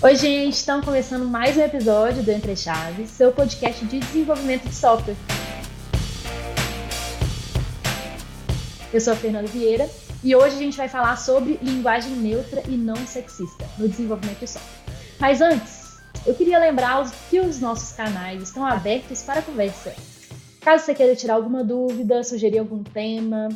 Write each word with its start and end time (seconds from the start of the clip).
Oi, 0.00 0.14
gente, 0.14 0.54
estamos 0.54 0.84
começando 0.84 1.24
mais 1.24 1.56
um 1.56 1.60
episódio 1.60 2.22
do 2.22 2.30
Entre 2.30 2.54
Chaves, 2.54 3.10
seu 3.10 3.32
podcast 3.32 3.84
de 3.84 3.98
desenvolvimento 3.98 4.68
de 4.68 4.72
software. 4.72 5.16
Eu 8.92 9.00
sou 9.00 9.12
a 9.12 9.16
Fernanda 9.16 9.48
Vieira 9.48 9.90
e 10.22 10.36
hoje 10.36 10.54
a 10.54 10.58
gente 10.60 10.76
vai 10.76 10.88
falar 10.88 11.16
sobre 11.16 11.58
linguagem 11.60 12.12
neutra 12.12 12.62
e 12.68 12.76
não 12.76 12.94
sexista 12.94 13.68
no 13.76 13.88
desenvolvimento 13.88 14.38
de 14.38 14.46
software. 14.46 14.94
Mas 15.18 15.40
antes, 15.40 15.98
eu 16.24 16.32
queria 16.32 16.60
lembrar 16.60 17.04
que 17.28 17.40
os 17.40 17.58
nossos 17.58 17.90
canais 17.90 18.40
estão 18.40 18.64
abertos 18.64 19.22
para 19.22 19.42
conversa. 19.42 19.92
Caso 20.60 20.84
você 20.84 20.94
queira 20.94 21.16
tirar 21.16 21.34
alguma 21.34 21.64
dúvida, 21.64 22.22
sugerir 22.22 22.60
algum 22.60 22.84
tema, 22.84 23.48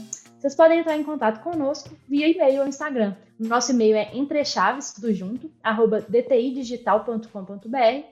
vocês 0.43 0.57
podem 0.57 0.81
entrar 0.81 0.97
em 0.97 1.05
contato 1.05 1.41
conosco 1.41 1.97
via 2.09 2.27
e-mail 2.27 2.63
ou 2.63 2.67
Instagram. 2.67 3.15
O 3.39 3.47
nosso 3.47 3.71
e-mail 3.71 3.95
é 3.95 4.11
entrechaves, 4.13 4.93
tudo 4.93 5.15
junto, 5.15 5.49
arroba 5.63 6.01
dtidigital.com.br 6.01 8.07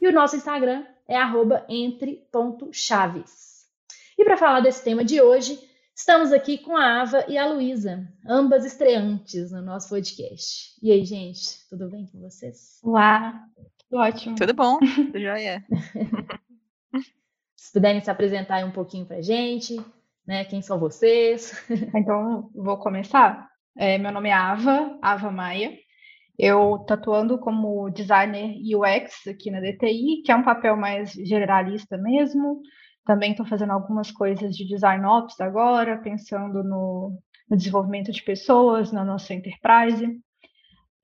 e 0.00 0.08
o 0.08 0.12
nosso 0.12 0.34
Instagram 0.34 0.84
é 1.06 1.16
arroba 1.16 1.64
entre.chaves. 1.68 3.68
E 4.18 4.24
para 4.24 4.36
falar 4.36 4.62
desse 4.62 4.82
tema 4.82 5.04
de 5.04 5.22
hoje, 5.22 5.60
estamos 5.94 6.32
aqui 6.32 6.58
com 6.58 6.76
a 6.76 7.02
Ava 7.02 7.24
e 7.28 7.38
a 7.38 7.46
Luísa, 7.46 8.04
ambas 8.28 8.64
estreantes 8.64 9.52
no 9.52 9.62
nosso 9.62 9.88
podcast. 9.88 10.74
E 10.82 10.90
aí, 10.90 11.04
gente, 11.04 11.68
tudo 11.70 11.88
bem 11.88 12.04
com 12.06 12.18
vocês? 12.18 12.80
Olá, 12.82 13.46
tudo 13.88 14.00
ótimo. 14.00 14.34
Tudo 14.34 14.54
bom, 14.54 14.80
tudo 14.82 15.20
jóia. 15.20 15.64
Se 17.54 17.72
puderem 17.72 18.02
se 18.02 18.10
apresentar 18.10 18.56
aí 18.56 18.64
um 18.64 18.72
pouquinho 18.72 19.06
para 19.06 19.22
gente, 19.22 19.76
né? 20.26 20.44
Quem 20.44 20.60
são 20.60 20.78
vocês? 20.78 21.52
Então, 21.94 22.50
vou 22.54 22.78
começar. 22.78 23.48
É, 23.76 23.98
meu 23.98 24.10
nome 24.10 24.28
é 24.28 24.32
Ava, 24.32 24.98
Ava 25.00 25.30
Maia. 25.30 25.72
Eu 26.38 26.84
tatuando 26.86 27.38
como 27.38 27.88
designer 27.90 28.54
UX 28.74 29.26
aqui 29.26 29.50
na 29.50 29.60
DTI, 29.60 30.22
que 30.24 30.30
é 30.30 30.36
um 30.36 30.42
papel 30.42 30.76
mais 30.76 31.12
generalista 31.12 31.96
mesmo. 31.96 32.60
Também 33.04 33.30
estou 33.30 33.46
fazendo 33.46 33.72
algumas 33.72 34.10
coisas 34.10 34.54
de 34.54 34.66
design 34.66 35.04
ops 35.06 35.40
agora, 35.40 35.98
pensando 35.98 36.62
no, 36.62 37.18
no 37.48 37.56
desenvolvimento 37.56 38.12
de 38.12 38.22
pessoas 38.22 38.92
na 38.92 39.04
nossa 39.04 39.32
enterprise. 39.32 40.20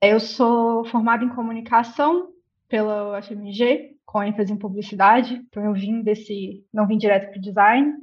Eu 0.03 0.19
sou 0.19 0.85
formada 0.87 1.25
em 1.25 1.29
comunicação 1.29 2.29
pela 2.69 3.19
UFMG, 3.19 3.93
com 4.05 4.23
ênfase 4.23 4.53
em 4.53 4.59
publicidade, 4.59 5.35
então 5.35 5.65
eu 5.65 5.73
vim 5.73 6.03
desse, 6.03 6.67
não 6.73 6.87
vim 6.87 6.99
direto 6.99 7.31
para 7.31 7.39
o 7.39 7.43
design, 7.43 7.95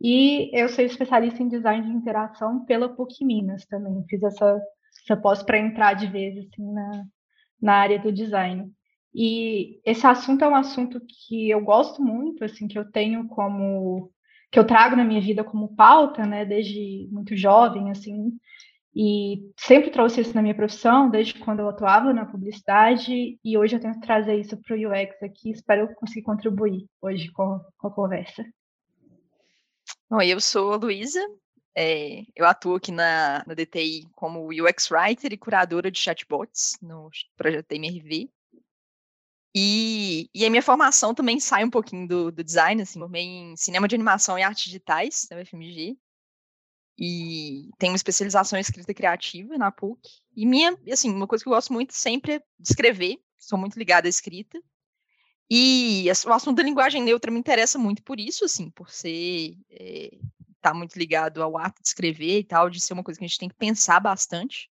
e 0.00 0.50
eu 0.52 0.68
sou 0.68 0.84
especialista 0.84 1.42
em 1.42 1.48
design 1.48 1.86
de 1.86 1.92
interação 1.92 2.64
pela 2.64 2.88
PUC 2.88 3.24
Minas 3.24 3.66
também. 3.66 4.04
Fiz 4.08 4.22
essa, 4.22 4.60
essa 5.04 5.16
pós 5.16 5.42
para 5.42 5.58
entrar 5.58 5.94
de 5.94 6.06
vez 6.06 6.38
assim, 6.38 6.72
na, 6.72 7.04
na 7.60 7.74
área 7.74 7.98
do 7.98 8.12
design. 8.12 8.70
E 9.14 9.80
esse 9.84 10.06
assunto 10.06 10.44
é 10.44 10.48
um 10.48 10.54
assunto 10.54 11.00
que 11.00 11.50
eu 11.50 11.60
gosto 11.62 12.02
muito, 12.02 12.44
assim, 12.44 12.68
que 12.68 12.78
eu 12.78 12.90
tenho 12.90 13.26
como 13.28 14.12
que 14.50 14.58
eu 14.58 14.66
trago 14.66 14.96
na 14.96 15.04
minha 15.04 15.20
vida 15.20 15.44
como 15.44 15.74
pauta, 15.74 16.24
né, 16.24 16.44
desde 16.44 17.06
muito 17.10 17.36
jovem, 17.36 17.90
assim, 17.90 18.32
e 18.94 19.42
sempre 19.58 19.90
trouxe 19.90 20.20
isso 20.22 20.34
na 20.34 20.40
minha 20.42 20.54
profissão, 20.54 21.10
desde 21.10 21.34
quando 21.34 21.60
eu 21.60 21.68
atuava 21.68 22.12
na 22.12 22.24
publicidade, 22.24 23.38
e 23.44 23.58
hoje 23.58 23.76
eu 23.76 23.80
tento 23.80 24.00
trazer 24.00 24.36
isso 24.36 24.56
para 24.56 24.74
o 24.74 24.78
UX 24.78 25.22
aqui, 25.22 25.50
espero 25.50 25.94
conseguir 25.96 26.22
contribuir 26.22 26.86
hoje 27.02 27.30
com, 27.32 27.60
com 27.76 27.88
a 27.88 27.90
conversa. 27.90 28.44
Bom, 30.10 30.22
eu 30.22 30.40
sou 30.40 30.72
a 30.72 30.76
Luísa, 30.76 31.20
é, 31.76 32.22
eu 32.34 32.46
atuo 32.46 32.76
aqui 32.76 32.90
na, 32.90 33.44
na 33.46 33.52
DTI 33.52 34.08
como 34.14 34.48
UX 34.48 34.90
Writer 34.90 35.32
e 35.32 35.36
curadora 35.36 35.90
de 35.90 36.00
chatbots 36.00 36.78
no 36.80 37.10
projeto 37.36 37.72
MRV. 37.72 38.30
E, 39.54 40.30
e 40.34 40.46
a 40.46 40.50
minha 40.50 40.62
formação 40.62 41.14
também 41.14 41.38
sai 41.38 41.62
um 41.62 41.70
pouquinho 41.70 42.08
do, 42.08 42.32
do 42.32 42.42
design, 42.42 42.80
assim, 42.80 42.98
formei 42.98 43.22
em 43.22 43.56
cinema 43.56 43.86
de 43.86 43.94
animação 43.94 44.38
e 44.38 44.42
artes 44.42 44.64
digitais 44.64 45.26
na 45.30 45.42
UFMG. 45.42 45.98
E 46.98 47.70
tenho 47.78 47.92
uma 47.92 47.96
especialização 47.96 48.58
em 48.58 48.62
escrita 48.62 48.94
criativa 48.94 49.58
na 49.58 49.70
PUC. 49.70 50.00
E 50.34 50.46
minha, 50.46 50.74
assim, 50.90 51.10
uma 51.10 51.26
coisa 51.26 51.44
que 51.44 51.48
eu 51.48 51.54
gosto 51.54 51.72
muito 51.72 51.92
sempre 51.92 52.36
é 52.36 52.42
escrever, 52.58 53.18
sou 53.38 53.58
muito 53.58 53.78
ligada 53.78 54.08
à 54.08 54.10
escrita. 54.10 54.58
E 55.50 56.06
o 56.26 56.32
assunto 56.32 56.56
da 56.56 56.62
linguagem 56.62 57.02
neutra 57.02 57.30
me 57.30 57.38
interessa 57.38 57.78
muito 57.78 58.02
por 58.02 58.20
isso, 58.20 58.44
assim, 58.44 58.70
por 58.70 58.90
ser 58.90 59.56
é, 59.70 60.10
tá 60.60 60.74
muito 60.74 60.98
ligado 60.98 61.42
ao 61.42 61.56
ato 61.56 61.80
de 61.82 61.88
escrever 61.88 62.40
e 62.40 62.44
tal, 62.44 62.68
de 62.68 62.80
ser 62.80 62.92
uma 62.92 63.02
coisa 63.02 63.18
que 63.18 63.24
a 63.24 63.28
gente 63.28 63.38
tem 63.38 63.48
que 63.48 63.54
pensar 63.54 64.00
bastante. 64.00 64.68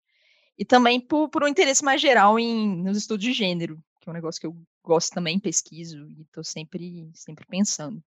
E 0.57 0.65
também 0.65 0.99
por, 0.99 1.29
por 1.29 1.43
um 1.43 1.47
interesse 1.47 1.83
mais 1.83 2.01
geral 2.01 2.39
em 2.39 2.83
nos 2.83 2.97
estudos 2.97 3.23
de 3.23 3.33
gênero, 3.33 3.79
que 4.01 4.09
é 4.09 4.11
um 4.11 4.15
negócio 4.15 4.39
que 4.39 4.47
eu 4.47 4.55
gosto 4.83 5.13
também, 5.13 5.39
pesquiso 5.39 6.07
e 6.09 6.21
estou 6.21 6.43
sempre 6.43 7.09
sempre 7.13 7.45
pensando. 7.47 8.01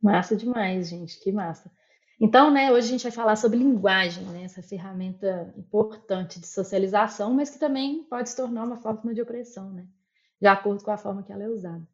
Massa 0.00 0.36
demais, 0.36 0.88
gente, 0.88 1.18
que 1.20 1.30
massa. 1.30 1.70
Então, 2.20 2.52
né, 2.52 2.70
hoje 2.70 2.86
a 2.86 2.90
gente 2.90 3.02
vai 3.02 3.12
falar 3.12 3.34
sobre 3.34 3.58
linguagem, 3.58 4.24
né, 4.26 4.44
essa 4.44 4.62
ferramenta 4.62 5.52
importante 5.56 6.38
de 6.38 6.46
socialização, 6.46 7.34
mas 7.34 7.50
que 7.50 7.58
também 7.58 8.04
pode 8.04 8.30
se 8.30 8.36
tornar 8.36 8.64
uma 8.64 8.76
forma 8.76 9.12
de 9.12 9.20
opressão, 9.20 9.72
né, 9.72 9.86
de 10.40 10.46
acordo 10.46 10.84
com 10.84 10.92
a 10.92 10.96
forma 10.96 11.24
que 11.24 11.32
ela 11.32 11.42
é 11.42 11.48
usada. 11.48 11.84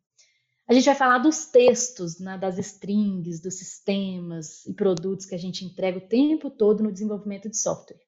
A 0.69 0.75
gente 0.75 0.84
vai 0.84 0.95
falar 0.95 1.19
dos 1.19 1.47
textos, 1.47 2.21
né, 2.21 2.37
das 2.37 2.59
strings, 2.59 3.41
dos 3.41 3.55
sistemas 3.55 4.67
e 4.67 4.75
produtos 4.75 5.25
que 5.25 5.34
a 5.34 5.39
gente 5.39 5.65
entrega 5.65 5.97
o 5.97 6.06
tempo 6.06 6.51
todo 6.51 6.83
no 6.83 6.93
desenvolvimento 6.93 7.49
de 7.49 7.56
software. 7.56 7.99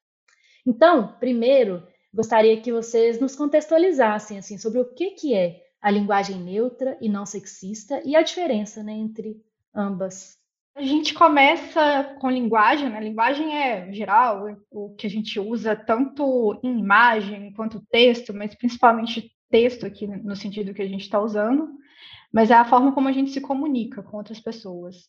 Então, 0.67 1.17
primeiro, 1.19 1.83
gostaria 2.13 2.61
que 2.61 2.71
vocês 2.71 3.19
nos 3.19 3.35
contextualizassem 3.35 4.37
assim, 4.37 4.59
sobre 4.59 4.79
o 4.79 4.85
que, 4.85 5.13
que 5.13 5.35
é 5.35 5.63
a 5.81 5.91
linguagem 5.91 6.37
neutra 6.37 6.99
e 7.01 7.09
não 7.09 7.25
sexista 7.25 8.03
e 8.05 8.15
a 8.15 8.21
diferença 8.21 8.83
né, 8.83 8.93
entre 8.93 9.43
ambas. 9.75 10.39
A 10.75 10.83
gente 10.83 11.15
começa 11.15 12.15
com 12.21 12.31
linguagem, 12.31 12.91
né? 12.91 13.01
Linguagem 13.01 13.57
é 13.57 13.91
geral, 13.91 14.47
o 14.71 14.95
que 14.95 15.07
a 15.07 15.11
gente 15.11 15.41
usa 15.41 15.75
tanto 15.75 16.61
em 16.63 16.79
imagem 16.79 17.53
quanto 17.55 17.85
texto, 17.91 18.35
mas 18.35 18.55
principalmente 18.55 19.33
texto 19.51 19.85
aqui 19.87 20.07
no 20.07 20.37
sentido 20.37 20.75
que 20.75 20.83
a 20.83 20.89
gente 20.89 21.03
está 21.03 21.19
usando 21.21 21.81
mas 22.33 22.51
é 22.51 22.55
a 22.55 22.65
forma 22.65 22.93
como 22.93 23.09
a 23.09 23.13
gente 23.13 23.31
se 23.31 23.41
comunica 23.41 24.03
com 24.03 24.17
outras 24.17 24.41
pessoas. 24.41 25.09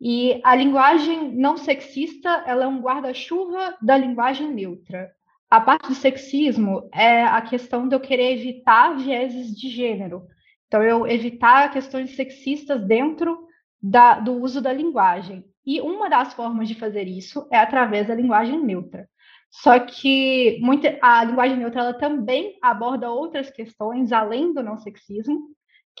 E 0.00 0.40
a 0.42 0.54
linguagem 0.54 1.32
não 1.32 1.56
sexista, 1.56 2.42
ela 2.46 2.64
é 2.64 2.66
um 2.66 2.80
guarda-chuva 2.80 3.76
da 3.82 3.96
linguagem 3.96 4.52
neutra. 4.52 5.10
A 5.50 5.60
parte 5.60 5.88
do 5.88 5.94
sexismo 5.94 6.88
é 6.92 7.22
a 7.24 7.40
questão 7.42 7.88
de 7.88 7.94
eu 7.94 8.00
querer 8.00 8.32
evitar 8.32 8.96
vieses 8.96 9.54
de 9.54 9.68
gênero. 9.68 10.26
Então, 10.66 10.82
eu 10.82 11.06
evitar 11.06 11.72
questões 11.72 12.14
sexistas 12.14 12.82
dentro 12.82 13.46
da, 13.82 14.20
do 14.20 14.32
uso 14.34 14.60
da 14.60 14.72
linguagem. 14.72 15.44
E 15.66 15.80
uma 15.80 16.08
das 16.08 16.32
formas 16.32 16.68
de 16.68 16.74
fazer 16.74 17.06
isso 17.08 17.46
é 17.50 17.58
através 17.58 18.06
da 18.06 18.14
linguagem 18.14 18.62
neutra. 18.62 19.08
Só 19.50 19.80
que 19.80 20.60
a 21.02 21.24
linguagem 21.24 21.56
neutra 21.56 21.80
ela 21.80 21.94
também 21.94 22.56
aborda 22.62 23.10
outras 23.10 23.50
questões 23.50 24.12
além 24.12 24.54
do 24.54 24.62
não 24.62 24.78
sexismo, 24.78 25.48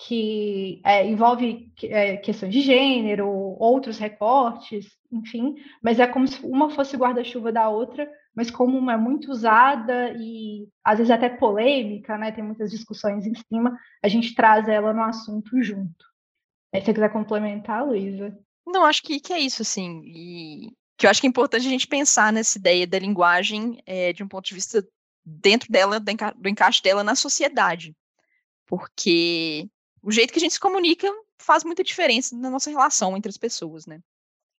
que 0.06 0.80
é, 0.82 1.06
envolve 1.06 1.70
é, 1.82 2.16
questões 2.16 2.52
de 2.52 2.62
gênero, 2.62 3.28
outros 3.28 3.98
recortes, 3.98 4.86
enfim, 5.12 5.56
mas 5.82 6.00
é 6.00 6.06
como 6.06 6.26
se 6.26 6.42
uma 6.44 6.70
fosse 6.70 6.96
guarda-chuva 6.96 7.52
da 7.52 7.68
outra, 7.68 8.10
mas 8.34 8.50
como 8.50 8.78
uma 8.78 8.94
é 8.94 8.96
muito 8.96 9.30
usada 9.30 10.14
e 10.16 10.66
às 10.82 10.98
vezes 10.98 11.10
até 11.10 11.28
polêmica, 11.28 12.16
né? 12.16 12.32
Tem 12.32 12.42
muitas 12.42 12.70
discussões 12.70 13.26
em 13.26 13.34
cima, 13.34 13.78
a 14.02 14.08
gente 14.08 14.34
traz 14.34 14.68
ela 14.68 14.94
no 14.94 15.02
assunto 15.02 15.62
junto. 15.62 16.06
Aí, 16.72 16.80
se 16.80 16.86
você 16.86 16.94
quiser 16.94 17.12
complementar, 17.12 17.86
Luísa. 17.86 18.34
Não, 18.66 18.86
acho 18.86 19.02
que, 19.02 19.20
que 19.20 19.32
é 19.34 19.38
isso, 19.38 19.60
assim, 19.60 20.00
e 20.06 20.72
que 20.96 21.06
eu 21.06 21.10
acho 21.10 21.20
que 21.20 21.26
é 21.26 21.30
importante 21.30 21.66
a 21.66 21.70
gente 21.70 21.86
pensar 21.86 22.32
nessa 22.32 22.56
ideia 22.56 22.86
da 22.86 22.98
linguagem 22.98 23.82
é, 23.84 24.12
de 24.12 24.22
um 24.22 24.28
ponto 24.28 24.46
de 24.46 24.54
vista 24.54 24.86
dentro 25.24 25.70
dela, 25.70 26.00
do 26.00 26.48
encaixe 26.48 26.82
dela 26.82 27.04
na 27.04 27.14
sociedade. 27.14 27.94
Porque 28.66 29.68
o 30.02 30.10
jeito 30.10 30.32
que 30.32 30.38
a 30.38 30.40
gente 30.40 30.54
se 30.54 30.60
comunica 30.60 31.10
faz 31.38 31.64
muita 31.64 31.84
diferença 31.84 32.36
na 32.36 32.50
nossa 32.50 32.70
relação 32.70 33.16
entre 33.16 33.28
as 33.28 33.36
pessoas, 33.36 33.86
né? 33.86 34.00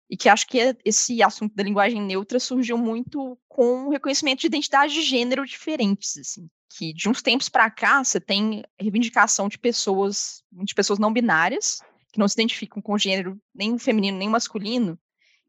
E 0.09 0.17
que 0.17 0.27
acho 0.27 0.45
que 0.45 0.59
é, 0.59 0.75
esse 0.83 1.23
assunto 1.23 1.55
da 1.55 1.63
linguagem 1.63 2.01
neutra 2.01 2.39
surgiu 2.39 2.77
muito 2.77 3.37
com 3.47 3.85
o 3.85 3.89
reconhecimento 3.89 4.41
de 4.41 4.47
identidades 4.47 4.93
de 4.93 5.01
gênero 5.01 5.45
diferentes, 5.45 6.17
assim. 6.17 6.49
Que 6.69 6.93
de 6.93 7.07
uns 7.07 7.21
tempos 7.21 7.47
para 7.47 7.69
cá 7.71 8.03
você 8.03 8.19
tem 8.19 8.63
reivindicação 8.79 9.47
de 9.47 9.57
pessoas, 9.57 10.43
de 10.51 10.75
pessoas 10.75 10.99
não 10.99 11.13
binárias, 11.13 11.79
que 12.11 12.19
não 12.19 12.27
se 12.27 12.33
identificam 12.33 12.81
com 12.81 12.97
gênero 12.97 13.39
nem 13.55 13.77
feminino 13.77 14.17
nem 14.17 14.29
masculino, 14.29 14.99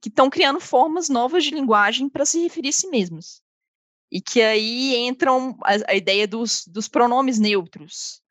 que 0.00 0.08
estão 0.08 0.30
criando 0.30 0.60
formas 0.60 1.08
novas 1.08 1.44
de 1.44 1.50
linguagem 1.50 2.08
para 2.08 2.24
se 2.24 2.40
referir 2.42 2.68
a 2.68 2.72
si 2.72 2.88
mesmas. 2.88 3.42
E 4.10 4.20
que 4.20 4.40
aí 4.42 4.96
entram 4.96 5.56
a, 5.64 5.92
a 5.92 5.94
ideia 5.94 6.26
dos, 6.28 6.66
dos 6.66 6.86
pronomes 6.86 7.38
neutros, 7.38 8.22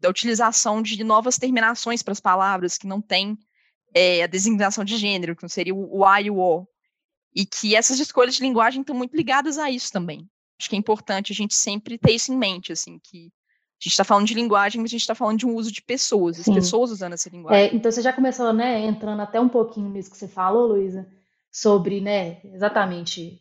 da 0.00 0.08
utilização 0.08 0.80
de 0.80 1.04
novas 1.04 1.36
terminações 1.36 2.02
para 2.02 2.12
as 2.12 2.20
palavras 2.20 2.78
que 2.78 2.86
não 2.86 3.00
tem 3.00 3.38
é, 3.94 4.22
a 4.22 4.26
designação 4.26 4.84
de 4.84 4.96
gênero, 4.96 5.36
que 5.36 5.42
não 5.42 5.48
seria 5.48 5.74
o, 5.74 6.00
o 6.00 6.16
I 6.16 6.24
e 6.24 6.30
o 6.30 6.38
O. 6.38 6.66
E 7.34 7.46
que 7.46 7.76
essas 7.76 8.00
escolhas 8.00 8.34
de 8.34 8.42
linguagem 8.42 8.80
estão 8.80 8.96
muito 8.96 9.16
ligadas 9.16 9.58
a 9.58 9.70
isso 9.70 9.92
também. 9.92 10.28
Acho 10.58 10.68
que 10.68 10.76
é 10.76 10.78
importante 10.78 11.32
a 11.32 11.34
gente 11.34 11.54
sempre 11.54 11.96
ter 11.96 12.12
isso 12.12 12.32
em 12.32 12.36
mente, 12.36 12.72
assim, 12.72 12.98
que 12.98 13.26
A 13.26 13.84
gente 13.84 13.92
está 13.92 14.04
falando 14.04 14.26
de 14.26 14.34
linguagem, 14.34 14.80
mas 14.80 14.90
a 14.90 14.92
gente 14.92 15.00
está 15.02 15.14
falando 15.14 15.38
de 15.38 15.46
um 15.46 15.54
uso 15.54 15.72
de 15.72 15.80
pessoas, 15.80 16.38
as 16.38 16.44
Sim. 16.44 16.54
pessoas 16.54 16.90
usando 16.90 17.12
essa 17.14 17.30
linguagem. 17.30 17.62
É, 17.62 17.74
então 17.74 17.90
você 17.90 18.02
já 18.02 18.12
começou, 18.12 18.52
né, 18.52 18.84
entrando 18.84 19.20
até 19.20 19.40
um 19.40 19.48
pouquinho 19.48 19.88
nisso 19.88 20.10
que 20.10 20.16
você 20.16 20.28
falou, 20.28 20.66
Luísa, 20.66 21.08
sobre, 21.50 22.00
né, 22.00 22.40
exatamente 22.44 23.40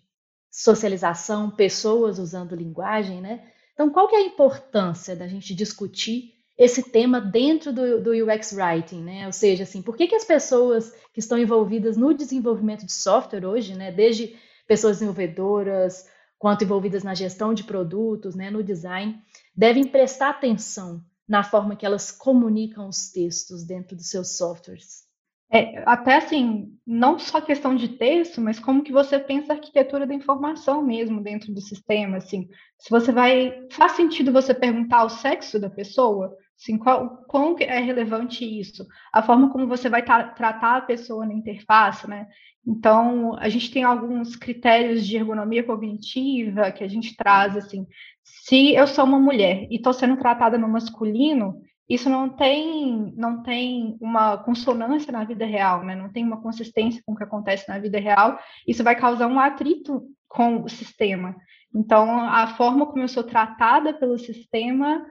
socialização, 0.51 1.51
pessoas 1.51 2.19
usando 2.19 2.55
linguagem, 2.55 3.21
né? 3.21 3.51
Então, 3.73 3.89
qual 3.89 4.07
que 4.07 4.15
é 4.15 4.19
a 4.19 4.25
importância 4.25 5.15
da 5.15 5.27
gente 5.27 5.53
discutir 5.53 6.38
esse 6.59 6.83
tema 6.83 7.21
dentro 7.21 7.71
do, 7.71 8.01
do 8.03 8.11
UX 8.11 8.51
Writing, 8.51 9.01
né? 9.01 9.25
Ou 9.25 9.31
seja, 9.31 9.63
assim, 9.63 9.81
por 9.81 9.95
que, 9.95 10.07
que 10.07 10.15
as 10.15 10.25
pessoas 10.25 10.93
que 11.13 11.21
estão 11.21 11.37
envolvidas 11.37 11.95
no 11.95 12.13
desenvolvimento 12.13 12.85
de 12.85 12.91
software 12.91 13.45
hoje, 13.45 13.73
né, 13.75 13.93
desde 13.93 14.35
pessoas 14.67 14.97
desenvolvedoras, 14.97 16.05
quanto 16.37 16.65
envolvidas 16.65 17.01
na 17.01 17.15
gestão 17.15 17.53
de 17.53 17.63
produtos, 17.63 18.35
né, 18.35 18.51
no 18.51 18.61
design, 18.61 19.17
devem 19.55 19.85
prestar 19.85 20.31
atenção 20.31 21.01
na 21.25 21.43
forma 21.43 21.77
que 21.77 21.85
elas 21.85 22.11
comunicam 22.11 22.89
os 22.89 23.09
textos 23.09 23.63
dentro 23.63 23.95
dos 23.95 24.09
seus 24.09 24.35
softwares? 24.35 25.07
É, 25.51 25.81
até 25.85 26.17
assim, 26.17 26.77
não 26.85 27.17
só 27.17 27.41
questão 27.41 27.73
de 27.73 27.87
texto, 27.87 28.39
mas 28.39 28.59
como 28.59 28.83
que 28.83 28.91
você 28.91 29.17
pensa 29.17 29.53
a 29.53 29.55
arquitetura 29.55 30.05
da 30.05 30.13
informação 30.13 30.83
mesmo 30.83 31.21
dentro 31.21 31.51
do 31.51 31.61
sistema, 31.61 32.17
assim. 32.17 32.47
Se 32.77 32.89
você 32.89 33.11
vai, 33.11 33.67
faz 33.71 33.93
sentido 33.93 34.31
você 34.31 34.53
perguntar 34.53 35.05
o 35.05 35.09
sexo 35.09 35.59
da 35.59 35.69
pessoa? 35.69 36.37
Assim, 36.61 36.77
qual, 36.77 37.23
quão 37.27 37.55
é 37.57 37.79
relevante 37.79 38.43
isso? 38.43 38.85
A 39.13 39.23
forma 39.23 39.49
como 39.49 39.65
você 39.65 39.87
vai 39.87 40.03
tra 40.03 40.27
tratar 40.29 40.77
a 40.77 40.81
pessoa 40.81 41.25
na 41.25 41.33
interface, 41.33 42.07
né? 42.09 42.27
Então, 42.67 43.35
a 43.39 43.47
gente 43.47 43.71
tem 43.71 43.83
alguns 43.85 44.35
critérios 44.35 45.07
de 45.07 45.15
ergonomia 45.15 45.63
cognitiva 45.63 46.71
que 46.71 46.83
a 46.83 46.87
gente 46.87 47.15
traz, 47.15 47.55
assim. 47.55 47.87
Se 48.23 48.73
eu 48.75 48.85
sou 48.87 49.05
uma 49.05 49.17
mulher 49.17 49.67
e 49.71 49.77
estou 49.77 49.93
sendo 49.93 50.17
tratada 50.17 50.57
no 50.57 50.67
masculino, 50.67 51.61
isso 51.87 52.09
não 52.09 52.29
tem, 52.29 53.13
não 53.15 53.41
tem 53.41 53.97
uma 54.01 54.37
consonância 54.37 55.13
na 55.13 55.23
vida 55.23 55.45
real, 55.45 55.83
né? 55.83 55.95
não 55.95 56.11
tem 56.11 56.23
uma 56.23 56.41
consistência 56.41 57.01
com 57.05 57.13
o 57.13 57.15
que 57.15 57.23
acontece 57.23 57.67
na 57.69 57.79
vida 57.79 57.99
real, 57.99 58.37
isso 58.67 58.83
vai 58.83 58.95
causar 58.95 59.27
um 59.27 59.39
atrito 59.39 60.03
com 60.27 60.63
o 60.63 60.69
sistema. 60.69 61.35
Então, 61.73 62.19
a 62.19 62.47
forma 62.47 62.85
como 62.85 63.01
eu 63.01 63.07
sou 63.07 63.23
tratada 63.23 63.93
pelo 63.93 64.19
sistema 64.19 65.03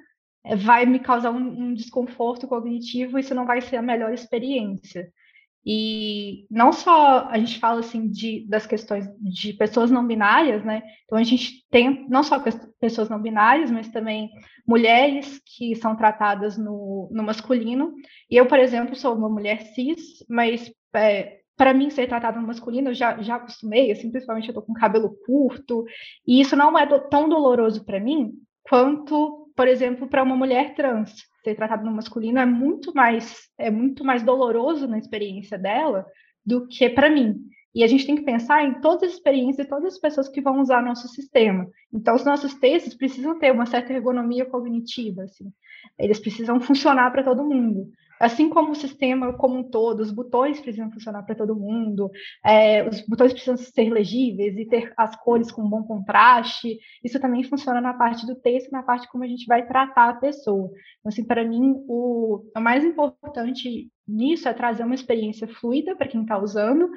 vai 0.56 0.86
me 0.86 0.98
causar 0.98 1.30
um, 1.30 1.36
um 1.36 1.74
desconforto 1.74 2.46
cognitivo, 2.46 3.18
isso 3.18 3.34
não 3.34 3.46
vai 3.46 3.60
ser 3.60 3.76
a 3.76 3.82
melhor 3.82 4.12
experiência. 4.12 5.10
E 5.70 6.46
não 6.50 6.72
só 6.72 7.28
a 7.28 7.38
gente 7.38 7.58
fala 7.58 7.80
assim 7.80 8.08
de, 8.08 8.46
das 8.48 8.66
questões 8.66 9.06
de 9.20 9.52
pessoas 9.52 9.90
não 9.90 10.06
binárias, 10.06 10.64
né? 10.64 10.82
Então 11.04 11.18
a 11.18 11.22
gente 11.22 11.66
tem 11.70 12.08
não 12.08 12.22
só 12.22 12.42
pessoas 12.80 13.08
não 13.10 13.20
binárias, 13.20 13.70
mas 13.70 13.88
também 13.88 14.30
mulheres 14.66 15.40
que 15.44 15.74
são 15.76 15.94
tratadas 15.94 16.56
no, 16.56 17.10
no 17.12 17.22
masculino. 17.22 17.94
E 18.30 18.36
eu, 18.36 18.46
por 18.46 18.58
exemplo, 18.58 18.96
sou 18.96 19.14
uma 19.14 19.28
mulher 19.28 19.60
cis, 19.74 20.24
mas 20.28 20.72
é, 20.94 21.40
para 21.58 21.74
mim 21.74 21.90
ser 21.90 22.06
tratada 22.06 22.40
no 22.40 22.46
masculino 22.46 22.90
eu 22.90 22.94
já, 22.94 23.20
já 23.20 23.34
acostumei, 23.34 23.90
assim, 23.90 24.10
principalmente 24.10 24.48
eu 24.48 24.54
tô 24.54 24.62
com 24.62 24.72
cabelo 24.72 25.14
curto, 25.26 25.84
e 26.26 26.40
isso 26.40 26.56
não 26.56 26.78
é 26.78 26.86
do, 26.86 27.00
tão 27.10 27.28
doloroso 27.28 27.84
para 27.84 28.00
mim 28.00 28.32
quanto, 28.62 29.37
por 29.58 29.66
exemplo, 29.66 30.06
para 30.06 30.22
uma 30.22 30.36
mulher 30.36 30.72
trans 30.76 31.12
ser 31.42 31.56
tratado 31.56 31.84
no 31.84 31.90
masculino 31.90 32.38
é 32.38 32.46
muito 32.46 32.94
mais 32.94 33.48
é 33.58 33.72
muito 33.72 34.04
mais 34.04 34.22
doloroso 34.22 34.86
na 34.86 34.98
experiência 34.98 35.58
dela 35.58 36.06
do 36.46 36.68
que 36.68 36.88
para 36.88 37.10
mim. 37.10 37.34
E 37.74 37.82
a 37.82 37.88
gente 37.88 38.06
tem 38.06 38.14
que 38.14 38.22
pensar 38.22 38.62
em 38.62 38.80
todas 38.80 39.08
as 39.08 39.14
experiências 39.14 39.66
de 39.66 39.68
todas 39.68 39.94
as 39.94 39.98
pessoas 39.98 40.28
que 40.28 40.40
vão 40.40 40.60
usar 40.60 40.80
nosso 40.80 41.08
sistema. 41.08 41.66
Então, 41.92 42.14
os 42.14 42.24
nossos 42.24 42.54
textos 42.54 42.94
precisam 42.94 43.36
ter 43.36 43.50
uma 43.50 43.66
certa 43.66 43.92
ergonomia 43.92 44.46
cognitiva, 44.46 45.24
assim. 45.24 45.52
Eles 45.98 46.20
precisam 46.20 46.60
funcionar 46.62 47.10
para 47.10 47.24
todo 47.24 47.44
mundo. 47.44 47.90
Assim 48.20 48.48
como 48.48 48.72
o 48.72 48.74
sistema 48.74 49.32
como 49.32 49.58
um 49.58 49.62
todo, 49.62 50.00
os 50.00 50.10
botões 50.10 50.60
precisam 50.60 50.90
funcionar 50.90 51.22
para 51.22 51.34
todo 51.34 51.54
mundo, 51.54 52.10
é, 52.44 52.86
os 52.88 53.00
botões 53.06 53.32
precisam 53.32 53.56
ser 53.56 53.90
legíveis 53.90 54.56
e 54.56 54.66
ter 54.66 54.92
as 54.96 55.14
cores 55.16 55.50
com 55.50 55.68
bom 55.68 55.82
contraste. 55.82 56.78
Isso 57.04 57.20
também 57.20 57.42
funciona 57.44 57.80
na 57.80 57.94
parte 57.94 58.26
do 58.26 58.34
texto, 58.34 58.70
na 58.70 58.82
parte 58.82 59.08
como 59.08 59.24
a 59.24 59.28
gente 59.28 59.46
vai 59.46 59.66
tratar 59.66 60.10
a 60.10 60.14
pessoa. 60.14 60.70
Então, 60.98 61.10
assim, 61.10 61.24
para 61.24 61.44
mim, 61.44 61.74
o, 61.88 62.44
o 62.56 62.60
mais 62.60 62.84
importante 62.84 63.90
nisso 64.06 64.48
é 64.48 64.54
trazer 64.54 64.84
uma 64.84 64.94
experiência 64.94 65.46
fluida 65.46 65.94
para 65.94 66.08
quem 66.08 66.22
está 66.22 66.38
usando 66.38 66.88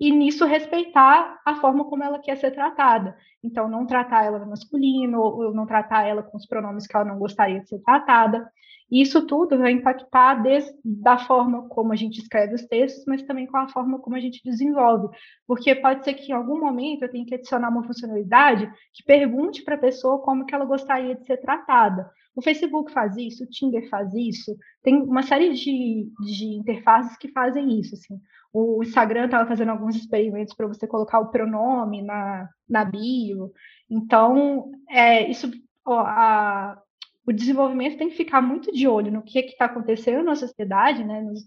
e 0.00 0.10
nisso 0.10 0.46
respeitar 0.46 1.38
a 1.44 1.56
forma 1.56 1.84
como 1.84 2.02
ela 2.02 2.18
quer 2.18 2.36
ser 2.38 2.52
tratada. 2.52 3.14
Então, 3.44 3.68
não 3.68 3.84
tratar 3.84 4.24
ela 4.24 4.38
no 4.38 4.48
masculino, 4.48 5.20
ou 5.20 5.52
não 5.52 5.66
tratar 5.66 6.06
ela 6.06 6.22
com 6.22 6.38
os 6.38 6.46
pronomes 6.46 6.86
que 6.86 6.96
ela 6.96 7.04
não 7.04 7.18
gostaria 7.18 7.60
de 7.60 7.68
ser 7.68 7.80
tratada. 7.80 8.50
Isso 8.90 9.26
tudo 9.26 9.58
vai 9.58 9.70
impactar 9.72 10.42
desde 10.42 10.72
da 10.82 11.18
forma 11.18 11.68
como 11.68 11.92
a 11.92 11.96
gente 11.96 12.18
escreve 12.18 12.54
os 12.54 12.66
textos, 12.66 13.04
mas 13.06 13.22
também 13.22 13.46
com 13.46 13.58
a 13.58 13.68
forma 13.68 13.98
como 13.98 14.16
a 14.16 14.20
gente 14.20 14.42
desenvolve. 14.42 15.14
Porque 15.46 15.74
pode 15.74 16.02
ser 16.02 16.14
que 16.14 16.32
em 16.32 16.34
algum 16.34 16.58
momento 16.58 17.02
eu 17.02 17.10
tenha 17.10 17.24
que 17.24 17.34
adicionar 17.34 17.68
uma 17.68 17.84
funcionalidade 17.84 18.72
que 18.94 19.04
pergunte 19.04 19.62
para 19.62 19.74
a 19.74 19.78
pessoa 19.78 20.20
como 20.22 20.46
que 20.46 20.54
ela 20.54 20.64
gostaria 20.64 21.14
de 21.14 21.26
ser 21.26 21.36
tratada. 21.36 22.10
O 22.34 22.42
Facebook 22.42 22.92
faz 22.92 23.16
isso, 23.16 23.44
o 23.44 23.46
Tinder 23.48 23.88
faz 23.88 24.14
isso, 24.14 24.56
tem 24.82 25.02
uma 25.02 25.22
série 25.22 25.52
de, 25.52 26.08
de 26.24 26.44
interfaces 26.56 27.16
que 27.16 27.28
fazem 27.32 27.78
isso. 27.78 27.94
Assim. 27.94 28.20
O 28.52 28.82
Instagram 28.82 29.26
estava 29.26 29.48
fazendo 29.48 29.70
alguns 29.70 29.96
experimentos 29.96 30.54
para 30.54 30.66
você 30.66 30.86
colocar 30.86 31.20
o 31.20 31.30
pronome 31.30 32.02
na, 32.02 32.48
na 32.68 32.84
bio. 32.84 33.52
Então, 33.88 34.70
é, 34.88 35.28
isso, 35.28 35.50
ó, 35.84 36.00
a, 36.00 36.80
o 37.26 37.32
desenvolvimento 37.32 37.98
tem 37.98 38.08
que 38.08 38.16
ficar 38.16 38.40
muito 38.40 38.72
de 38.72 38.88
olho 38.88 39.12
no 39.12 39.22
que 39.22 39.38
é 39.38 39.46
está 39.46 39.66
acontecendo 39.66 40.24
na 40.24 40.34
sociedade, 40.34 41.04
né, 41.04 41.20
nos, 41.20 41.40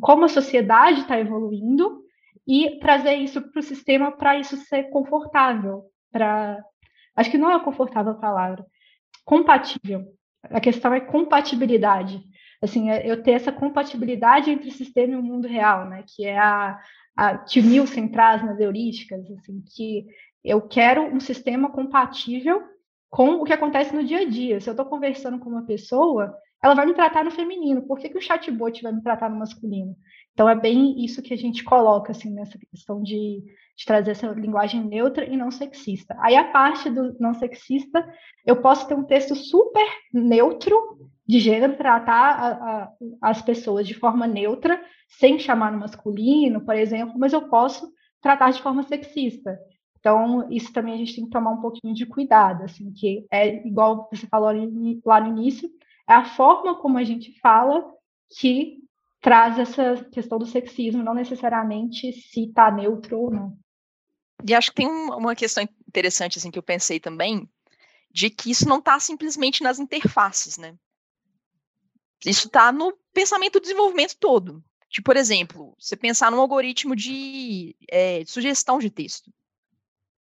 como 0.00 0.24
a 0.24 0.28
sociedade 0.28 1.00
está 1.00 1.18
evoluindo 1.18 2.02
e 2.46 2.78
trazer 2.80 3.14
isso 3.14 3.40
para 3.40 3.60
o 3.60 3.62
sistema 3.62 4.10
para 4.10 4.38
isso 4.38 4.56
ser 4.56 4.84
confortável, 4.90 5.84
para 6.10 6.62
acho 7.14 7.30
que 7.30 7.38
não 7.38 7.50
é 7.50 7.62
confortável 7.62 8.12
a 8.12 8.16
palavra, 8.18 8.64
compatível. 9.24 10.04
A 10.44 10.60
questão 10.60 10.92
é 10.94 11.00
compatibilidade. 11.00 12.22
Assim, 12.62 12.90
é 12.90 13.10
eu 13.10 13.22
ter 13.22 13.32
essa 13.32 13.50
compatibilidade 13.50 14.50
entre 14.50 14.68
o 14.68 14.72
sistema 14.72 15.14
e 15.14 15.16
o 15.16 15.22
mundo 15.22 15.48
real, 15.48 15.88
né? 15.88 16.04
Que 16.06 16.26
é 16.26 16.38
a, 16.38 16.78
a 17.16 17.38
que 17.38 17.60
o 17.60 17.62
Nielsen 17.62 18.08
traz 18.08 18.44
nas 18.44 18.58
heurísticas, 18.60 19.30
assim, 19.30 19.62
que 19.74 20.06
eu 20.44 20.60
quero 20.60 21.02
um 21.02 21.20
sistema 21.20 21.70
compatível 21.70 22.62
com 23.08 23.34
o 23.34 23.44
que 23.44 23.52
acontece 23.52 23.94
no 23.94 24.04
dia 24.04 24.20
a 24.20 24.28
dia. 24.28 24.60
Se 24.60 24.68
eu 24.68 24.72
estou 24.72 24.86
conversando 24.86 25.38
com 25.38 25.50
uma 25.50 25.64
pessoa, 25.66 26.34
ela 26.62 26.74
vai 26.74 26.86
me 26.86 26.94
tratar 26.94 27.24
no 27.24 27.30
feminino. 27.30 27.82
Por 27.82 27.98
que, 27.98 28.08
que 28.08 28.18
o 28.18 28.22
chatbot 28.22 28.82
vai 28.82 28.92
me 28.92 29.02
tratar 29.02 29.28
no 29.28 29.38
masculino? 29.38 29.96
Então 30.40 30.48
é 30.48 30.54
bem 30.54 31.04
isso 31.04 31.20
que 31.20 31.34
a 31.34 31.36
gente 31.36 31.62
coloca 31.62 32.12
assim 32.12 32.30
nessa 32.30 32.56
questão 32.56 33.02
de, 33.02 33.44
de, 33.76 33.84
trazer 33.84 34.12
essa 34.12 34.26
linguagem 34.28 34.82
neutra 34.82 35.26
e 35.26 35.36
não 35.36 35.50
sexista. 35.50 36.16
Aí 36.18 36.34
a 36.34 36.50
parte 36.50 36.88
do 36.88 37.14
não 37.20 37.34
sexista, 37.34 38.10
eu 38.46 38.56
posso 38.62 38.88
ter 38.88 38.94
um 38.94 39.04
texto 39.04 39.34
super 39.34 39.86
neutro 40.10 40.74
de 41.28 41.38
gênero, 41.38 41.76
tratar 41.76 42.14
a, 42.14 42.84
a, 42.84 42.92
as 43.20 43.42
pessoas 43.42 43.86
de 43.86 43.92
forma 43.92 44.26
neutra, 44.26 44.82
sem 45.10 45.38
chamar 45.38 45.72
no 45.72 45.80
masculino, 45.80 46.64
por 46.64 46.74
exemplo, 46.74 47.18
mas 47.18 47.34
eu 47.34 47.46
posso 47.50 47.92
tratar 48.22 48.50
de 48.50 48.62
forma 48.62 48.82
sexista. 48.84 49.58
Então, 49.98 50.50
isso 50.50 50.72
também 50.72 50.94
a 50.94 50.96
gente 50.96 51.16
tem 51.16 51.24
que 51.26 51.30
tomar 51.30 51.50
um 51.50 51.60
pouquinho 51.60 51.92
de 51.92 52.06
cuidado, 52.06 52.64
assim, 52.64 52.90
que 52.94 53.26
é 53.30 53.66
igual 53.68 54.08
você 54.10 54.26
falou 54.26 54.50
lá 55.04 55.20
no 55.20 55.38
início, 55.38 55.68
é 56.08 56.14
a 56.14 56.24
forma 56.24 56.76
como 56.76 56.96
a 56.96 57.04
gente 57.04 57.38
fala 57.40 57.84
que 58.38 58.80
traz 59.20 59.58
essa 59.58 60.04
questão 60.10 60.38
do 60.38 60.46
sexismo, 60.46 61.02
não 61.02 61.14
necessariamente 61.14 62.12
se 62.12 62.46
está 62.46 62.70
neutro 62.70 63.18
ou 63.18 63.30
não. 63.30 63.58
E 64.46 64.54
acho 64.54 64.70
que 64.70 64.76
tem 64.76 64.88
uma 64.88 65.34
questão 65.34 65.62
interessante, 65.86 66.38
assim, 66.38 66.50
que 66.50 66.58
eu 66.58 66.62
pensei 66.62 66.98
também, 66.98 67.48
de 68.10 68.30
que 68.30 68.50
isso 68.50 68.68
não 68.68 68.78
está 68.78 68.98
simplesmente 68.98 69.62
nas 69.62 69.78
interfaces, 69.78 70.56
né? 70.56 70.74
Isso 72.24 72.46
está 72.46 72.72
no 72.72 72.92
pensamento 73.12 73.54
do 73.54 73.62
desenvolvimento 73.62 74.16
todo. 74.18 74.64
Tipo, 74.88 75.06
por 75.06 75.16
exemplo, 75.16 75.74
você 75.78 75.96
pensar 75.96 76.30
num 76.30 76.40
algoritmo 76.40 76.96
de, 76.96 77.76
é, 77.88 78.24
sugestão 78.26 78.78
de 78.78 78.90
texto 78.90 79.32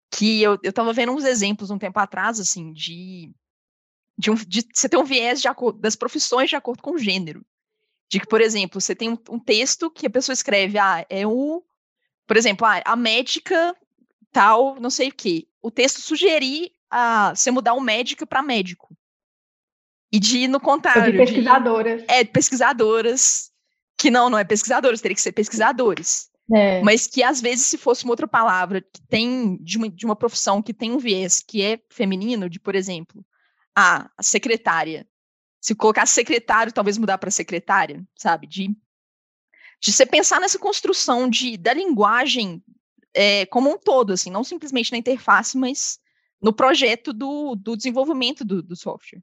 que 0.09 0.41
eu, 0.41 0.57
eu 0.63 0.73
tava 0.73 0.93
vendo 0.93 1.11
uns 1.11 1.25
exemplos 1.25 1.69
um 1.69 1.77
tempo 1.77 1.99
atrás, 1.99 2.39
assim, 2.39 2.71
de, 2.71 3.31
de, 4.17 4.31
um, 4.31 4.35
de 4.35 4.65
você 4.73 4.87
ter 4.87 4.97
um 4.97 5.03
viés 5.03 5.41
de 5.41 5.47
acordo, 5.47 5.79
das 5.79 5.95
profissões 5.95 6.49
de 6.49 6.55
acordo 6.55 6.81
com 6.81 6.91
o 6.91 6.97
gênero. 6.97 7.45
De 8.09 8.19
que, 8.19 8.27
por 8.27 8.41
exemplo, 8.41 8.79
você 8.79 8.95
tem 8.95 9.09
um, 9.09 9.17
um 9.29 9.39
texto 9.39 9.91
que 9.91 10.07
a 10.07 10.09
pessoa 10.09 10.33
escreve, 10.33 10.77
ah, 10.77 11.05
é 11.09 11.27
o, 11.27 11.63
por 12.25 12.37
exemplo, 12.37 12.65
ah, 12.65 12.81
a 12.85 12.95
médica 12.95 13.75
tal, 14.31 14.79
não 14.79 14.89
sei 14.89 15.09
o 15.09 15.13
quê. 15.13 15.47
O 15.61 15.71
texto 15.71 15.99
sugerir 15.99 16.71
a, 16.89 17.33
você 17.35 17.51
mudar 17.51 17.73
o 17.73 17.81
médica 17.81 18.25
para 18.25 18.41
médico. 18.41 18.95
E 20.11 20.19
de, 20.19 20.47
no 20.47 20.59
contrário. 20.59 21.11
De 21.11 21.17
pesquisadoras. 21.17 22.01
De, 22.01 22.11
é, 22.11 22.23
pesquisadoras. 22.23 23.51
Que 23.97 24.11
não, 24.11 24.29
não 24.29 24.37
é 24.37 24.43
pesquisadoras, 24.43 25.01
teria 25.01 25.15
que 25.15 25.21
ser 25.21 25.31
pesquisadores. 25.31 26.29
É. 26.53 26.81
Mas 26.81 27.07
que 27.07 27.23
às 27.23 27.41
vezes, 27.41 27.65
se 27.65 27.77
fosse 27.77 28.03
uma 28.05 28.13
outra 28.13 28.27
palavra 28.27 28.81
que 28.81 29.01
tem 29.09 29.57
de 29.57 29.77
uma, 29.77 29.89
de 29.89 30.05
uma 30.05 30.15
profissão 30.15 30.61
que 30.61 30.73
tem 30.73 30.91
um 30.91 30.97
viés 30.97 31.43
que 31.45 31.61
é 31.61 31.79
feminino, 31.89 32.49
de, 32.49 32.59
por 32.59 32.75
exemplo, 32.75 33.25
a, 33.75 34.09
a 34.17 34.23
secretária. 34.23 35.05
Se 35.67 35.75
colocasse 35.75 36.13
secretário, 36.13 36.71
talvez 36.71 36.97
mudar 36.97 37.17
para 37.17 37.29
secretária, 37.29 38.01
sabe? 38.15 38.47
De, 38.47 38.69
de 39.81 39.91
você 39.91 40.05
pensar 40.05 40.39
nessa 40.39 40.57
construção 40.57 41.29
de, 41.29 41.57
da 41.57 41.73
linguagem 41.73 42.63
é, 43.13 43.45
como 43.47 43.69
um 43.69 43.77
todo, 43.77 44.13
assim, 44.13 44.31
não 44.31 44.45
simplesmente 44.45 44.93
na 44.93 44.97
interface, 44.97 45.57
mas 45.57 45.99
no 46.41 46.53
projeto 46.53 47.11
do, 47.11 47.53
do 47.53 47.75
desenvolvimento 47.75 48.45
do, 48.45 48.63
do 48.63 48.77
software. 48.77 49.21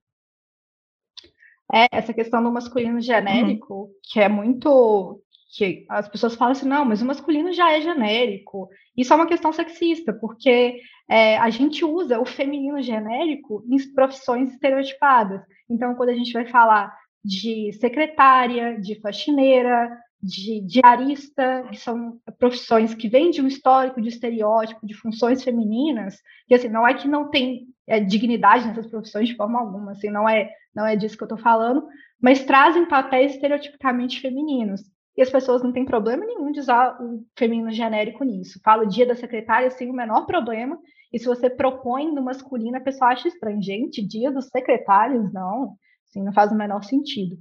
É, 1.73 1.89
essa 1.91 2.13
questão 2.13 2.43
do 2.43 2.53
masculino 2.53 3.01
genérico, 3.01 3.75
uhum. 3.75 3.95
que 4.03 4.21
é 4.21 4.29
muito. 4.29 5.23
que 5.57 5.87
as 5.89 6.11
pessoas 6.11 6.35
falam 6.35 6.53
assim, 6.53 6.69
não, 6.69 6.85
mas 6.85 7.01
o 7.01 7.07
masculino 7.07 7.55
já 7.55 7.73
é 7.73 7.81
genérico. 7.81 8.69
Isso 8.95 9.15
é 9.15 9.17
uma 9.17 9.27
questão 9.27 9.51
sexista, 9.51 10.13
porque 10.13 10.79
é, 11.09 11.37
a 11.39 11.51
gente 11.51 11.85
usa 11.85 12.21
o 12.21 12.25
feminino 12.25 12.81
genérico 12.81 13.63
em 13.69 13.77
profissões 13.93 14.53
estereotipadas. 14.53 15.43
Então, 15.69 15.95
quando 15.95 16.11
a 16.11 16.15
gente 16.15 16.33
vai 16.33 16.47
falar 16.47 16.95
de 17.25 17.73
secretária, 17.75 18.81
de 18.81 19.01
faxineira, 19.01 19.91
de 20.25 20.63
diarista, 20.63 21.67
que 21.71 21.77
são 21.77 22.19
profissões 22.39 22.95
que 22.95 23.09
vêm 23.09 23.31
de 23.31 23.43
um 23.43 23.47
histórico 23.47 24.01
de 24.01 24.09
estereótipo, 24.09 24.87
de 24.87 24.95
funções 24.95 25.45
femininas, 25.45 26.17
que 26.49 26.55
assim, 26.55 26.69
não 26.69 26.89
é 26.89 26.95
que 26.95 27.07
não 27.07 27.29
tem 27.29 27.67
é, 27.87 28.01
dignidade 28.01 28.67
nessas 28.67 28.87
profissões 28.87 29.29
de 29.29 29.37
forma 29.37 29.61
alguma, 29.61 29.93
assim, 29.93 30.09
não 30.09 30.27
é, 30.27 30.51
não 30.75 30.87
é 30.87 30.97
disso 30.97 31.17
que 31.17 31.23
eu 31.23 31.27
estou 31.27 31.39
falando, 31.39 31.87
mas 32.21 32.45
trazem 32.45 32.89
papéis 32.89 33.35
estereotipicamente 33.35 34.21
femininos. 34.21 34.81
E 35.17 35.23
as 35.23 35.31
pessoas 35.31 35.63
não 35.63 35.73
têm 35.73 35.85
problema 35.85 36.25
nenhum 36.27 36.51
de 36.51 36.61
usar 36.61 37.01
o 37.01 37.25
feminino 37.37 37.71
genérico 37.71 38.25
nisso. 38.25 38.61
Fala 38.65 38.87
dia 38.87 39.07
da 39.07 39.15
secretária 39.15 39.71
sem 39.71 39.91
o 39.91 39.95
menor 39.95 40.27
problema, 40.27 40.79
e 41.13 41.19
se 41.19 41.27
você 41.27 41.49
propõe 41.49 42.13
no 42.13 42.23
masculino, 42.23 42.77
a 42.77 42.81
pessoa 42.81 43.11
acha 43.13 43.29
estranho. 43.29 43.63
Gente, 43.63 44.05
dia 44.05 44.33
dos 44.33 44.47
secretários, 44.49 45.33
não, 45.33 45.77
assim, 46.09 46.25
não 46.25 46.33
faz 46.33 46.51
o 46.51 46.57
menor 46.57 46.83
sentido. 46.83 47.37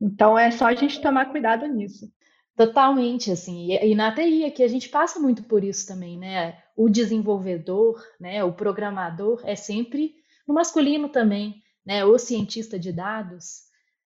Então 0.00 0.38
é 0.38 0.50
só 0.50 0.66
a 0.66 0.74
gente 0.74 1.00
tomar 1.00 1.30
cuidado 1.30 1.66
nisso. 1.66 2.06
Totalmente, 2.56 3.32
assim, 3.32 3.72
e, 3.72 3.92
e 3.92 3.94
na 3.94 4.14
TI 4.14 4.44
aqui 4.44 4.62
a 4.62 4.68
gente 4.68 4.88
passa 4.88 5.18
muito 5.18 5.42
por 5.44 5.64
isso 5.64 5.86
também, 5.88 6.18
né? 6.18 6.58
O 6.76 6.88
desenvolvedor, 6.88 8.00
né, 8.20 8.44
o 8.44 8.52
programador 8.52 9.40
é 9.44 9.56
sempre 9.56 10.12
no 10.46 10.54
masculino 10.54 11.08
também, 11.08 11.54
né? 11.84 12.04
O 12.04 12.18
cientista 12.18 12.78
de 12.78 12.92
dados, 12.92 13.62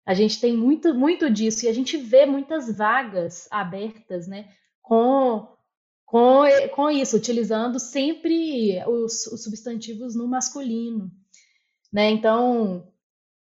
a 0.09 0.15
gente 0.15 0.41
tem 0.41 0.57
muito, 0.57 0.91
muito 0.91 1.29
disso 1.29 1.65
e 1.65 1.67
a 1.67 1.73
gente 1.73 1.95
vê 1.95 2.25
muitas 2.25 2.75
vagas 2.75 3.47
abertas, 3.51 4.27
né? 4.27 4.47
Com, 4.81 5.47
com, 6.03 6.45
com 6.73 6.89
isso, 6.89 7.15
utilizando 7.15 7.79
sempre 7.79 8.83
os, 8.87 9.27
os 9.27 9.43
substantivos 9.43 10.15
no 10.15 10.27
masculino, 10.27 11.11
né? 11.93 12.09
Então, 12.09 12.91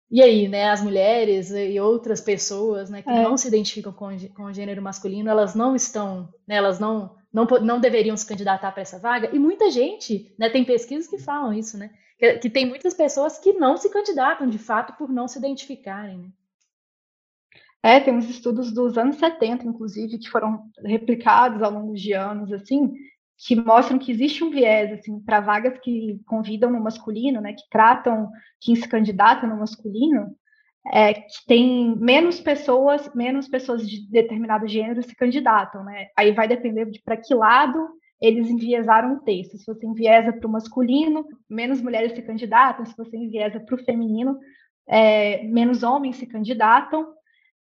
e 0.10 0.24
aí, 0.24 0.48
né, 0.48 0.72
as 0.72 0.82
mulheres 0.82 1.52
e 1.52 1.80
outras 1.80 2.20
pessoas, 2.20 2.90
né, 2.90 3.04
que 3.04 3.12
é. 3.12 3.22
não 3.22 3.38
se 3.38 3.48
identificam 3.48 3.94
com, 3.94 4.10
com 4.30 4.46
o 4.46 4.54
gênero 4.54 4.82
masculino, 4.82 5.30
elas 5.30 5.54
não 5.54 5.76
estão, 5.76 6.34
né, 6.48 6.56
elas 6.56 6.80
não, 6.80 7.16
não, 7.32 7.46
não 7.62 7.80
deveriam 7.80 8.18
se 8.18 8.26
candidatar 8.26 8.72
para 8.72 8.82
essa 8.82 8.98
vaga. 8.98 9.30
E 9.32 9.38
muita 9.38 9.70
gente, 9.70 10.34
né, 10.36 10.50
tem 10.50 10.66
pesquisas 10.66 11.08
que 11.08 11.20
falam 11.20 11.54
isso, 11.54 11.78
né, 11.78 11.92
que, 12.18 12.40
que, 12.40 12.50
tem 12.50 12.66
muitas 12.66 12.96
pessoas 12.96 13.38
que 13.38 13.54
não 13.54 13.78
se 13.78 13.88
candidatam 13.92 14.50
de 14.50 14.58
fato 14.58 14.98
por 14.98 15.10
não 15.10 15.28
se 15.28 15.38
identificarem, 15.38 16.18
né. 16.18 16.30
É, 17.82 18.00
tem 18.00 18.14
uns 18.14 18.30
estudos 18.30 18.74
dos 18.74 18.98
anos 18.98 19.18
70, 19.18 19.66
inclusive, 19.66 20.18
que 20.18 20.30
foram 20.30 20.64
replicados 20.84 21.62
ao 21.62 21.72
longo 21.72 21.94
de 21.94 22.14
anos, 22.14 22.52
assim, 22.52 22.92
que 23.38 23.56
mostram 23.56 23.98
que 23.98 24.12
existe 24.12 24.44
um 24.44 24.50
viés 24.50 24.92
assim 24.92 25.20
para 25.22 25.40
vagas 25.40 25.80
que 25.80 26.20
convidam 26.26 26.70
no 26.70 26.82
masculino, 26.82 27.40
né, 27.40 27.54
que 27.54 27.64
tratam 27.70 28.30
quem 28.60 28.76
se 28.76 28.88
candidata 28.88 29.48
no 29.48 29.58
masculino, 29.58 30.36
é, 30.92 31.14
que 31.14 31.46
tem 31.48 31.96
menos 31.98 32.40
pessoas, 32.40 33.14
menos 33.14 33.48
pessoas 33.48 33.88
de 33.88 34.10
determinado 34.10 34.68
gênero 34.68 35.04
se 35.04 35.16
candidatam, 35.16 35.84
né? 35.84 36.08
Aí 36.18 36.32
vai 36.32 36.48
depender 36.48 36.86
de 36.86 37.02
para 37.02 37.18
que 37.18 37.34
lado 37.34 37.88
eles 38.22 38.50
enviesaram 38.50 39.14
o 39.14 39.20
texto. 39.20 39.58
Se 39.58 39.66
você 39.66 39.86
enviesa 39.86 40.34
para 40.34 40.48
o 40.48 40.52
masculino, 40.52 41.26
menos 41.50 41.82
mulheres 41.82 42.14
se 42.14 42.22
candidatam. 42.22 42.86
Se 42.86 42.96
você 42.98 43.16
enviesa 43.16 43.60
para 43.60 43.76
o 43.76 43.84
feminino, 43.84 44.38
é, 44.88 45.44
menos 45.44 45.84
homens 45.84 46.18
se 46.18 46.26
candidatam. 46.26 47.08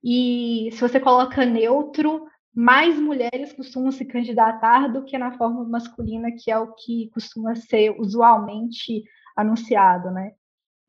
E 0.04 0.68
se 0.73 0.80
você 0.80 1.00
coloca 1.00 1.46
neutro, 1.46 2.26
mais 2.54 2.99
mulheres 3.00 3.54
costumam 3.54 3.90
se 3.90 4.04
candidatar 4.04 4.87
do 4.88 5.02
que 5.04 5.16
na 5.16 5.32
forma 5.38 5.64
masculina, 5.64 6.28
que 6.30 6.50
é 6.50 6.58
o 6.58 6.75
que 6.75 7.08
costuma 7.14 7.54
ser 7.56 7.99
usualmente 7.99 9.02
anunciado, 9.34 10.11
né? 10.11 10.32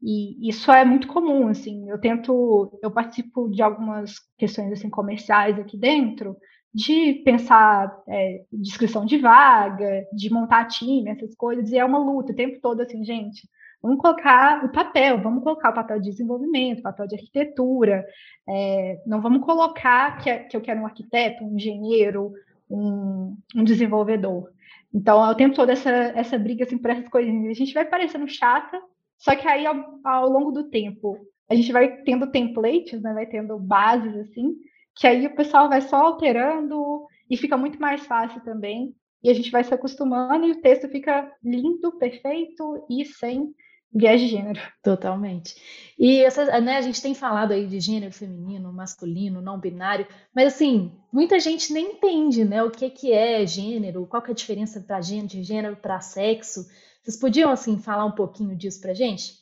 E 0.01 0.49
isso 0.49 0.71
é 0.71 0.83
muito 0.83 1.07
comum, 1.07 1.47
assim. 1.47 1.89
Eu 1.89 1.99
tento, 1.99 2.77
eu 2.83 2.91
participo 2.91 3.49
de 3.49 3.61
algumas 3.63 4.15
questões 4.37 4.71
assim 4.73 4.89
comerciais 4.89 5.57
aqui 5.57 5.77
dentro, 5.77 6.37
de 6.73 7.21
pensar 7.25 8.03
é, 8.07 8.43
descrição 8.51 9.05
de 9.05 9.17
vaga, 9.17 10.05
de 10.13 10.29
montar 10.29 10.65
time, 10.67 11.09
essas 11.09 11.33
coisas, 11.35 11.71
e 11.71 11.77
é 11.77 11.85
uma 11.85 11.97
luta 11.97 12.33
o 12.33 12.35
tempo 12.35 12.59
todo, 12.61 12.81
assim, 12.81 13.03
gente. 13.05 13.47
Vamos 13.85 14.01
colocar 14.01 14.65
o 14.65 14.69
papel, 14.69 15.21
vamos 15.21 15.43
colocar 15.43 15.69
o 15.69 15.75
papel 15.75 15.99
de 15.99 16.09
desenvolvimento, 16.09 16.81
papel 16.81 17.05
de 17.05 17.17
arquitetura. 17.17 18.03
É, 18.49 18.99
não 19.05 19.21
vamos 19.21 19.45
colocar 19.45 20.17
que, 20.17 20.35
que, 20.45 20.57
eu 20.57 20.61
quero 20.61 20.81
um 20.81 20.87
arquiteto, 20.87 21.43
um 21.43 21.53
engenheiro, 21.53 22.33
um, 22.67 23.37
um 23.55 23.63
desenvolvedor. 23.63 24.49
Então, 24.91 25.23
é 25.23 25.29
o 25.29 25.35
tempo 25.35 25.55
todo 25.55 25.69
essa, 25.69 25.91
essa 25.91 26.35
briga 26.35 26.63
assim, 26.63 26.79
por 26.79 26.89
essas 26.89 27.07
coisinhas. 27.07 27.51
A 27.51 27.53
gente 27.53 27.75
vai 27.75 27.85
parecendo 27.85 28.27
chata, 28.27 28.81
só 29.19 29.35
que 29.35 29.47
aí, 29.47 29.67
ao, 29.67 29.99
ao 30.03 30.29
longo 30.29 30.51
do 30.51 30.67
tempo, 30.67 31.19
a 31.47 31.53
gente 31.53 31.71
vai 31.71 31.97
tendo 31.97 32.31
templates, 32.31 32.99
né, 33.03 33.13
vai 33.13 33.27
tendo 33.27 33.59
bases, 33.59 34.15
assim, 34.15 34.55
que 34.95 35.05
aí 35.05 35.27
o 35.27 35.35
pessoal 35.35 35.69
vai 35.69 35.81
só 35.81 35.97
alterando 35.97 37.05
e 37.29 37.37
fica 37.37 37.55
muito 37.55 37.79
mais 37.79 38.03
fácil 38.03 38.41
também. 38.41 38.95
E 39.23 39.29
a 39.29 39.33
gente 39.35 39.51
vai 39.51 39.63
se 39.63 39.75
acostumando 39.75 40.47
e 40.47 40.53
o 40.53 40.61
texto 40.61 40.89
fica 40.89 41.31
lindo, 41.43 41.91
perfeito 41.99 42.83
e 42.89 43.05
sem 43.05 43.53
viés 43.95 44.19
de 44.19 44.27
gênero. 44.27 44.59
Totalmente. 44.83 45.55
E 45.97 46.19
essa, 46.19 46.59
né, 46.59 46.77
a 46.77 46.81
gente 46.81 47.01
tem 47.01 47.15
falado 47.15 47.53
aí 47.53 47.65
de 47.65 47.79
gênero 47.79 48.11
feminino, 48.11 48.73
masculino, 48.73 49.41
não 49.41 49.57
binário, 49.57 50.05
mas 50.35 50.53
assim, 50.53 50.93
muita 51.11 51.39
gente 51.39 51.71
nem 51.71 51.93
entende, 51.93 52.43
né, 52.43 52.61
o 52.61 52.69
que 52.69 52.89
que 52.89 53.13
é 53.13 53.47
gênero, 53.47 54.05
qual 54.05 54.21
que 54.21 54.31
é 54.31 54.33
a 54.33 54.35
diferença 54.35 54.81
para 54.81 55.01
gênero, 55.01 55.27
de 55.27 55.43
gênero 55.43 55.77
para 55.77 56.01
sexo. 56.01 56.67
Vocês 57.01 57.17
podiam 57.17 57.49
assim 57.49 57.79
falar 57.79 58.03
um 58.03 58.11
pouquinho 58.11 58.55
disso 58.55 58.81
pra 58.81 58.93
gente? 58.93 59.39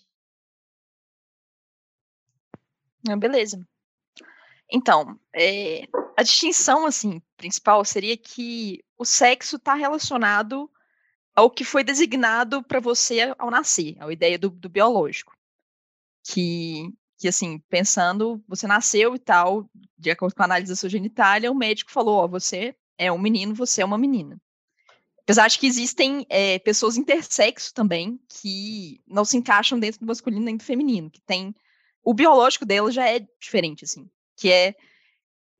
Ah, 3.09 3.17
beleza. 3.17 3.65
Então, 4.71 5.19
é, 5.35 5.83
a 6.15 6.23
distinção 6.23 6.85
assim 6.85 7.21
principal 7.37 7.83
seria 7.83 8.15
que 8.15 8.83
o 8.97 9.03
sexo 9.03 9.55
está 9.55 9.73
relacionado 9.73 10.69
ao 11.35 11.49
que 11.49 11.63
foi 11.63 11.83
designado 11.83 12.63
para 12.63 12.79
você 12.79 13.33
ao 13.37 13.49
nascer, 13.49 13.95
a 13.99 14.11
ideia 14.11 14.37
do, 14.37 14.49
do, 14.49 14.69
biológico. 14.69 15.33
Que, 16.25 16.89
que, 17.17 17.27
assim, 17.27 17.59
pensando, 17.69 18.43
você 18.47 18.65
nasceu 18.67 19.15
e 19.15 19.19
tal, 19.19 19.69
de 19.97 20.11
acordo 20.11 20.35
com 20.35 20.41
a 20.41 20.45
análise 20.45 20.71
da 20.71 20.75
sua 20.75 20.89
genitália, 20.89 21.51
o 21.51 21.55
médico 21.55 21.91
falou: 21.91 22.19
Ó, 22.19 22.27
você 22.27 22.75
é 22.97 23.11
um 23.11 23.19
menino, 23.19 23.53
você 23.53 23.81
é 23.81 23.85
uma 23.85 23.97
menina. 23.97 24.39
Apesar 25.23 25.47
de 25.47 25.57
que 25.57 25.67
existem 25.67 26.25
é, 26.29 26.59
pessoas 26.59 26.97
intersexo 26.97 27.73
também 27.73 28.19
que 28.27 29.01
não 29.07 29.23
se 29.23 29.37
encaixam 29.37 29.79
dentro 29.79 30.01
do 30.01 30.05
masculino 30.05 30.43
nem 30.43 30.57
do 30.57 30.63
feminino, 30.63 31.09
que 31.09 31.21
tem. 31.21 31.55
O 32.05 32.13
biológico 32.13 32.65
dela 32.65 32.91
já 32.91 33.07
é 33.09 33.25
diferente, 33.39 33.85
assim, 33.85 34.09
que 34.35 34.51
é 34.51 34.75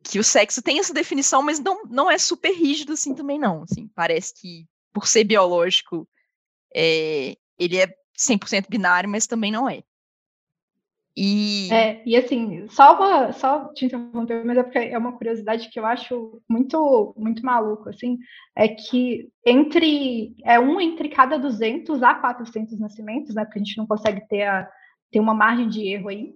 que 0.04 0.20
o 0.20 0.24
sexo 0.24 0.62
tem 0.62 0.80
essa 0.80 0.94
definição, 0.94 1.42
mas 1.42 1.60
não, 1.60 1.86
não 1.86 2.12
é 2.12 2.18
super 2.18 2.54
rígido 2.54 2.92
assim 2.92 3.16
também 3.16 3.40
não, 3.40 3.64
assim, 3.64 3.88
parece 3.96 4.34
que 4.34 4.68
por 4.94 5.08
ser 5.08 5.24
biológico, 5.24 6.08
é, 6.74 7.36
ele 7.58 7.78
é 7.78 7.88
100% 8.18 8.70
binário, 8.70 9.10
mas 9.10 9.28
também 9.28 9.52
não 9.52 9.70
é. 9.70 9.84
E... 11.16 11.72
É, 11.72 12.02
e 12.06 12.16
assim, 12.16 12.68
só, 12.70 12.96
uma, 12.96 13.32
só 13.34 13.72
te 13.74 13.86
interromper, 13.86 14.44
mas 14.44 14.58
é 14.58 14.64
porque 14.64 14.80
é 14.80 14.98
uma 14.98 15.16
curiosidade 15.16 15.70
que 15.70 15.80
eu 15.80 15.86
acho 15.86 16.42
muito, 16.50 17.14
muito 17.16 17.46
maluco, 17.46 17.90
assim, 17.90 18.18
é 18.56 18.68
que 18.68 19.30
entre, 19.46 20.36
é 20.44 20.60
um 20.60 20.82
entre 20.82 21.10
cada 21.10 21.38
200 21.38 22.02
a 22.02 22.16
400 22.16 22.80
nascimentos, 22.80 23.36
né, 23.36 23.46
porque 23.46 23.60
a 23.60 23.64
gente 23.64 23.78
não 23.78 23.86
consegue 23.86 24.28
ter, 24.28 24.42
a, 24.44 24.68
ter 25.12 25.20
uma 25.20 25.36
margem 25.36 25.70
de 25.70 25.88
erro 25.88 26.10
aí, 26.10 26.34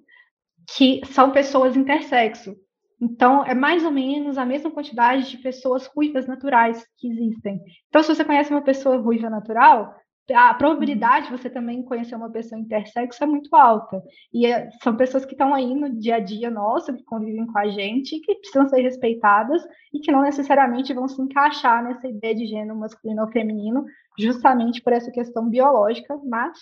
que 0.76 1.02
são 1.06 1.32
pessoas 1.32 1.76
intersexo. 1.76 2.56
Então, 3.00 3.46
é 3.46 3.54
mais 3.54 3.86
ou 3.86 3.92
menos 3.92 4.38
a 4.38 4.46
mesma 4.46 4.72
quantidade 4.72 5.30
de 5.30 5.38
pessoas 5.38 5.86
ruivas 5.88 6.26
naturais 6.26 6.84
que 6.98 7.08
existem. 7.08 7.62
Então, 7.90 8.02
se 8.02 8.14
você 8.14 8.26
conhece 8.26 8.52
uma 8.52 8.64
pessoa 8.64 8.98
ruiva 8.98 9.30
natural, 9.30 9.96
a 10.34 10.54
probabilidade 10.54 11.28
de 11.28 11.32
você 11.32 11.50
também 11.50 11.84
conhecer 11.84 12.16
uma 12.16 12.30
pessoa 12.30 12.60
intersexo 12.60 13.24
é 13.24 13.28
muito 13.28 13.56
alta. 13.56 14.02
E 14.34 14.46
é, 14.46 14.70
são 14.84 14.96
pessoas 14.98 15.24
que 15.24 15.34
estão 15.34 15.54
aí 15.54 15.74
no 15.74 15.98
dia 15.98 16.16
a 16.16 16.20
dia 16.20 16.50
nosso, 16.50 16.94
que 16.94 17.04
convivem 17.04 17.46
com 17.46 17.58
a 17.58 17.68
gente, 17.70 18.20
que 18.20 18.36
precisam 18.36 18.68
ser 18.68 18.82
respeitadas 18.82 19.64
e 19.94 20.00
que 20.00 20.12
não 20.12 20.22
necessariamente 20.22 20.94
vão 20.94 21.08
se 21.08 21.22
encaixar 21.22 21.84
nessa 21.84 22.08
ideia 22.08 22.36
de 22.36 22.46
gênero 22.46 22.78
masculino 22.78 23.22
ou 23.22 23.32
feminino, 23.32 23.86
justamente 24.20 24.82
por 24.82 24.92
essa 24.92 25.12
questão 25.12 25.48
biológica, 25.50 26.20
mas 26.26 26.58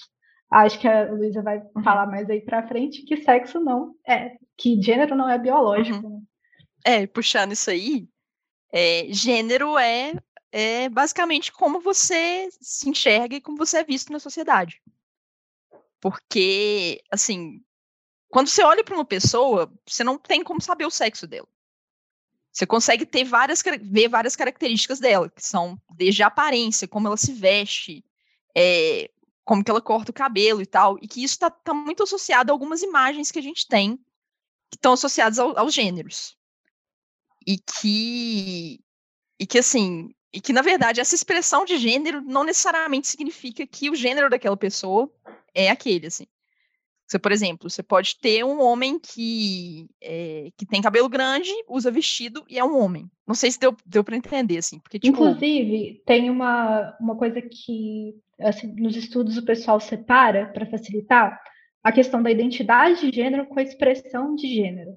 acho 0.50 0.80
que 0.80 0.88
a 0.88 1.12
Luísa 1.12 1.42
vai 1.42 1.58
uhum. 1.58 1.84
falar 1.84 2.06
mais 2.08 2.30
aí 2.30 2.42
para 2.42 2.68
frente, 2.68 3.04
que 3.04 3.18
sexo 3.18 3.60
não 3.60 3.96
é, 4.08 4.38
que 4.58 4.82
gênero 4.82 5.16
não 5.16 5.30
é 5.30 5.38
biológico. 5.38 6.06
Uhum. 6.06 6.26
É, 6.84 7.08
puxando 7.08 7.52
isso 7.52 7.70
aí, 7.70 8.08
é, 8.72 9.06
gênero 9.10 9.78
é, 9.78 10.14
é 10.52 10.90
basicamente 10.90 11.52
como 11.52 11.80
você 11.80 12.48
se 12.62 12.90
enxerga 12.90 13.36
e 13.36 13.42
como 13.42 13.58
você 13.58 13.80
é 13.80 13.84
visto 13.84 14.12
na 14.12 14.20
sociedade. 14.20 14.82
Porque, 16.00 17.02
assim, 17.10 17.64
quando 18.30 18.48
você 18.48 18.64
olha 18.64 18.84
para 18.84 18.96
uma 18.96 19.06
pessoa, 19.06 19.74
você 19.88 20.04
não 20.04 20.20
tem 20.20 20.44
como 20.44 20.62
saber 20.62 20.86
o 20.86 20.92
sexo 20.92 21.26
dela. 21.26 21.48
Você 22.52 22.66
consegue 22.66 23.06
ter 23.06 23.24
várias, 23.24 23.62
ver 23.82 24.08
várias 24.08 24.36
características 24.36 25.00
dela, 25.00 25.30
que 25.30 25.46
são 25.46 25.78
desde 25.94 26.24
a 26.24 26.28
aparência, 26.28 26.88
como 26.88 27.08
ela 27.08 27.18
se 27.18 27.34
veste, 27.34 28.06
é, 28.56 29.10
como 29.46 29.64
que 29.64 29.70
ela 29.70 29.82
corta 29.82 30.12
o 30.12 30.14
cabelo 30.14 30.62
e 30.62 30.66
tal, 30.66 30.98
e 31.02 31.08
que 31.08 31.24
isso 31.24 31.36
está 31.36 31.50
tá 31.50 31.74
muito 31.74 32.04
associado 32.04 32.52
a 32.52 32.54
algumas 32.54 32.82
imagens 32.82 33.32
que 33.32 33.40
a 33.40 33.44
gente 33.44 33.68
tem 33.68 33.96
que 34.70 34.78
estão 34.78 34.94
associadas 34.94 35.38
ao, 35.38 35.58
aos 35.58 35.74
gêneros. 35.74 36.36
E 37.48 37.60
que, 37.60 38.84
e 39.40 39.46
que, 39.46 39.60
assim, 39.60 40.10
e 40.34 40.42
que, 40.42 40.52
na 40.52 40.64
verdade, 40.64 41.00
essa 41.00 41.14
expressão 41.14 41.64
de 41.64 41.78
gênero 41.78 42.22
não 42.22 42.44
necessariamente 42.44 43.08
significa 43.08 43.66
que 43.68 43.90
o 43.90 43.96
gênero 43.96 44.30
daquela 44.30 44.58
pessoa 44.58 45.10
é 45.54 45.70
aquele, 45.70 46.08
assim. 46.08 46.26
Você, 47.08 47.20
por 47.20 47.32
exemplo, 47.32 47.70
você 47.70 47.84
pode 47.84 48.20
ter 48.20 48.44
um 48.44 48.60
homem 48.62 49.00
que, 49.00 49.88
é, 50.02 50.50
que 50.58 50.66
tem 50.66 50.82
cabelo 50.82 51.08
grande, 51.08 51.52
usa 51.68 51.92
vestido 51.92 52.44
e 52.50 52.58
é 52.58 52.64
um 52.64 52.78
homem. 52.78 53.10
Não 53.28 53.36
sei 53.36 53.52
se 53.52 53.60
deu, 53.60 53.76
deu 53.86 54.04
para 54.04 54.18
entender, 54.18 54.58
assim. 54.58 54.80
Porque, 54.80 55.00
tipo... 55.00 55.14
Inclusive, 55.14 56.02
tem 56.06 56.30
uma, 56.30 56.96
uma 57.00 57.16
coisa 57.16 57.42
que 57.42 58.16
assim, 58.40 58.74
nos 58.76 58.96
estudos 58.96 59.38
o 59.38 59.46
pessoal 59.46 59.80
separa 59.80 60.48
para 60.48 60.66
facilitar 60.66 61.40
a 61.84 61.92
questão 61.92 62.22
da 62.22 62.32
identidade 62.32 63.02
de 63.02 63.16
gênero 63.16 63.46
com 63.46 63.60
a 63.60 63.64
expressão 63.64 64.36
de 64.36 64.48
gênero. 64.48 64.96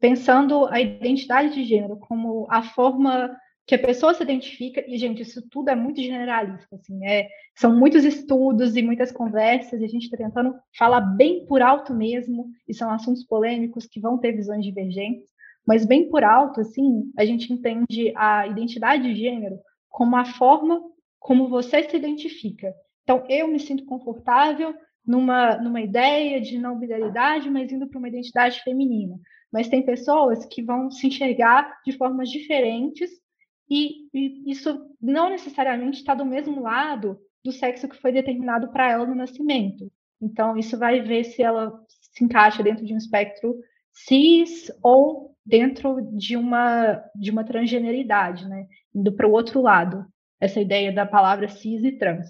Pensando 0.00 0.66
a 0.66 0.80
identidade 0.80 1.54
de 1.54 1.64
gênero 1.64 1.98
como 1.98 2.46
a 2.50 2.62
forma 2.62 3.30
que 3.70 3.76
a 3.76 3.78
pessoa 3.78 4.12
se 4.12 4.20
identifica, 4.20 4.84
e, 4.84 4.98
gente, 4.98 5.22
isso 5.22 5.48
tudo 5.48 5.70
é 5.70 5.76
muito 5.76 6.02
generalista, 6.02 6.74
assim, 6.74 7.06
é, 7.06 7.28
são 7.54 7.72
muitos 7.78 8.04
estudos 8.04 8.74
e 8.74 8.82
muitas 8.82 9.12
conversas, 9.12 9.80
e 9.80 9.84
a 9.84 9.88
gente 9.88 10.06
está 10.06 10.16
tentando 10.16 10.56
falar 10.76 11.00
bem 11.00 11.46
por 11.46 11.62
alto 11.62 11.94
mesmo, 11.94 12.50
e 12.66 12.74
são 12.74 12.90
assuntos 12.90 13.22
polêmicos 13.22 13.86
que 13.86 14.00
vão 14.00 14.18
ter 14.18 14.32
visões 14.32 14.64
divergentes, 14.64 15.28
mas 15.64 15.86
bem 15.86 16.08
por 16.08 16.24
alto, 16.24 16.60
assim, 16.60 17.12
a 17.16 17.24
gente 17.24 17.52
entende 17.52 18.12
a 18.16 18.44
identidade 18.48 19.04
de 19.04 19.14
gênero 19.14 19.60
como 19.88 20.16
a 20.16 20.24
forma 20.24 20.82
como 21.20 21.48
você 21.48 21.84
se 21.84 21.96
identifica. 21.96 22.74
Então, 23.04 23.24
eu 23.28 23.46
me 23.46 23.60
sinto 23.60 23.84
confortável 23.84 24.74
numa, 25.06 25.58
numa 25.58 25.80
ideia 25.80 26.40
de 26.40 26.58
não 26.58 26.76
binaridade, 26.76 27.48
mas 27.48 27.70
indo 27.70 27.86
para 27.86 28.00
uma 28.00 28.08
identidade 28.08 28.60
feminina. 28.64 29.16
Mas 29.52 29.68
tem 29.68 29.80
pessoas 29.80 30.44
que 30.44 30.60
vão 30.60 30.90
se 30.90 31.06
enxergar 31.06 31.72
de 31.86 31.92
formas 31.92 32.28
diferentes 32.28 33.20
e, 33.70 34.08
e 34.12 34.50
isso 34.50 34.86
não 35.00 35.30
necessariamente 35.30 35.98
está 35.98 36.14
do 36.14 36.24
mesmo 36.24 36.60
lado 36.60 37.18
do 37.44 37.52
sexo 37.52 37.88
que 37.88 37.96
foi 37.96 38.12
determinado 38.12 38.70
para 38.70 38.90
ela 38.90 39.06
no 39.06 39.14
nascimento. 39.14 39.90
Então, 40.20 40.56
isso 40.58 40.76
vai 40.78 41.00
ver 41.00 41.24
se 41.24 41.42
ela 41.42 41.72
se 41.88 42.24
encaixa 42.24 42.62
dentro 42.62 42.84
de 42.84 42.92
um 42.92 42.98
espectro 42.98 43.56
cis 43.92 44.70
ou 44.82 45.34
dentro 45.44 46.00
de 46.12 46.36
uma, 46.36 47.02
de 47.14 47.30
uma 47.30 47.44
transgeneridade, 47.44 48.46
né? 48.48 48.66
Indo 48.94 49.12
para 49.12 49.26
o 49.26 49.32
outro 49.32 49.62
lado, 49.62 50.04
essa 50.38 50.60
ideia 50.60 50.92
da 50.92 51.06
palavra 51.06 51.48
cis 51.48 51.82
e 51.82 51.92
trans. 51.92 52.28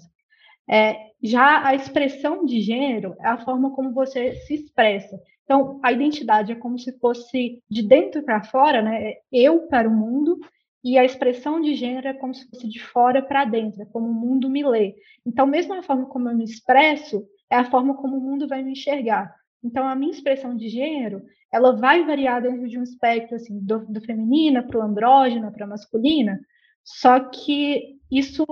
É, 0.69 0.95
já 1.21 1.67
a 1.67 1.75
expressão 1.75 2.45
de 2.45 2.61
gênero 2.61 3.15
é 3.19 3.27
a 3.27 3.37
forma 3.37 3.71
como 3.75 3.93
você 3.93 4.35
se 4.35 4.55
expressa. 4.55 5.19
Então, 5.43 5.79
a 5.83 5.91
identidade 5.91 6.51
é 6.51 6.55
como 6.55 6.79
se 6.79 6.97
fosse 6.97 7.61
de 7.69 7.83
dentro 7.83 8.23
para 8.23 8.43
fora, 8.43 8.81
né? 8.81 9.09
É 9.09 9.21
eu 9.33 9.67
para 9.67 9.89
o 9.89 9.93
mundo, 9.93 10.39
e 10.83 10.97
a 10.97 11.05
expressão 11.05 11.61
de 11.61 11.75
gênero 11.75 12.07
é 12.07 12.13
como 12.13 12.33
se 12.33 12.49
fosse 12.49 12.67
de 12.67 12.79
fora 12.79 13.21
para 13.21 13.45
dentro, 13.45 13.81
é 13.81 13.85
como 13.85 14.07
o 14.07 14.13
mundo 14.13 14.49
me 14.49 14.63
lê. 14.63 14.95
Então, 15.25 15.45
mesmo 15.45 15.73
a 15.73 15.83
forma 15.83 16.05
como 16.07 16.29
eu 16.29 16.35
me 16.35 16.43
expresso, 16.43 17.23
é 17.49 17.55
a 17.55 17.69
forma 17.69 17.95
como 17.95 18.17
o 18.17 18.21
mundo 18.21 18.47
vai 18.47 18.63
me 18.63 18.71
enxergar. 18.71 19.33
Então, 19.63 19.87
a 19.87 19.95
minha 19.95 20.11
expressão 20.11 20.55
de 20.55 20.69
gênero, 20.69 21.21
ela 21.53 21.75
vai 21.75 22.03
variar 22.03 22.41
dentro 22.41 22.67
de 22.67 22.79
um 22.79 22.83
espectro, 22.83 23.35
assim, 23.35 23.59
do, 23.59 23.85
do 23.85 24.01
feminina 24.01 24.63
para 24.63 24.79
o 24.79 24.81
andrógena, 24.81 25.51
para 25.51 25.67
masculina, 25.67 26.39
só 26.83 27.19
que 27.19 27.97
isso 28.09 28.45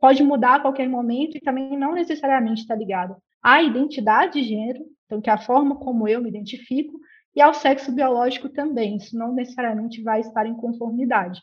pode 0.00 0.22
mudar 0.24 0.56
a 0.56 0.60
qualquer 0.60 0.88
momento 0.88 1.36
e 1.36 1.40
também 1.40 1.78
não 1.78 1.94
necessariamente 1.94 2.62
está 2.62 2.74
ligado 2.74 3.16
à 3.42 3.62
identidade 3.62 4.40
de 4.40 4.48
gênero, 4.48 4.84
então, 5.06 5.20
que 5.20 5.30
é 5.30 5.32
a 5.32 5.38
forma 5.38 5.76
como 5.76 6.08
eu 6.08 6.20
me 6.20 6.30
identifico, 6.30 6.98
e 7.34 7.40
ao 7.40 7.52
sexo 7.52 7.92
biológico 7.92 8.48
também. 8.48 8.96
Isso 8.96 9.16
não 9.16 9.34
necessariamente 9.34 10.02
vai 10.02 10.20
estar 10.20 10.46
em 10.46 10.54
conformidade. 10.54 11.42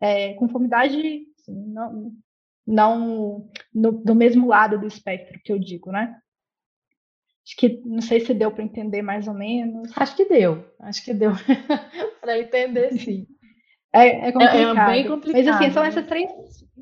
É, 0.00 0.34
conformidade, 0.34 1.26
assim, 1.38 1.54
não, 1.72 2.12
não 2.66 3.50
no, 3.74 3.92
do 3.92 4.14
mesmo 4.14 4.46
lado 4.46 4.78
do 4.78 4.86
espectro 4.86 5.40
que 5.42 5.52
eu 5.52 5.58
digo, 5.58 5.90
né? 5.90 6.16
Acho 7.46 7.56
que 7.56 7.82
não 7.84 8.00
sei 8.00 8.20
se 8.20 8.32
deu 8.32 8.50
para 8.52 8.64
entender 8.64 9.02
mais 9.02 9.26
ou 9.26 9.34
menos. 9.34 9.90
Acho 9.96 10.16
que 10.16 10.24
deu, 10.24 10.64
acho 10.80 11.04
que 11.04 11.14
deu 11.14 11.32
para 12.20 12.38
entender, 12.38 12.92
sim. 12.98 13.26
É, 13.92 14.28
é, 14.28 14.32
complicado. 14.32 14.78
É, 14.78 14.82
é, 14.82 14.86
bem 14.86 15.08
complicado. 15.08 15.44
Mas 15.44 15.48
assim, 15.48 15.70
são 15.72 15.84
essas 15.84 16.06
três, 16.06 16.30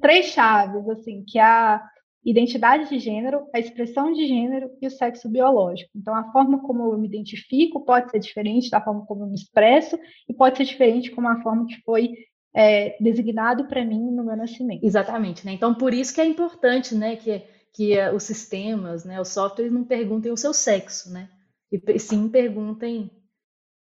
três 0.00 0.26
chaves, 0.26 0.86
assim, 0.90 1.24
que 1.26 1.38
a 1.38 1.82
identidade 2.30 2.88
de 2.88 2.98
gênero, 2.98 3.46
a 3.54 3.58
expressão 3.58 4.12
de 4.12 4.26
gênero 4.26 4.70
e 4.80 4.86
o 4.86 4.90
sexo 4.90 5.28
biológico. 5.28 5.90
Então, 5.94 6.14
a 6.14 6.30
forma 6.32 6.60
como 6.60 6.92
eu 6.92 6.98
me 6.98 7.06
identifico 7.06 7.84
pode 7.84 8.10
ser 8.10 8.18
diferente 8.18 8.70
da 8.70 8.80
forma 8.80 9.06
como 9.06 9.24
eu 9.24 9.28
me 9.28 9.34
expresso 9.34 9.98
e 10.28 10.34
pode 10.34 10.56
ser 10.56 10.64
diferente 10.64 11.10
como 11.10 11.28
a 11.28 11.40
forma 11.42 11.66
que 11.66 11.80
foi 11.82 12.12
é, 12.54 12.96
designado 13.00 13.66
para 13.66 13.84
mim 13.84 14.10
no 14.10 14.24
meu 14.24 14.36
nascimento. 14.36 14.84
Exatamente, 14.84 15.46
né? 15.46 15.52
Então, 15.52 15.74
por 15.74 15.94
isso 15.94 16.14
que 16.14 16.20
é 16.20 16.26
importante, 16.26 16.94
né, 16.94 17.16
que, 17.16 17.42
que 17.72 17.98
uh, 17.98 18.14
os 18.14 18.24
sistemas, 18.24 19.04
né, 19.04 19.20
os 19.20 19.28
softwares 19.28 19.72
não 19.72 19.84
perguntem 19.84 20.32
o 20.32 20.36
seu 20.36 20.52
sexo, 20.52 21.12
né? 21.12 21.28
E 21.70 21.98
sim 21.98 22.28
perguntem, 22.28 23.10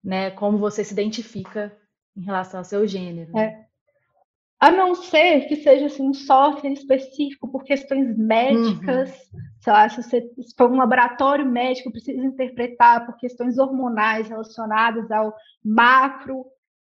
né, 0.03 0.31
como 0.33 0.59
você 0.59 0.85
se 0.85 0.93
identifica 0.93 1.77
em 2.17 2.23
relação 2.23 2.61
ao 2.61 2.65
seu 2.65 2.87
gênero. 2.87 3.33
Né? 3.33 3.67
A 4.61 4.71
não 4.71 4.95
ser 4.95 5.49
que 5.49 5.57
seja 5.57 5.87
assim, 5.87 6.07
um 6.07 6.13
software 6.13 6.73
específico 6.73 7.51
por 7.51 7.65
questões 7.65 8.15
médicas, 8.15 9.09
uhum. 9.33 9.41
sei 9.59 9.73
lá, 9.73 9.89
se 9.89 10.03
você 10.03 10.21
se 10.21 10.55
for 10.55 10.71
um 10.71 10.77
laboratório 10.77 11.47
médico 11.47 11.91
precisa 11.91 12.23
interpretar 12.23 13.07
por 13.07 13.17
questões 13.17 13.57
hormonais 13.57 14.29
relacionadas 14.29 15.11
ao 15.11 15.35
macro, 15.65 16.45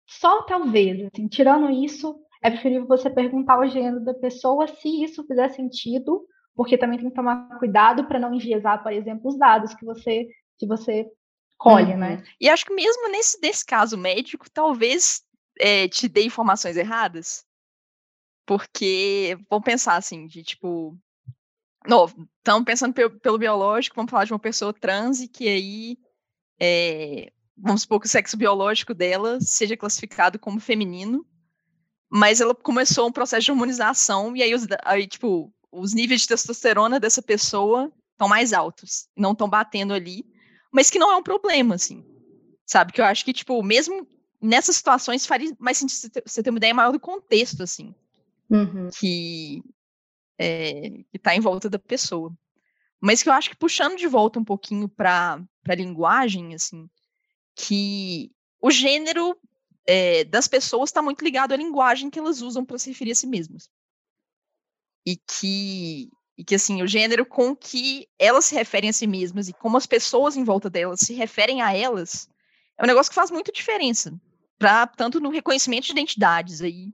só 0.07 0.43
talvez, 0.43 1.07
assim, 1.07 1.27
tirando 1.29 1.71
isso, 1.71 2.15
é 2.43 2.51
preferível 2.51 2.87
você 2.87 3.09
perguntar 3.09 3.59
o 3.59 3.67
gênero 3.67 4.05
da 4.05 4.13
pessoa 4.13 4.69
se 4.69 5.03
isso 5.03 5.27
fizer 5.27 5.49
sentido, 5.49 6.27
porque 6.55 6.77
também 6.77 6.99
tem 6.99 7.09
que 7.09 7.17
tomar 7.17 7.59
cuidado 7.59 8.05
para 8.05 8.19
não 8.19 8.35
enviesar, 8.35 8.83
por 8.83 8.93
exemplo, 8.93 9.31
os 9.31 9.39
dados 9.39 9.75
que 9.75 9.85
você 9.87 10.29
que 10.59 10.67
você 10.67 11.07
colhe, 11.57 11.97
né? 11.97 12.11
uhum. 12.11 12.17
né? 12.17 12.25
E 12.39 12.51
acho 12.51 12.67
que 12.67 12.75
mesmo 12.75 13.09
nesse, 13.09 13.41
nesse 13.41 13.65
caso 13.65 13.97
médico, 13.97 14.45
talvez 14.53 15.23
é, 15.59 15.89
te 15.89 16.07
dê 16.07 16.25
informações 16.25 16.77
erradas. 16.77 17.47
Porque, 18.47 19.37
vamos 19.49 19.65
pensar 19.65 19.97
assim, 19.97 20.27
de 20.27 20.43
tipo. 20.43 20.99
Estamos 21.85 22.65
pensando 22.65 22.95
pelo, 22.95 23.19
pelo, 23.19 23.39
biológico, 23.39 23.97
vamos 23.97 24.11
falar 24.11 24.25
de 24.25 24.33
uma 24.33 24.39
pessoa 24.39 24.73
trans 24.73 25.21
e 25.21 25.29
que 25.29 25.49
aí. 25.49 25.99
É, 26.61 27.33
vamos 27.57 27.83
supor 27.83 28.01
que 28.01 28.07
o 28.07 28.11
sexo 28.11 28.37
biológico 28.37 28.95
dela 28.95 29.41
seja 29.41 29.77
classificado 29.77 30.39
como 30.39 30.61
feminino, 30.61 31.27
mas 32.11 32.41
ela 32.41 32.55
começou 32.55 33.09
um 33.09 33.13
processo 33.13 33.47
de 33.47 33.51
hormonização 33.51 34.37
e 34.37 34.43
aí, 34.43 34.55
os, 34.55 34.67
aí 34.85 35.07
tipo, 35.07 35.53
os 35.73 35.93
níveis 35.93 36.23
de 36.23 36.29
testosterona 36.29 37.01
dessa 37.01 37.21
pessoa 37.21 37.93
estão 38.13 38.29
mais 38.29 38.53
altos, 38.53 39.09
não 39.17 39.33
estão 39.33 39.49
batendo 39.49 39.93
ali, 39.93 40.25
mas 40.73 40.89
que 40.89 40.99
não 40.99 41.11
é 41.11 41.17
um 41.17 41.23
problema, 41.23 41.75
assim, 41.75 42.05
sabe? 42.65 42.93
Que 42.93 43.01
eu 43.01 43.05
acho 43.05 43.25
que, 43.25 43.33
tipo, 43.33 43.61
mesmo 43.63 44.07
nessas 44.41 44.77
situações 44.77 45.27
faria 45.27 45.53
mais 45.59 45.79
sentido 45.79 46.13
você 46.25 46.43
ter 46.43 46.51
uma 46.51 46.59
ideia 46.59 46.75
maior 46.75 46.93
do 46.93 47.01
contexto, 47.01 47.63
assim 47.63 47.93
uhum. 48.53 48.91
que 48.99 49.63
é, 50.39 51.05
está 51.13 51.35
em 51.35 51.41
volta 51.41 51.69
da 51.69 51.79
pessoa. 51.79 52.33
Mas 53.01 53.23
que 53.23 53.29
eu 53.29 53.33
acho 53.33 53.51
que 53.51 53.57
puxando 53.57 53.97
de 53.97 54.07
volta 54.07 54.39
um 54.39 54.45
pouquinho 54.45 54.89
para 54.89 55.41
a 55.69 55.75
linguagem, 55.75 56.55
assim, 56.55 56.89
que 57.57 58.31
o 58.61 58.71
gênero 58.71 59.37
é, 59.87 60.25
das 60.25 60.47
pessoas 60.47 60.91
está 60.91 61.03
muito 61.03 61.25
ligado 61.25 61.53
à 61.53 61.57
linguagem 61.57 62.11
que 62.11 62.19
elas 62.19 62.41
usam 62.43 62.65
para 62.65 62.79
se 62.79 62.91
referir 62.91 63.13
a 63.13 63.17
si 63.17 63.27
mesmas. 63.27 63.69
E 65.05 65.17
que, 65.17 66.11
e 66.39 66.45
que, 66.45 66.55
assim, 66.55 66.81
o 66.81 66.87
gênero 66.87 67.27
com 67.27 67.57
que 67.57 68.07
elas 68.17 68.45
se 68.45 68.55
referem 68.55 68.91
a 68.91 68.93
si 68.93 69.07
mesmas 69.07 69.49
e 69.49 69.53
como 69.53 69.77
as 69.77 69.87
pessoas 69.87 70.37
em 70.37 70.45
volta 70.45 70.71
delas 70.71 71.01
se 71.01 71.13
referem 71.13 71.61
a 71.61 71.77
elas 71.77 72.29
é 72.79 72.85
um 72.85 72.87
negócio 72.87 73.11
que 73.11 73.17
faz 73.17 73.31
muita 73.31 73.53
diferença, 73.53 74.13
pra, 74.59 74.87
tanto 74.87 75.21
no 75.21 75.29
reconhecimento 75.29 75.87
de 75.87 75.93
identidades 75.93 76.61
aí, 76.63 76.93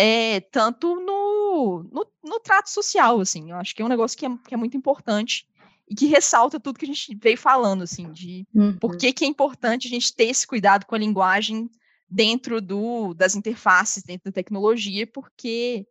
é, 0.00 0.38
tanto 0.40 0.94
no, 0.94 1.82
no, 1.90 2.06
no, 2.22 2.38
trato 2.38 2.70
social, 2.70 3.20
assim. 3.20 3.50
Eu 3.50 3.56
acho 3.56 3.74
que 3.74 3.82
é 3.82 3.84
um 3.84 3.88
negócio 3.88 4.16
que 4.16 4.24
é, 4.24 4.28
que 4.46 4.54
é 4.54 4.56
muito 4.56 4.76
importante 4.76 5.44
e 5.90 5.94
que 5.94 6.06
ressalta 6.06 6.60
tudo 6.60 6.78
que 6.78 6.84
a 6.84 6.88
gente 6.88 7.18
veio 7.20 7.36
falando, 7.36 7.82
assim, 7.82 8.12
de 8.12 8.46
uhum. 8.54 8.78
por 8.78 8.96
que, 8.96 9.12
que 9.12 9.24
é 9.24 9.28
importante 9.28 9.88
a 9.88 9.90
gente 9.90 10.14
ter 10.14 10.26
esse 10.26 10.46
cuidado 10.46 10.86
com 10.86 10.94
a 10.94 10.98
linguagem 10.98 11.68
dentro 12.08 12.60
do, 12.60 13.12
das 13.12 13.34
interfaces, 13.34 14.04
dentro 14.04 14.26
da 14.26 14.32
tecnologia, 14.32 15.04
porque 15.04 15.84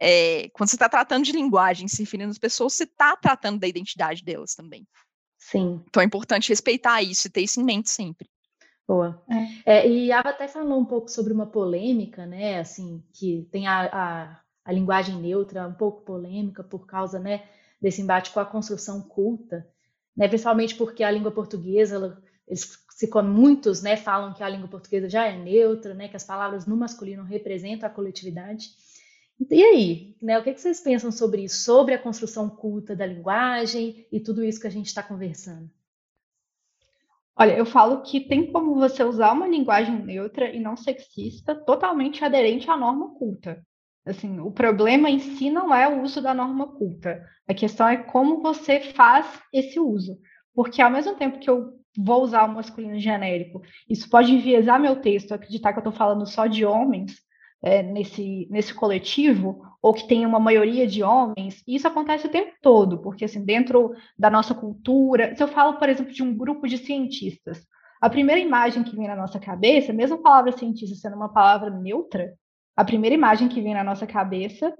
é, 0.00 0.48
quando 0.54 0.70
você 0.70 0.76
está 0.76 0.88
tratando 0.88 1.26
de 1.26 1.32
linguagem, 1.32 1.86
se 1.88 2.00
referindo 2.00 2.30
às 2.30 2.38
pessoas, 2.38 2.72
você 2.72 2.84
está 2.84 3.14
tratando 3.16 3.60
da 3.60 3.68
identidade 3.68 4.24
delas 4.24 4.54
também. 4.54 4.88
Sim. 5.36 5.82
Então 5.90 6.02
é 6.02 6.06
importante 6.06 6.48
respeitar 6.48 7.02
isso 7.02 7.26
e 7.26 7.30
ter 7.30 7.42
isso 7.42 7.60
em 7.60 7.64
mente 7.64 7.90
sempre. 7.90 8.30
Boa. 8.92 9.22
É. 9.64 9.78
É, 9.78 9.88
e 9.88 10.12
a 10.12 10.18
Ava 10.18 10.28
até 10.28 10.46
falou 10.46 10.78
um 10.78 10.84
pouco 10.84 11.10
sobre 11.10 11.32
uma 11.32 11.46
polêmica, 11.46 12.26
né? 12.26 12.60
Assim, 12.60 13.02
que 13.10 13.48
tem 13.50 13.66
a, 13.66 13.86
a, 13.90 14.40
a 14.62 14.70
linguagem 14.70 15.16
neutra 15.16 15.66
um 15.66 15.72
pouco 15.72 16.02
polêmica 16.02 16.62
por 16.62 16.86
causa, 16.86 17.18
né, 17.18 17.42
desse 17.80 18.02
embate 18.02 18.30
com 18.30 18.38
a 18.38 18.44
construção 18.44 19.00
culta, 19.00 19.66
né? 20.14 20.28
Principalmente 20.28 20.74
porque 20.74 21.02
a 21.02 21.10
língua 21.10 21.30
portuguesa, 21.30 21.94
ela, 21.94 22.22
eles 22.46 22.84
se 22.90 23.08
muitos, 23.22 23.80
né, 23.80 23.96
falam 23.96 24.34
que 24.34 24.42
a 24.42 24.48
língua 24.48 24.68
portuguesa 24.68 25.08
já 25.08 25.26
é 25.26 25.38
neutra, 25.38 25.94
né? 25.94 26.06
Que 26.06 26.16
as 26.16 26.24
palavras 26.24 26.66
no 26.66 26.76
masculino 26.76 27.22
representam 27.22 27.88
a 27.88 27.92
coletividade. 27.92 28.66
E 29.50 29.64
aí, 29.64 30.16
né, 30.20 30.38
o 30.38 30.44
que, 30.44 30.52
que 30.52 30.60
vocês 30.60 30.80
pensam 30.80 31.10
sobre 31.10 31.44
isso, 31.44 31.62
sobre 31.62 31.94
a 31.94 31.98
construção 31.98 32.50
culta 32.50 32.94
da 32.94 33.06
linguagem 33.06 34.06
e 34.12 34.20
tudo 34.20 34.44
isso 34.44 34.60
que 34.60 34.66
a 34.66 34.70
gente 34.70 34.88
está 34.88 35.02
conversando? 35.02 35.70
Olha, 37.36 37.56
eu 37.56 37.64
falo 37.64 38.02
que 38.02 38.20
tem 38.20 38.52
como 38.52 38.74
você 38.74 39.02
usar 39.02 39.32
uma 39.32 39.48
linguagem 39.48 40.04
neutra 40.04 40.50
e 40.50 40.60
não 40.60 40.76
sexista 40.76 41.54
totalmente 41.54 42.24
aderente 42.24 42.70
à 42.70 42.76
norma 42.76 43.14
culta. 43.14 43.64
Assim, 44.04 44.40
o 44.40 44.50
problema 44.50 45.08
em 45.08 45.18
si 45.18 45.48
não 45.48 45.74
é 45.74 45.88
o 45.88 46.02
uso 46.02 46.20
da 46.20 46.34
norma 46.34 46.66
culta. 46.66 47.24
A 47.48 47.54
questão 47.54 47.88
é 47.88 47.96
como 47.96 48.42
você 48.42 48.80
faz 48.80 49.40
esse 49.52 49.78
uso. 49.78 50.18
Porque 50.54 50.82
ao 50.82 50.90
mesmo 50.90 51.14
tempo 51.14 51.38
que 51.38 51.48
eu 51.48 51.72
vou 51.96 52.22
usar 52.22 52.44
o 52.44 52.54
masculino 52.54 52.98
genérico, 52.98 53.62
isso 53.88 54.08
pode 54.10 54.32
enviesar 54.32 54.78
meu 54.80 54.96
texto, 54.96 55.32
acreditar 55.32 55.72
que 55.72 55.78
eu 55.78 55.82
estou 55.82 55.92
falando 55.92 56.26
só 56.26 56.46
de 56.46 56.64
homens, 56.64 57.14
é, 57.62 57.82
nesse, 57.82 58.46
nesse 58.50 58.74
coletivo, 58.74 59.62
ou 59.82 59.92
que 59.92 60.06
tem 60.06 60.24
uma 60.24 60.38
maioria 60.38 60.86
de 60.86 61.02
homens, 61.02 61.60
isso 61.66 61.88
acontece 61.88 62.26
o 62.26 62.30
tempo 62.30 62.52
todo, 62.62 62.98
porque 63.02 63.24
assim, 63.24 63.44
dentro 63.44 63.92
da 64.16 64.30
nossa 64.30 64.54
cultura, 64.54 65.34
se 65.34 65.42
eu 65.42 65.48
falo, 65.48 65.76
por 65.76 65.88
exemplo, 65.88 66.12
de 66.12 66.22
um 66.22 66.36
grupo 66.36 66.68
de 66.68 66.78
cientistas, 66.78 67.66
a 68.00 68.08
primeira 68.08 68.40
imagem 68.40 68.84
que 68.84 68.94
vem 68.94 69.08
na 69.08 69.16
nossa 69.16 69.40
cabeça, 69.40 69.92
mesmo 69.92 70.16
a 70.16 70.22
palavra 70.22 70.52
cientista 70.52 70.94
sendo 70.94 71.16
uma 71.16 71.32
palavra 71.32 71.68
neutra, 71.68 72.32
a 72.76 72.84
primeira 72.84 73.14
imagem 73.14 73.48
que 73.48 73.60
vem 73.60 73.74
na 73.74 73.82
nossa 73.82 74.06
cabeça 74.06 74.72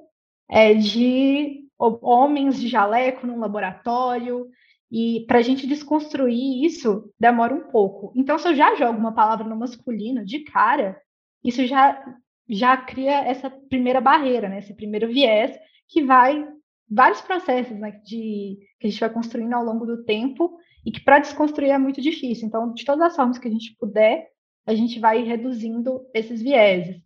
é 0.49 0.73
de 0.73 1.65
homens 1.79 2.61
de 2.61 2.69
jaleco 2.69 3.27
num 3.27 3.41
laboratório, 3.41 4.47
e 4.91 5.25
para 5.27 5.39
a 5.39 5.43
gente 5.43 5.67
desconstruir 5.67 6.65
isso 6.65 7.11
demora 7.19 7.55
um 7.55 7.71
pouco. 7.71 8.13
Então, 8.15 8.39
se 8.39 8.47
eu 8.47 8.55
já 8.55 8.75
jogo 8.77 8.99
uma 8.99 9.15
palavra 9.15 9.49
no 9.49 9.57
masculino 9.57 10.25
de 10.25 10.41
cara, 10.41 11.01
isso 11.43 11.67
já 11.67 12.01
já 12.49 12.77
cria 12.77 13.25
essa 13.25 13.51
primeira 13.51 14.01
barreira, 14.01 14.49
né? 14.49 14.59
Esse 14.59 14.75
primeiro 14.75 15.09
viés 15.09 15.57
que 15.89 16.03
vai 16.03 16.47
vários 16.91 17.21
processos 17.21 17.79
né, 17.79 17.93
de, 18.05 18.59
que 18.79 18.87
a 18.87 18.91
gente 18.91 19.01
vai 19.01 19.11
construindo 19.11 19.55
ao 19.55 19.65
longo 19.65 19.87
do 19.87 20.05
tempo 20.05 20.59
e 20.85 20.91
que 20.91 21.01
para 21.01 21.21
desconstruir 21.21 21.71
é 21.71 21.79
muito 21.79 22.01
difícil. 22.01 22.47
Então, 22.47 22.73
de 22.75 22.85
todas 22.85 23.03
as 23.03 23.17
formas 23.17 23.39
que 23.39 23.49
a 23.49 23.51
gente 23.51 23.75
puder, 23.79 24.29
a 24.67 24.75
gente 24.75 25.01
vai 25.01 25.23
reduzindo 25.23 26.03
esses 26.15 26.43
vieses. 26.43 27.01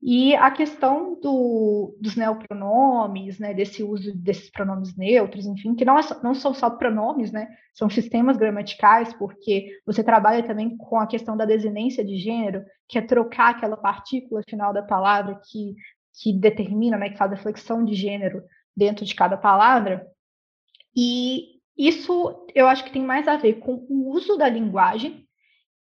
E 0.00 0.34
a 0.36 0.50
questão 0.50 1.18
do, 1.20 1.96
dos 2.00 2.14
neopronomes, 2.14 3.38
né, 3.40 3.52
desse 3.52 3.82
uso 3.82 4.16
desses 4.16 4.48
pronomes 4.48 4.96
neutros, 4.96 5.44
enfim, 5.44 5.74
que 5.74 5.84
não, 5.84 5.98
é 5.98 6.02
só, 6.02 6.22
não 6.22 6.34
são 6.34 6.54
só 6.54 6.70
pronomes, 6.70 7.32
né, 7.32 7.48
são 7.74 7.90
sistemas 7.90 8.36
gramaticais, 8.36 9.12
porque 9.14 9.72
você 9.84 10.04
trabalha 10.04 10.46
também 10.46 10.76
com 10.76 11.00
a 11.00 11.06
questão 11.06 11.36
da 11.36 11.44
desinência 11.44 12.04
de 12.04 12.16
gênero, 12.16 12.64
que 12.88 12.96
é 12.96 13.02
trocar 13.02 13.50
aquela 13.50 13.76
partícula 13.76 14.40
final 14.48 14.72
da 14.72 14.82
palavra 14.82 15.40
que, 15.50 15.74
que 16.22 16.32
determina, 16.32 16.96
né, 16.96 17.10
que 17.10 17.18
faz 17.18 17.32
a 17.32 17.36
flexão 17.36 17.84
de 17.84 17.94
gênero 17.94 18.44
dentro 18.76 19.04
de 19.04 19.14
cada 19.16 19.36
palavra. 19.36 20.06
E 20.96 21.58
isso 21.76 22.46
eu 22.54 22.68
acho 22.68 22.84
que 22.84 22.92
tem 22.92 23.02
mais 23.02 23.26
a 23.26 23.36
ver 23.36 23.54
com 23.54 23.84
o 23.88 24.10
uso 24.12 24.36
da 24.36 24.48
linguagem 24.48 25.26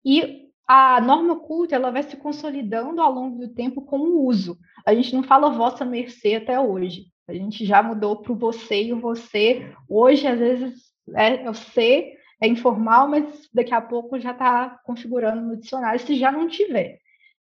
e 0.04 0.47
a 0.68 1.00
norma 1.00 1.40
culta 1.40 1.76
ela 1.76 1.92
vai 1.92 2.04
se 2.04 2.18
consolidando 2.18 3.02
ao 3.02 3.12
longo 3.12 3.40
do 3.40 3.54
tempo 3.54 3.82
com 3.82 4.00
o 4.00 4.26
uso. 4.26 4.58
A 4.86 4.94
gente 4.94 5.16
não 5.16 5.24
fala 5.24 5.50
vossa 5.50 5.86
mercê 5.86 6.36
até 6.36 6.60
hoje. 6.60 7.06
A 7.28 7.34
gente 7.34 7.66
já 7.66 7.82
mudou 7.82 8.18
para 8.18 8.34
o 8.34 8.38
você 8.38 8.84
e 8.84 8.94
o 8.94 9.00
você. 9.00 9.74
Hoje, 9.88 10.28
às 10.28 10.38
vezes, 10.38 10.74
é, 11.16 11.50
o 11.50 11.54
ser 11.54 12.18
é 12.42 12.48
informal, 12.48 13.08
mas 13.08 13.50
daqui 13.54 13.74
a 13.74 13.82
pouco 13.82 14.20
já 14.20 14.32
está 14.32 14.80
configurando 14.84 15.42
no 15.42 15.58
dicionário, 15.58 16.00
se 16.00 16.16
já 16.16 16.32
não 16.32 16.48
tiver. 16.48 17.00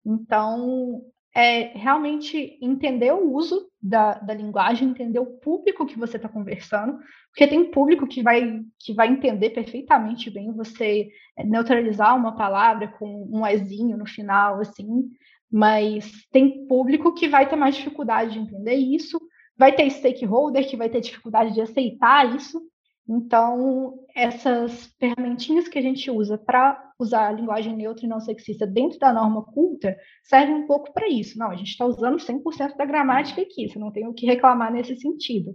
Então, 0.04 1.02
é 1.34 1.76
realmente 1.78 2.58
entender 2.60 3.12
o 3.12 3.32
uso 3.32 3.70
da, 3.80 4.14
da 4.14 4.34
linguagem, 4.34 4.88
entender 4.88 5.18
o 5.18 5.38
público 5.38 5.86
que 5.86 5.98
você 5.98 6.16
está 6.16 6.28
conversando, 6.28 6.98
porque 7.28 7.46
tem 7.46 7.70
público 7.70 8.06
que 8.06 8.22
vai, 8.22 8.60
que 8.78 8.92
vai 8.92 9.08
entender 9.08 9.50
perfeitamente 9.50 10.30
bem 10.30 10.52
você 10.52 11.08
neutralizar 11.44 12.16
uma 12.16 12.36
palavra 12.36 12.88
com 12.88 13.28
um 13.32 13.46
ezinho 13.46 13.96
no 13.96 14.06
final, 14.06 14.60
assim, 14.60 15.10
mas 15.50 16.10
tem 16.30 16.66
público 16.66 17.14
que 17.14 17.28
vai 17.28 17.48
ter 17.48 17.56
mais 17.56 17.76
dificuldade 17.76 18.32
de 18.32 18.38
entender 18.38 18.74
isso, 18.74 19.18
vai 19.56 19.72
ter 19.72 19.88
stakeholder 19.88 20.68
que 20.68 20.76
vai 20.76 20.90
ter 20.90 21.00
dificuldade 21.00 21.54
de 21.54 21.62
aceitar 21.62 22.34
isso, 22.36 22.60
então, 23.08 23.98
essas 24.14 24.86
ferramentinhas 24.98 25.68
que 25.68 25.78
a 25.78 25.82
gente 25.82 26.10
usa 26.10 26.38
para 26.38 26.91
usar 27.02 27.28
a 27.28 27.32
linguagem 27.32 27.76
neutra 27.76 28.04
e 28.04 28.08
não 28.08 28.20
sexista 28.20 28.66
dentro 28.66 28.98
da 28.98 29.12
norma 29.12 29.44
culta 29.44 29.96
servem 30.22 30.54
um 30.54 30.66
pouco 30.66 30.92
para 30.92 31.08
isso. 31.08 31.38
Não, 31.38 31.50
a 31.50 31.56
gente 31.56 31.70
está 31.70 31.84
usando 31.84 32.16
100% 32.16 32.76
da 32.76 32.84
gramática 32.84 33.42
aqui, 33.42 33.68
você 33.68 33.78
não 33.78 33.92
tem 33.92 34.06
o 34.06 34.14
que 34.14 34.26
reclamar 34.26 34.72
nesse 34.72 34.96
sentido. 34.96 35.54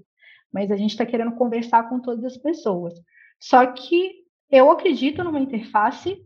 Mas 0.53 0.71
a 0.71 0.77
gente 0.77 0.91
está 0.91 1.05
querendo 1.05 1.35
conversar 1.35 1.89
com 1.89 1.99
todas 1.99 2.23
as 2.23 2.37
pessoas. 2.37 2.93
Só 3.39 3.65
que 3.65 4.23
eu 4.49 4.71
acredito 4.71 5.23
numa 5.23 5.39
interface 5.39 6.21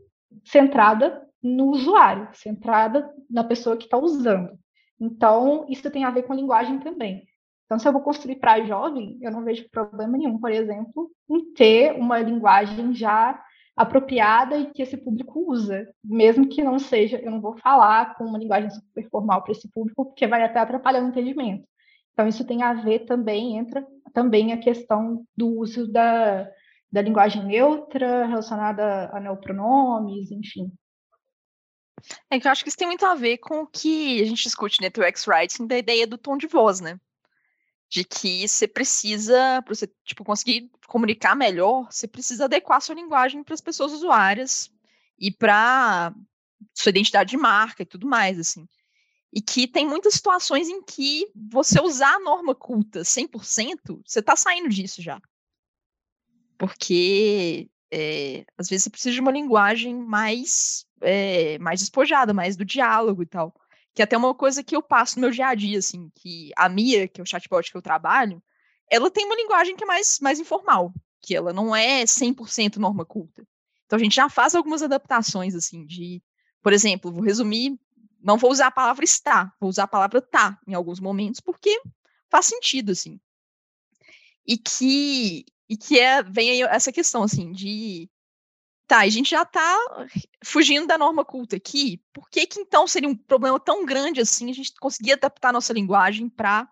centrada 0.45 1.21
no 1.41 1.71
usuário, 1.71 2.29
centrada 2.33 3.09
na 3.29 3.43
pessoa 3.43 3.75
que 3.75 3.85
está 3.85 3.97
usando. 3.97 4.51
Então, 4.99 5.65
isso 5.67 5.89
tem 5.89 6.03
a 6.03 6.11
ver 6.11 6.23
com 6.23 6.33
linguagem 6.33 6.79
também. 6.79 7.23
Então, 7.65 7.79
se 7.79 7.87
eu 7.87 7.93
vou 7.93 8.01
construir 8.01 8.35
para 8.35 8.63
jovem, 8.63 9.17
eu 9.21 9.31
não 9.31 9.43
vejo 9.43 9.67
problema 9.71 10.17
nenhum, 10.17 10.37
por 10.37 10.51
exemplo, 10.51 11.09
em 11.29 11.53
ter 11.53 11.93
uma 11.93 12.19
linguagem 12.19 12.93
já 12.93 13.41
apropriada 13.75 14.57
e 14.57 14.71
que 14.71 14.81
esse 14.81 14.97
público 14.97 15.49
usa, 15.49 15.87
mesmo 16.03 16.47
que 16.47 16.63
não 16.63 16.77
seja, 16.77 17.17
eu 17.17 17.31
não 17.31 17.41
vou 17.41 17.57
falar 17.57 18.15
com 18.15 18.25
uma 18.25 18.37
linguagem 18.37 18.69
super 18.69 19.09
formal 19.09 19.43
para 19.43 19.53
esse 19.53 19.69
público, 19.69 20.05
porque 20.05 20.27
vai 20.27 20.43
até 20.43 20.59
atrapalhar 20.59 21.03
o 21.03 21.07
entendimento. 21.07 21.67
Então, 22.13 22.27
isso 22.27 22.45
tem 22.45 22.61
a 22.61 22.73
ver 22.73 23.05
também, 23.05 23.57
entra 23.57 23.85
também 24.13 24.51
a 24.51 24.57
questão 24.57 25.25
do 25.35 25.47
uso 25.59 25.87
da, 25.91 26.49
da 26.91 27.01
linguagem 27.01 27.45
neutra 27.45 28.25
relacionada 28.25 29.09
a 29.13 29.19
neopronomes, 29.19 30.29
enfim. 30.31 30.71
É 32.29 32.39
que 32.39 32.47
eu 32.47 32.51
acho 32.51 32.63
que 32.63 32.69
isso 32.69 32.77
tem 32.77 32.87
muito 32.87 33.05
a 33.05 33.15
ver 33.15 33.37
com 33.37 33.61
o 33.61 33.67
que 33.67 34.21
a 34.21 34.25
gente 34.25 34.43
discute 34.43 34.81
no 34.81 34.87
UX-Writing, 34.87 35.67
da 35.67 35.77
ideia 35.77 36.05
do 36.05 36.17
tom 36.17 36.35
de 36.35 36.47
voz, 36.47 36.81
né? 36.81 36.99
De 37.91 38.05
que 38.05 38.47
você 38.47 38.69
precisa, 38.69 39.61
para 39.63 39.75
você 39.75 39.85
tipo, 40.05 40.23
conseguir 40.23 40.71
comunicar 40.87 41.35
melhor, 41.35 41.91
você 41.91 42.07
precisa 42.07 42.45
adequar 42.45 42.81
sua 42.81 42.95
linguagem 42.95 43.43
para 43.43 43.53
as 43.53 43.59
pessoas 43.59 43.91
usuárias 43.91 44.71
e 45.19 45.29
para 45.29 46.15
sua 46.73 46.89
identidade 46.89 47.31
de 47.31 47.37
marca 47.37 47.83
e 47.83 47.85
tudo 47.85 48.07
mais, 48.07 48.39
assim. 48.39 48.65
E 49.33 49.41
que 49.41 49.67
tem 49.67 49.85
muitas 49.85 50.13
situações 50.13 50.69
em 50.69 50.81
que 50.81 51.29
você 51.35 51.81
usar 51.81 52.15
a 52.15 52.19
norma 52.21 52.55
culta 52.55 53.01
100%, 53.01 54.01
você 54.05 54.19
está 54.19 54.37
saindo 54.37 54.69
disso 54.69 55.01
já. 55.01 55.21
Porque 56.57 57.69
é, 57.91 58.45
às 58.57 58.69
vezes 58.69 58.85
você 58.85 58.89
precisa 58.89 59.13
de 59.13 59.19
uma 59.19 59.31
linguagem 59.31 59.93
mais, 59.93 60.85
é, 61.01 61.59
mais 61.59 61.81
despojada, 61.81 62.33
mais 62.33 62.55
do 62.55 62.63
diálogo 62.63 63.21
e 63.21 63.25
tal 63.25 63.53
que 63.93 64.01
é 64.01 64.05
até 64.05 64.17
uma 64.17 64.33
coisa 64.33 64.63
que 64.63 64.75
eu 64.75 64.81
passo 64.81 65.17
no 65.17 65.21
meu 65.21 65.31
dia 65.31 65.47
a 65.47 65.55
dia, 65.55 65.79
assim, 65.79 66.09
que 66.15 66.51
a 66.55 66.69
Mia, 66.69 67.07
que 67.07 67.19
é 67.19 67.23
o 67.23 67.27
chatbot 67.27 67.69
que 67.69 67.77
eu 67.77 67.81
trabalho, 67.81 68.41
ela 68.89 69.11
tem 69.11 69.25
uma 69.25 69.35
linguagem 69.35 69.75
que 69.75 69.83
é 69.83 69.87
mais, 69.87 70.19
mais 70.21 70.39
informal, 70.39 70.93
que 71.21 71.35
ela 71.35 71.53
não 71.53 71.75
é 71.75 72.03
100% 72.03 72.77
norma 72.77 73.05
culta. 73.05 73.45
Então 73.85 73.97
a 73.97 74.01
gente 74.01 74.15
já 74.15 74.29
faz 74.29 74.55
algumas 74.55 74.81
adaptações, 74.81 75.55
assim, 75.55 75.85
de, 75.85 76.21
por 76.61 76.71
exemplo, 76.71 77.11
vou 77.11 77.21
resumir, 77.21 77.77
não 78.21 78.37
vou 78.37 78.51
usar 78.51 78.67
a 78.67 78.71
palavra 78.71 79.03
está, 79.03 79.53
vou 79.59 79.69
usar 79.69 79.83
a 79.83 79.87
palavra 79.87 80.21
tá 80.21 80.57
em 80.67 80.73
alguns 80.73 80.99
momentos, 80.99 81.41
porque 81.41 81.81
faz 82.29 82.45
sentido, 82.45 82.91
assim. 82.91 83.19
E 84.47 84.57
que, 84.57 85.45
e 85.69 85.77
que 85.77 85.99
é, 85.99 86.23
vem 86.23 86.49
aí 86.49 86.61
essa 86.63 86.91
questão, 86.91 87.23
assim, 87.23 87.51
de 87.51 88.09
tá, 88.91 88.99
a 88.99 89.09
gente 89.09 89.29
já 89.29 89.43
está 89.43 90.07
fugindo 90.43 90.85
da 90.85 90.97
norma 90.97 91.23
culta 91.23 91.55
aqui, 91.55 92.03
por 92.11 92.29
que 92.29 92.45
que 92.45 92.59
então 92.59 92.85
seria 92.85 93.07
um 93.07 93.15
problema 93.15 93.57
tão 93.57 93.85
grande 93.85 94.19
assim 94.19 94.49
a 94.49 94.53
gente 94.53 94.73
conseguir 94.75 95.13
adaptar 95.13 95.53
nossa 95.53 95.71
linguagem 95.71 96.27
para 96.27 96.69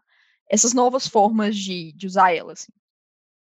essas 0.50 0.74
novas 0.74 1.08
formas 1.08 1.56
de, 1.56 1.94
de 1.94 2.08
usar 2.08 2.36
ela, 2.36 2.54
assim? 2.54 2.74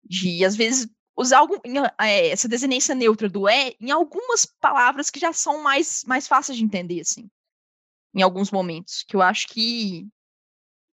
De, 0.05 0.45
às 0.45 0.57
vezes, 0.57 0.89
usar 1.17 1.39
algum, 1.39 1.57
é, 2.01 2.29
essa 2.29 2.49
desinência 2.49 2.93
neutra 2.93 3.29
do 3.29 3.49
é 3.49 3.75
em 3.81 3.93
algumas 3.93 4.45
palavras 4.45 5.11
que 5.11 5.21
já 5.21 5.33
são 5.33 5.63
mais, 5.63 6.03
mais 6.05 6.27
fáceis 6.27 6.59
de 6.59 6.65
entender, 6.65 7.01
assim, 7.01 7.31
em 8.15 8.23
alguns 8.23 8.51
momentos, 8.51 9.05
que 9.07 9.15
eu 9.15 9.23
acho 9.23 9.47
que 9.47 10.09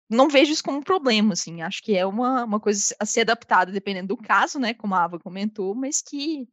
não 0.08 0.28
vejo 0.28 0.52
isso 0.52 0.62
como 0.62 0.78
um 0.78 0.82
problema, 0.82 1.32
assim, 1.32 1.60
acho 1.62 1.82
que 1.82 1.96
é 1.96 2.06
uma, 2.06 2.44
uma 2.44 2.60
coisa 2.60 2.94
a 3.00 3.06
ser 3.06 3.22
adaptada 3.22 3.72
dependendo 3.72 4.08
do 4.08 4.16
caso, 4.16 4.60
né, 4.60 4.74
como 4.74 4.94
a 4.94 5.02
Ava 5.02 5.18
comentou, 5.18 5.74
mas 5.74 6.00
que, 6.00 6.46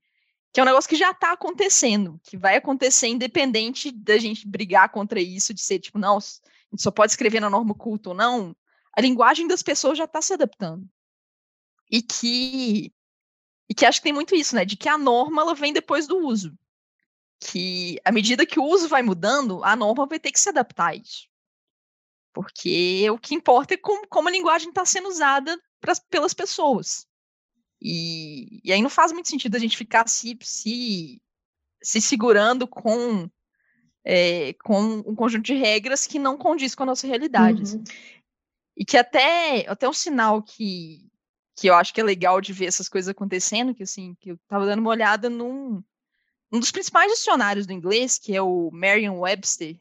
que 0.51 0.59
é 0.59 0.63
um 0.63 0.65
negócio 0.65 0.89
que 0.89 0.95
já 0.95 1.11
está 1.11 1.31
acontecendo, 1.31 2.19
que 2.23 2.35
vai 2.35 2.57
acontecer 2.57 3.07
independente 3.07 3.91
da 3.91 4.17
gente 4.17 4.47
brigar 4.47 4.89
contra 4.89 5.21
isso, 5.21 5.53
de 5.53 5.61
ser 5.61 5.79
tipo, 5.79 5.97
não, 5.97 6.17
a 6.17 6.21
gente 6.71 6.81
só 6.81 6.91
pode 6.91 7.13
escrever 7.13 7.39
na 7.39 7.49
norma 7.49 7.73
culta 7.73 8.09
ou 8.09 8.15
não, 8.15 8.55
a 8.93 9.01
linguagem 9.01 9.47
das 9.47 9.63
pessoas 9.63 9.97
já 9.97 10.03
está 10.03 10.21
se 10.21 10.33
adaptando. 10.33 10.87
E 11.89 12.01
que 12.01 12.93
e 13.69 13.73
que 13.73 13.85
acho 13.85 13.99
que 13.99 14.03
tem 14.03 14.13
muito 14.13 14.35
isso, 14.35 14.53
né? 14.53 14.65
De 14.65 14.75
que 14.75 14.89
a 14.89 14.97
norma 14.97 15.41
ela 15.41 15.55
vem 15.55 15.71
depois 15.71 16.05
do 16.05 16.17
uso. 16.17 16.57
Que 17.39 17.97
à 18.03 18.11
medida 18.11 18.45
que 18.45 18.59
o 18.59 18.65
uso 18.65 18.89
vai 18.89 19.01
mudando, 19.01 19.63
a 19.63 19.77
norma 19.77 20.05
vai 20.05 20.19
ter 20.19 20.31
que 20.31 20.39
se 20.39 20.49
adaptar 20.49 20.87
a 20.87 20.95
isso. 20.95 21.29
Porque 22.33 23.09
o 23.09 23.17
que 23.17 23.33
importa 23.33 23.73
é 23.73 23.77
como, 23.77 24.05
como 24.07 24.27
a 24.27 24.31
linguagem 24.31 24.69
está 24.69 24.85
sendo 24.85 25.07
usada 25.07 25.57
pra, 25.79 25.93
pelas 26.09 26.33
pessoas. 26.33 27.07
E, 27.81 28.61
e, 28.63 28.71
aí 28.71 28.81
não 28.81 28.89
faz 28.89 29.11
muito 29.11 29.29
sentido 29.29 29.55
a 29.55 29.59
gente 29.59 29.75
ficar 29.75 30.07
se, 30.07 30.37
se, 30.41 31.21
se 31.81 32.01
segurando 32.01 32.67
com, 32.67 33.29
é, 34.05 34.53
com 34.63 34.81
um 35.05 35.15
conjunto 35.15 35.45
de 35.45 35.55
regras 35.55 36.05
que 36.05 36.19
não 36.19 36.37
condiz 36.37 36.75
com 36.75 36.83
a 36.83 36.85
nossa 36.85 37.07
realidade. 37.07 37.63
Assim. 37.63 37.77
Uhum. 37.77 37.83
E 38.77 38.85
que 38.85 38.97
até, 38.97 39.65
até 39.67 39.89
um 39.89 39.93
sinal 39.93 40.43
que, 40.43 41.09
que 41.55 41.67
eu 41.67 41.73
acho 41.73 41.93
que 41.93 41.99
é 41.99 42.03
legal 42.03 42.39
de 42.39 42.53
ver 42.53 42.65
essas 42.65 42.87
coisas 42.87 43.09
acontecendo, 43.09 43.73
que 43.73 43.83
assim, 43.83 44.15
que 44.19 44.31
eu 44.31 44.35
estava 44.35 44.65
dando 44.65 44.79
uma 44.79 44.91
olhada 44.91 45.29
num 45.29 45.83
um 46.51 46.59
dos 46.59 46.71
principais 46.71 47.11
dicionários 47.11 47.65
do 47.65 47.71
inglês, 47.71 48.19
que 48.19 48.35
é 48.35 48.41
o 48.41 48.69
Merriam-Webster, 48.73 49.79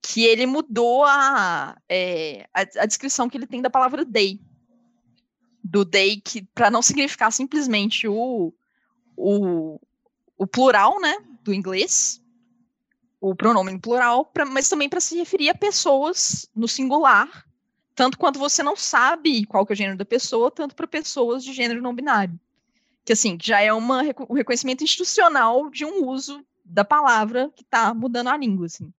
que 0.00 0.24
ele 0.24 0.46
mudou 0.46 1.04
a, 1.04 1.76
é, 1.88 2.48
a, 2.54 2.60
a, 2.60 2.86
descrição 2.86 3.28
que 3.28 3.36
ele 3.36 3.46
tem 3.46 3.60
da 3.60 3.68
palavra 3.68 4.04
day. 4.04 4.40
Do 5.68 5.84
day, 5.84 6.20
que 6.20 6.42
para 6.54 6.70
não 6.70 6.80
significar 6.80 7.32
simplesmente 7.32 8.06
o, 8.06 8.52
o, 9.16 9.80
o 10.38 10.46
plural, 10.46 11.00
né, 11.00 11.16
do 11.42 11.52
inglês, 11.52 12.22
o 13.20 13.34
pronome 13.34 13.76
plural, 13.80 14.26
pra, 14.26 14.44
mas 14.44 14.68
também 14.68 14.88
para 14.88 15.00
se 15.00 15.16
referir 15.16 15.50
a 15.50 15.54
pessoas 15.54 16.48
no 16.54 16.68
singular, 16.68 17.44
tanto 17.96 18.16
quanto 18.16 18.38
você 18.38 18.62
não 18.62 18.76
sabe 18.76 19.44
qual 19.46 19.66
que 19.66 19.72
é 19.72 19.74
o 19.74 19.76
gênero 19.76 19.98
da 19.98 20.04
pessoa, 20.04 20.50
tanto 20.50 20.76
para 20.76 20.86
pessoas 20.86 21.42
de 21.42 21.52
gênero 21.52 21.82
não 21.82 21.94
binário. 21.94 22.38
Que 23.04 23.12
assim, 23.12 23.36
já 23.42 23.60
é 23.60 23.72
uma, 23.72 24.02
um 24.28 24.34
reconhecimento 24.34 24.84
institucional 24.84 25.68
de 25.70 25.84
um 25.84 26.06
uso 26.06 26.44
da 26.64 26.84
palavra 26.84 27.50
que 27.56 27.62
está 27.62 27.94
mudando 27.94 28.28
a 28.28 28.36
língua, 28.36 28.66
assim. 28.66 28.92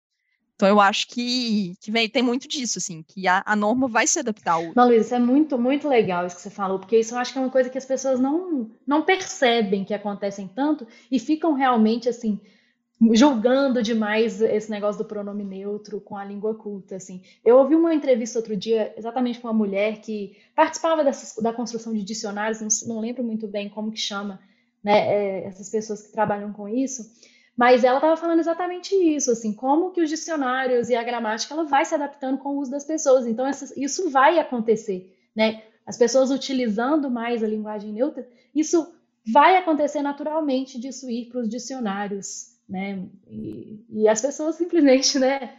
Então 0.58 0.68
eu 0.68 0.82
acho 0.82 1.08
que, 1.08 1.76
que 1.80 1.92
vem, 1.92 2.10
tem 2.10 2.24
muito 2.24 2.48
disso, 2.48 2.80
assim, 2.80 3.04
que 3.08 3.28
a, 3.28 3.44
a 3.46 3.56
norma 3.56 3.88
vai 3.88 4.08
se 4.08 4.18
adaptar 4.18 4.54
ao. 4.54 4.74
Não, 4.76 4.88
Luiz, 4.88 5.06
isso 5.06 5.14
é 5.14 5.20
muito, 5.20 5.56
muito 5.56 5.88
legal 5.88 6.26
isso 6.26 6.36
que 6.36 6.42
você 6.42 6.50
falou, 6.50 6.80
porque 6.80 6.98
isso 6.98 7.14
eu 7.14 7.20
acho 7.20 7.32
que 7.32 7.38
é 7.38 7.42
uma 7.42 7.52
coisa 7.52 7.70
que 7.70 7.78
as 7.78 7.86
pessoas 7.86 8.20
não, 8.20 8.68
não 8.86 9.04
percebem 9.04 9.86
que 9.86 9.94
acontecem 9.94 10.48
tanto 10.48 10.88
e 11.12 11.20
ficam 11.20 11.54
realmente 11.54 12.10
assim 12.10 12.40
julgando 13.14 13.84
demais 13.84 14.42
esse 14.42 14.72
negócio 14.72 14.98
do 14.98 15.08
pronome 15.08 15.44
neutro 15.44 16.02
com 16.02 16.18
a 16.18 16.26
língua 16.26 16.56
culta, 16.56 16.96
assim. 16.96 17.22
Eu 17.46 17.58
ouvi 17.58 17.76
uma 17.76 17.94
entrevista 17.94 18.40
outro 18.40 18.58
dia, 18.58 18.92
exatamente 18.98 19.40
com 19.40 19.48
uma 19.48 19.54
mulher 19.54 20.02
que 20.02 20.36
participava 20.56 21.04
da 21.04 21.54
construção 21.54 21.94
de 21.94 22.02
dicionários, 22.02 22.60
não, 22.60 22.96
não, 22.96 23.00
lembro 23.00 23.24
muito 23.24 23.48
bem 23.48 23.70
como 23.70 23.92
que 23.92 24.00
chama, 24.00 24.40
né, 24.84 24.98
é, 24.98 25.44
essas 25.46 25.70
pessoas 25.70 26.08
que 26.08 26.12
trabalham 26.12 26.52
com 26.52 26.68
isso, 26.68 27.04
mas 27.58 27.84
ela 27.84 27.98
estava 27.98 28.16
falando 28.16 28.40
exatamente 28.40 28.94
isso, 28.94 29.32
assim, 29.32 29.52
como 29.52 29.92
que 29.92 30.02
os 30.02 30.10
dicionários 30.10 30.90
e 30.90 30.96
a 30.96 31.04
gramática 31.04 31.54
ela 31.54 31.64
vai 31.64 31.84
se 31.84 31.96
adaptando 31.96 32.38
com 32.38 32.50
o 32.50 32.60
uso 32.60 32.72
das 32.72 32.86
pessoas. 32.86 33.26
Então 33.26 33.46
isso 33.76 34.10
vai 34.10 34.40
acontecer, 34.40 35.18
né? 35.36 35.64
As 35.86 35.98
pessoas 35.98 36.32
utilizando 36.32 37.10
mais 37.10 37.44
a 37.44 37.48
linguagem 37.48 37.92
neutra, 37.92 38.28
isso 38.54 38.94
vai 39.34 39.58
acontecer 39.58 40.02
naturalmente 40.02 40.80
disso 40.80 41.10
ir 41.10 41.26
para 41.26 41.40
os 41.40 41.50
dicionários 41.50 42.58
né? 42.68 43.08
E, 43.28 43.86
e 43.90 44.08
as 44.08 44.22
pessoas 44.22 44.56
simplesmente, 44.56 45.18
né? 45.18 45.56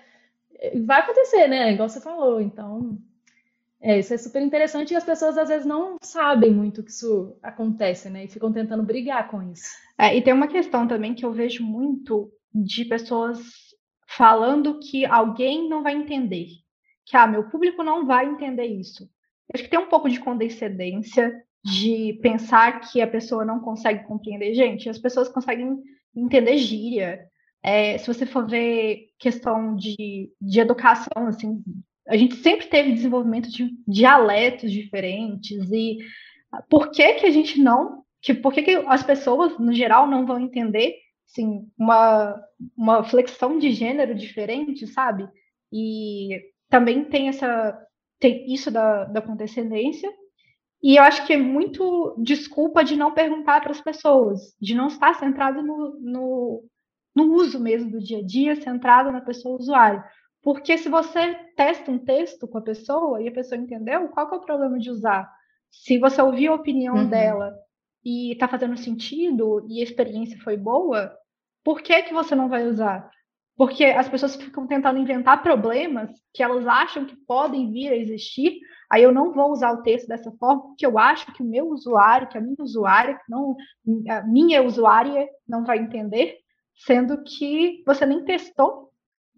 Vai 0.85 1.01
acontecer, 1.01 1.49
né? 1.49 1.73
Igual 1.73 1.89
você 1.89 2.01
falou. 2.01 2.41
Então, 2.41 2.99
é, 3.81 3.99
isso 3.99 4.13
é 4.13 4.19
super 4.19 4.43
interessante 4.43 4.93
e 4.93 4.97
as 4.97 5.05
pessoas 5.05 5.39
às 5.39 5.49
vezes 5.49 5.67
não 5.67 5.97
sabem 6.03 6.53
muito 6.53 6.83
que 6.83 6.91
isso 6.91 7.37
acontece, 7.43 8.11
né? 8.11 8.25
E 8.25 8.29
ficam 8.29 8.53
tentando 8.53 8.83
brigar 8.83 9.31
com 9.31 9.41
isso. 9.43 9.71
É, 9.97 10.17
e 10.17 10.23
tem 10.23 10.35
uma 10.35 10.49
questão 10.49 10.87
também 10.89 11.15
que 11.15 11.25
eu 11.25 11.33
vejo 11.33 11.65
muito 11.65 12.31
de 12.53 12.85
pessoas 12.85 13.39
falando 14.09 14.81
que 14.81 15.05
alguém 15.07 15.69
não 15.69 15.83
vai 15.83 15.95
entender. 15.95 16.47
Que, 17.07 17.17
ah, 17.17 17.27
meu 17.27 17.49
público 17.49 17.83
não 17.83 18.05
vai 18.05 18.27
entender 18.27 18.67
isso. 18.67 19.05
Eu 19.05 19.55
acho 19.55 19.65
que 19.65 19.71
tem 19.71 19.79
um 19.79 19.89
pouco 19.89 20.09
de 20.09 20.19
condescendência 20.19 21.33
de 21.65 22.19
pensar 22.21 22.81
que 22.81 23.01
a 23.01 23.07
pessoa 23.07 23.45
não 23.45 23.61
consegue 23.61 24.05
compreender. 24.07 24.55
Gente, 24.55 24.89
as 24.89 24.99
pessoas 24.99 25.29
conseguem 25.29 25.79
entender 26.15 26.57
gíria. 26.59 27.27
É, 27.63 27.97
se 27.99 28.07
você 28.07 28.27
for 28.27 28.47
ver 28.47 29.09
questão 29.19 29.75
de, 29.77 30.31
de 30.41 30.61
educação, 30.61 31.27
assim, 31.29 31.63
a 32.09 32.17
gente 32.17 32.37
sempre 32.37 32.67
teve 32.67 32.93
desenvolvimento 32.93 33.51
de 33.51 33.71
dialetos 33.87 34.73
diferentes 34.73 35.71
e 35.71 35.99
por 36.69 36.91
que 36.91 37.15
que 37.15 37.27
a 37.27 37.31
gente 37.31 37.61
não, 37.61 38.03
que 38.23 38.33
por 38.33 38.53
que, 38.53 38.63
que 38.63 38.75
as 38.87 39.03
pessoas 39.03 39.59
no 39.59 39.73
geral 39.73 40.07
não 40.07 40.25
vão 40.25 40.41
entender, 40.41 40.95
assim, 41.29 41.69
uma, 41.79 42.41
uma 42.77 43.05
flexão 43.05 43.59
de 43.59 43.73
gênero 43.73 44.15
diferente, 44.15 44.87
sabe? 44.87 45.29
E 45.73 46.41
também 46.69 47.05
tem 47.05 47.29
essa 47.29 47.79
tem 48.19 48.53
isso 48.53 48.71
da, 48.71 49.05
da 49.05 49.23
condescendência 49.23 50.11
e 50.83 50.97
eu 50.97 51.03
acho 51.03 51.27
que 51.27 51.33
é 51.33 51.37
muito 51.37 52.17
desculpa 52.19 52.85
de 52.85 52.97
não 52.97 53.13
perguntar 53.13 53.61
para 53.61 53.73
as 53.73 53.81
pessoas, 53.81 54.57
de 54.61 54.75
não 54.75 54.87
estar 54.87 55.15
centrado 55.15 55.63
no, 55.63 55.99
no, 56.01 56.65
no, 57.15 57.35
uso 57.35 57.59
mesmo 57.61 57.91
do 57.91 58.01
dia 58.01 58.19
a 58.19 58.25
dia, 58.25 58.61
centrado 58.61 59.11
na 59.11 59.21
pessoa 59.21 59.59
usuária. 59.59 60.05
Porque 60.43 60.79
se 60.79 60.89
você 60.89 61.35
testa 61.57 61.91
um 61.91 61.99
texto 61.99 62.47
com 62.47 62.59
a 62.59 62.63
pessoa 62.63 63.21
e 63.23 63.29
a 63.29 63.33
pessoa 63.33 63.61
entendeu, 63.61 64.09
qual 64.09 64.31
é 64.33 64.37
o 64.37 64.41
problema 64.41 64.79
de 64.79 64.91
usar? 64.91 65.31
Se 65.71 65.99
você 65.99 66.23
ouviu 66.23 66.53
a 66.53 66.57
opinião 66.57 66.97
uhum. 66.97 67.09
dela 67.09 67.55
e 68.05 68.33
está 68.33 68.49
fazendo 68.49 68.77
sentido 68.77 69.67
e 69.69 69.81
a 69.81 69.85
experiência 69.85 70.39
foi 70.41 70.57
boa, 70.57 71.13
por 71.65 71.83
que, 71.83 72.03
que 72.03 72.15
você 72.15 72.35
não 72.35 72.49
vai 72.49 72.67
usar? 72.67 73.11
Porque 73.57 73.85
as 73.85 74.09
pessoas 74.09 74.37
ficam 74.37 74.67
tentando 74.67 74.99
inventar 74.99 75.43
problemas 75.43 76.11
que 76.33 76.43
elas 76.43 76.67
acham 76.67 77.05
que 77.05 77.17
podem 77.27 77.73
vir 77.73 77.89
a 77.91 77.97
existir 77.97 78.61
Aí 78.91 79.03
eu 79.03 79.13
não 79.13 79.33
vou 79.33 79.53
usar 79.53 79.73
o 79.73 79.83
texto 79.83 80.09
dessa 80.09 80.33
forma, 80.33 80.63
porque 80.63 80.87
eu 80.87 80.99
acho 80.99 81.31
que 81.33 81.43
o 81.43 81.47
meu 81.47 81.69
usuário, 81.69 82.29
que 82.29 82.39
a 82.39 82.41
minha 82.41 82.57
usuária, 82.59 83.21
não, 83.29 83.55
a 84.09 84.23
minha 84.23 84.63
usuária 84.63 85.29
não 85.47 85.65
vai 85.65 85.79
entender, 85.79 86.39
sendo 86.75 87.23
que 87.23 87.83
você 87.87 88.07
nem 88.07 88.25
testou. 88.25 88.88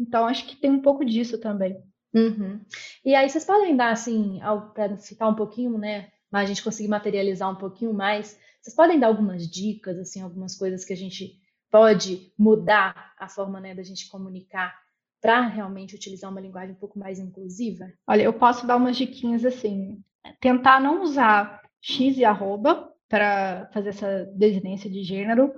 Então, 0.00 0.26
acho 0.26 0.46
que 0.46 0.56
tem 0.56 0.70
um 0.70 0.80
pouco 0.80 1.04
disso 1.04 1.38
também. 1.38 1.78
Uhum. 2.14 2.60
E 3.04 3.14
aí, 3.14 3.28
vocês 3.28 3.44
podem 3.44 3.76
dar, 3.76 3.90
assim, 3.90 4.40
para 4.74 4.96
ficar 4.96 5.28
um 5.28 5.34
pouquinho, 5.34 5.76
né, 5.76 6.08
a 6.32 6.44
gente 6.46 6.64
conseguir 6.64 6.88
materializar 6.88 7.50
um 7.50 7.56
pouquinho 7.56 7.92
mais, 7.92 8.38
vocês 8.62 8.74
podem 8.74 8.98
dar 8.98 9.08
algumas 9.08 9.46
dicas, 9.46 9.98
assim, 9.98 10.22
algumas 10.22 10.56
coisas 10.56 10.84
que 10.84 10.92
a 10.92 10.96
gente 10.96 11.38
pode 11.70 12.32
mudar 12.38 13.12
a 13.18 13.28
forma, 13.28 13.60
né, 13.60 13.74
da 13.74 13.82
gente 13.82 14.08
comunicar 14.08 14.74
para 15.20 15.46
realmente 15.46 15.94
utilizar 15.94 16.30
uma 16.30 16.40
linguagem 16.40 16.74
um 16.74 16.78
pouco 16.78 16.98
mais 16.98 17.18
inclusiva? 17.18 17.92
Olha, 18.06 18.22
eu 18.22 18.32
posso 18.32 18.66
dar 18.66 18.76
umas 18.76 18.96
diquinhas 18.96 19.44
assim. 19.44 20.02
Tentar 20.40 20.80
não 20.80 21.02
usar 21.02 21.60
X 21.80 22.16
e 22.16 22.24
arroba 22.24 22.90
para 23.08 23.68
fazer 23.72 23.90
essa 23.90 24.24
desinência 24.34 24.90
de 24.90 25.02
gênero, 25.02 25.52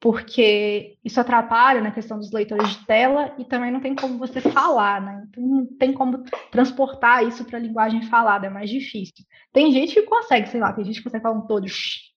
porque 0.00 0.96
isso 1.04 1.20
atrapalha 1.20 1.80
na 1.80 1.90
questão 1.90 2.18
dos 2.18 2.30
leitores 2.30 2.68
de 2.70 2.86
tela 2.86 3.34
e 3.36 3.44
também 3.44 3.72
não 3.72 3.80
tem 3.80 3.96
como 3.96 4.16
você 4.16 4.40
falar, 4.40 5.00
né? 5.00 5.26
Então, 5.28 5.42
não 5.42 5.66
tem 5.76 5.92
como 5.92 6.22
transportar 6.52 7.26
isso 7.26 7.44
para 7.44 7.58
a 7.58 7.60
linguagem 7.60 8.02
falada, 8.02 8.46
é 8.46 8.50
mais 8.50 8.70
difícil. 8.70 9.24
Tem 9.52 9.72
gente 9.72 9.94
que 9.94 10.02
consegue, 10.02 10.48
sei 10.48 10.60
lá, 10.60 10.72
tem 10.72 10.84
gente 10.84 10.98
que 10.98 11.04
consegue 11.04 11.22
falar 11.22 11.36
um 11.36 11.46
todos. 11.46 12.14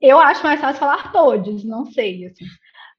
Eu 0.00 0.18
acho 0.18 0.42
mais 0.42 0.60
fácil 0.60 0.80
falar 0.80 1.12
todos, 1.12 1.64
não 1.64 1.86
sei, 1.86 2.26
assim. 2.26 2.44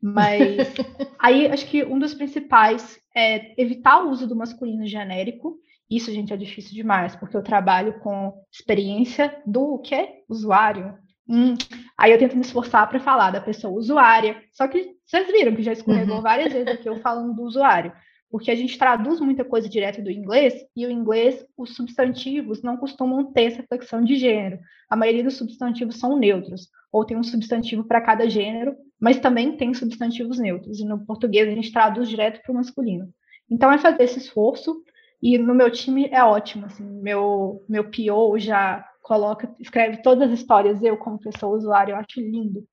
Mas 0.01 0.73
aí 1.19 1.47
acho 1.47 1.67
que 1.67 1.83
um 1.83 1.99
dos 1.99 2.15
principais 2.15 2.99
é 3.15 3.61
evitar 3.61 4.03
o 4.03 4.09
uso 4.09 4.27
do 4.27 4.35
masculino 4.35 4.87
genérico. 4.87 5.59
Isso, 5.87 6.11
gente, 6.11 6.33
é 6.33 6.37
difícil 6.37 6.73
demais, 6.73 7.15
porque 7.15 7.37
eu 7.37 7.43
trabalho 7.43 7.99
com 7.99 8.33
experiência 8.51 9.39
do 9.45 9.77
quê? 9.77 10.23
Usuário. 10.27 10.97
Hum. 11.27 11.55
Aí 11.97 12.11
eu 12.11 12.17
tento 12.17 12.35
me 12.35 12.41
esforçar 12.41 12.89
para 12.89 12.99
falar 12.99 13.31
da 13.31 13.41
pessoa 13.41 13.73
usuária. 13.73 14.41
Só 14.51 14.67
que 14.67 14.95
vocês 15.05 15.27
viram 15.27 15.55
que 15.55 15.63
já 15.63 15.71
escorregou 15.73 16.17
uhum. 16.17 16.21
várias 16.21 16.51
vezes 16.51 16.67
aqui 16.67 16.87
eu 16.87 16.99
falando 16.99 17.33
do 17.33 17.43
usuário. 17.43 17.93
porque 18.33 18.49
a 18.49 18.55
gente 18.55 18.79
traduz 18.79 19.19
muita 19.19 19.45
coisa 19.45 19.69
direto 19.69 20.01
do 20.01 20.09
inglês, 20.09 20.55
e 20.75 20.87
o 20.87 20.89
inglês, 20.89 21.45
os 21.55 21.75
substantivos 21.75 22.63
não 22.63 22.77
costumam 22.77 23.31
ter 23.31 23.43
essa 23.43 23.61
flexão 23.61 24.03
de 24.03 24.15
gênero. 24.15 24.57
A 24.89 24.95
maioria 24.95 25.23
dos 25.23 25.37
substantivos 25.37 25.99
são 25.99 26.17
neutros, 26.17 26.67
ou 26.91 27.05
tem 27.05 27.15
um 27.15 27.21
substantivo 27.21 27.83
para 27.83 28.01
cada 28.01 28.27
gênero, 28.27 28.75
mas 28.99 29.19
também 29.19 29.55
tem 29.55 29.71
substantivos 29.75 30.39
neutros, 30.39 30.79
e 30.79 30.83
no 30.83 31.05
português 31.05 31.47
a 31.47 31.53
gente 31.53 31.71
traduz 31.71 32.09
direto 32.09 32.41
para 32.41 32.51
o 32.51 32.55
masculino. 32.55 33.13
Então 33.47 33.71
é 33.71 33.77
fazer 33.77 34.01
esse 34.01 34.17
esforço, 34.17 34.81
e 35.21 35.37
no 35.37 35.53
meu 35.53 35.69
time 35.69 36.09
é 36.11 36.23
ótimo, 36.23 36.65
assim, 36.65 36.83
meu, 36.83 37.63
meu 37.69 37.83
PO 37.83 38.39
já 38.39 38.83
coloca, 39.03 39.53
escreve 39.59 40.01
todas 40.01 40.31
as 40.31 40.39
histórias, 40.39 40.81
eu 40.81 40.97
como 40.97 41.19
pessoa 41.19 41.55
usuária, 41.55 41.91
eu 41.91 41.97
acho 41.97 42.19
lindo. 42.19 42.65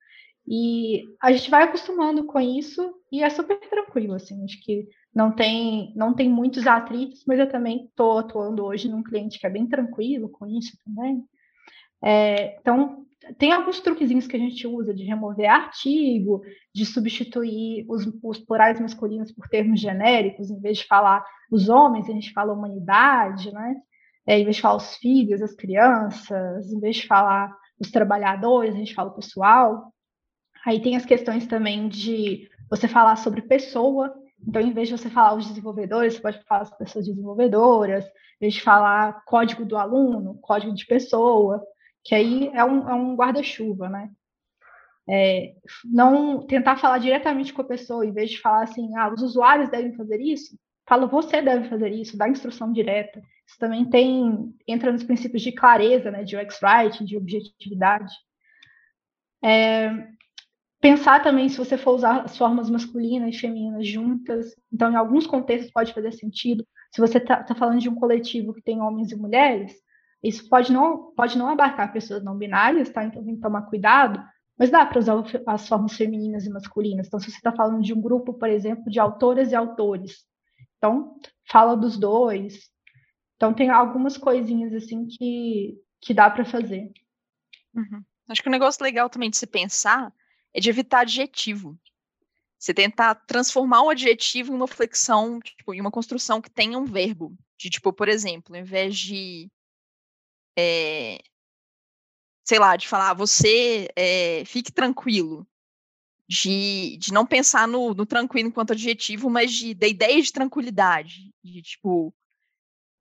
E 0.47 1.03
a 1.21 1.31
gente 1.31 1.51
vai 1.51 1.63
acostumando 1.63 2.25
com 2.25 2.39
isso 2.39 2.95
e 3.11 3.21
é 3.21 3.29
super 3.29 3.59
tranquilo, 3.59 4.15
assim, 4.15 4.43
acho 4.43 4.59
que 4.63 4.87
não 5.13 5.31
tem, 5.31 5.93
não 5.95 6.15
tem 6.15 6.29
muitos 6.29 6.65
atritos, 6.65 7.23
mas 7.27 7.37
eu 7.37 7.49
também 7.49 7.85
estou 7.85 8.17
atuando 8.17 8.65
hoje 8.65 8.89
num 8.89 9.03
cliente 9.03 9.39
que 9.39 9.45
é 9.45 9.49
bem 9.49 9.67
tranquilo 9.67 10.29
com 10.29 10.47
isso 10.47 10.75
também. 10.83 11.23
É, 12.03 12.57
então, 12.59 13.05
tem 13.37 13.51
alguns 13.51 13.79
truquezinhos 13.79 14.25
que 14.25 14.35
a 14.35 14.39
gente 14.39 14.65
usa 14.65 14.93
de 14.93 15.03
remover 15.03 15.49
artigo, 15.49 16.41
de 16.73 16.85
substituir 16.85 17.85
os, 17.87 18.07
os 18.23 18.39
plurais 18.39 18.79
masculinos 18.79 19.31
por 19.31 19.47
termos 19.47 19.79
genéricos, 19.79 20.49
em 20.49 20.59
vez 20.59 20.79
de 20.79 20.87
falar 20.87 21.23
os 21.51 21.69
homens, 21.69 22.09
a 22.09 22.13
gente 22.13 22.33
fala 22.33 22.53
humanidade, 22.53 23.51
né? 23.53 23.75
É, 24.31 24.39
em 24.39 24.45
vez 24.45 24.55
de 24.55 24.61
falar 24.61 24.77
os 24.77 24.95
filhos, 24.95 25.41
as 25.41 25.53
crianças, 25.53 26.71
em 26.71 26.79
vez 26.79 26.95
de 26.95 27.05
falar 27.05 27.53
os 27.77 27.91
trabalhadores, 27.91 28.73
a 28.73 28.77
gente 28.77 28.93
fala 28.93 29.09
o 29.09 29.15
pessoal. 29.15 29.93
Aí 30.65 30.81
tem 30.81 30.95
as 30.95 31.05
questões 31.05 31.45
também 31.45 31.89
de 31.89 32.49
você 32.69 32.87
falar 32.87 33.17
sobre 33.17 33.41
pessoa, 33.41 34.15
então, 34.47 34.61
em 34.61 34.71
vez 34.71 34.87
de 34.87 34.97
você 34.97 35.09
falar 35.09 35.35
os 35.35 35.47
desenvolvedores, 35.47 36.13
você 36.13 36.21
pode 36.21 36.41
falar 36.45 36.61
as 36.61 36.77
pessoas 36.77 37.07
desenvolvedoras, 37.07 38.05
em 38.05 38.39
vez 38.39 38.53
de 38.53 38.61
falar 38.61 39.21
código 39.25 39.65
do 39.65 39.75
aluno, 39.75 40.39
código 40.39 40.73
de 40.73 40.85
pessoa, 40.85 41.61
que 42.01 42.15
aí 42.15 42.49
é 42.53 42.63
um, 42.63 42.89
é 42.89 42.93
um 42.93 43.17
guarda-chuva, 43.17 43.89
né? 43.89 44.09
É, 45.09 45.55
não 45.83 46.47
tentar 46.47 46.77
falar 46.77 46.99
diretamente 46.99 47.51
com 47.51 47.63
a 47.63 47.67
pessoa, 47.67 48.05
em 48.05 48.13
vez 48.13 48.29
de 48.29 48.39
falar 48.39 48.63
assim, 48.63 48.95
ah, 48.95 49.11
os 49.13 49.21
usuários 49.21 49.69
devem 49.69 49.93
fazer 49.93 50.21
isso, 50.21 50.57
fala 50.87 51.07
você 51.07 51.41
deve 51.41 51.69
fazer 51.69 51.89
isso, 51.89 52.17
dá 52.17 52.27
instrução 52.27 52.71
direta. 52.71 53.21
Isso 53.47 53.57
também 53.59 53.85
tem 53.89 54.53
entra 54.67 54.91
nos 54.91 55.03
princípios 55.03 55.41
de 55.41 55.51
clareza, 55.51 56.11
né, 56.11 56.23
de 56.23 56.37
UX 56.37 56.59
writing, 56.61 57.05
de 57.05 57.17
objetividade. 57.17 58.13
É, 59.43 60.07
pensar 60.79 61.21
também 61.21 61.49
se 61.49 61.57
você 61.57 61.77
for 61.77 61.95
usar 61.95 62.21
as 62.21 62.37
formas 62.37 62.69
masculinas 62.69 63.35
e 63.35 63.39
femininas 63.39 63.87
juntas. 63.87 64.55
Então, 64.71 64.91
em 64.91 64.95
alguns 64.95 65.27
contextos 65.27 65.71
pode 65.71 65.93
fazer 65.93 66.11
sentido. 66.11 66.65
Se 66.91 66.99
você 66.99 67.17
está 67.17 67.43
tá 67.43 67.55
falando 67.55 67.79
de 67.79 67.89
um 67.89 67.95
coletivo 67.95 68.53
que 68.53 68.61
tem 68.61 68.81
homens 68.81 69.11
e 69.11 69.15
mulheres, 69.15 69.73
isso 70.23 70.47
pode 70.49 70.71
não, 70.71 71.13
pode 71.15 71.37
não 71.37 71.47
abarcar 71.47 71.91
pessoas 71.91 72.23
não 72.23 72.37
binárias, 72.37 72.89
tá? 72.89 73.03
Então 73.03 73.23
tem 73.23 73.35
que 73.35 73.41
tomar 73.41 73.63
cuidado, 73.63 74.21
mas 74.57 74.69
dá 74.69 74.85
para 74.85 74.99
usar 74.99 75.15
as 75.47 75.67
formas 75.67 75.93
femininas 75.93 76.45
e 76.45 76.49
masculinas. 76.49 77.07
Então, 77.07 77.19
se 77.19 77.31
você 77.31 77.37
está 77.37 77.51
falando 77.51 77.81
de 77.81 77.93
um 77.93 78.01
grupo, 78.01 78.33
por 78.33 78.49
exemplo, 78.49 78.85
de 78.91 78.99
autoras 78.99 79.51
e 79.51 79.55
autores, 79.55 80.25
então 80.81 81.15
fala 81.47 81.77
dos 81.77 81.95
dois. 81.95 82.71
Então 83.35 83.53
tem 83.53 83.69
algumas 83.69 84.17
coisinhas 84.17 84.73
assim 84.73 85.05
que, 85.05 85.79
que 86.01 86.11
dá 86.11 86.27
para 86.27 86.43
fazer. 86.43 86.91
Uhum. 87.75 88.03
Acho 88.27 88.41
que 88.41 88.49
um 88.49 88.51
negócio 88.51 88.83
legal 88.83 89.07
também 89.07 89.29
de 89.29 89.37
se 89.37 89.45
pensar 89.45 90.11
é 90.51 90.59
de 90.59 90.69
evitar 90.71 91.01
adjetivo. 91.01 91.79
Você 92.57 92.73
tentar 92.73 93.13
transformar 93.13 93.83
um 93.83 93.89
adjetivo 93.89 94.51
em 94.51 94.55
uma 94.55 94.67
flexão, 94.67 95.39
tipo, 95.39 95.73
em 95.73 95.81
uma 95.81 95.91
construção 95.91 96.41
que 96.41 96.49
tenha 96.49 96.77
um 96.77 96.85
verbo. 96.85 97.37
De, 97.59 97.69
tipo, 97.69 97.93
por 97.93 98.07
exemplo, 98.09 98.55
ao 98.55 98.61
invés 98.61 98.97
de 98.97 99.51
é, 100.57 101.19
sei 102.43 102.57
lá, 102.57 102.75
de 102.75 102.87
falar, 102.87 103.13
você 103.13 103.87
é, 103.95 104.43
fique 104.45 104.71
tranquilo, 104.71 105.47
de, 106.31 106.95
de 106.97 107.11
não 107.11 107.25
pensar 107.25 107.67
no, 107.67 107.93
no 107.93 108.05
tranquilo 108.05 108.47
enquanto 108.47 108.71
adjetivo, 108.71 109.29
mas 109.29 109.51
de, 109.51 109.73
da 109.73 109.85
ideia 109.85 110.21
de 110.21 110.31
tranquilidade, 110.31 111.29
de 111.43 111.61
tipo, 111.61 112.13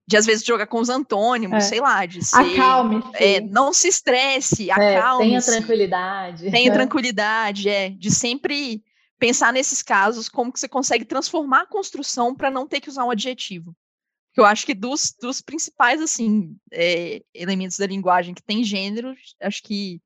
de 0.05 0.17
às 0.17 0.27
vezes 0.27 0.45
jogar 0.45 0.67
com 0.67 0.81
os 0.81 0.89
antônimos, 0.89 1.59
é. 1.59 1.61
sei 1.61 1.81
lá, 1.81 2.05
de 2.07 2.25
ser, 2.25 2.35
acalme 2.35 3.01
é, 3.15 3.41
não 3.41 3.73
se 3.73 3.87
estresse, 3.87 4.69
acalme 4.69 5.27
tenha 5.27 5.41
tranquilidade, 5.41 6.51
tenha 6.51 6.73
tranquilidade, 6.73 7.69
é, 7.69 7.91
de 7.91 8.11
sempre 8.11 8.83
pensar 9.17 9.53
nesses 9.53 9.81
casos 9.81 10.29
como 10.29 10.53
que 10.53 10.59
você 10.59 10.69
consegue 10.69 11.05
transformar 11.05 11.63
a 11.63 11.67
construção 11.67 12.35
para 12.35 12.51
não 12.51 12.67
ter 12.67 12.81
que 12.81 12.89
usar 12.89 13.05
um 13.05 13.13
adjetivo. 13.13 13.77
Eu 14.37 14.45
acho 14.45 14.67
que 14.67 14.75
dos, 14.75 15.15
dos 15.21 15.41
principais, 15.41 16.01
assim, 16.01 16.57
é, 16.73 17.23
elementos 17.33 17.77
da 17.77 17.87
linguagem 17.87 18.35
que 18.35 18.43
tem 18.43 18.65
gênero, 18.65 19.15
acho 19.41 19.63
que 19.63 20.01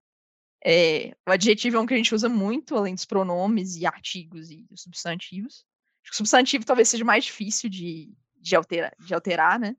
é, 0.64 1.14
o 1.28 1.30
adjetivo 1.30 1.76
é 1.76 1.80
um 1.80 1.86
que 1.86 1.92
a 1.92 1.96
gente 1.96 2.14
usa 2.14 2.28
muito, 2.28 2.74
além 2.74 2.94
dos 2.94 3.04
pronomes 3.04 3.76
e 3.76 3.84
artigos 3.84 4.50
e 4.50 4.66
substantivos. 4.74 5.66
Acho 6.02 6.10
que 6.10 6.14
o 6.14 6.16
substantivo 6.16 6.64
talvez 6.64 6.88
seja 6.88 7.04
mais 7.04 7.24
difícil 7.24 7.68
de, 7.68 8.10
de, 8.40 8.56
alterar, 8.56 8.94
de 8.98 9.14
alterar, 9.14 9.60
né? 9.60 9.76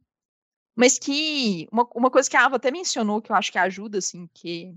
Mas 0.76 1.00
que 1.00 1.68
uma, 1.72 1.88
uma 1.96 2.12
coisa 2.12 2.30
que 2.30 2.38
a 2.38 2.46
Ava 2.46 2.58
até 2.58 2.70
mencionou, 2.70 3.22
que 3.22 3.32
eu 3.32 3.36
acho 3.36 3.52
que 3.52 3.58
ajuda, 3.58 3.98
assim, 3.98 4.30
que, 4.34 4.76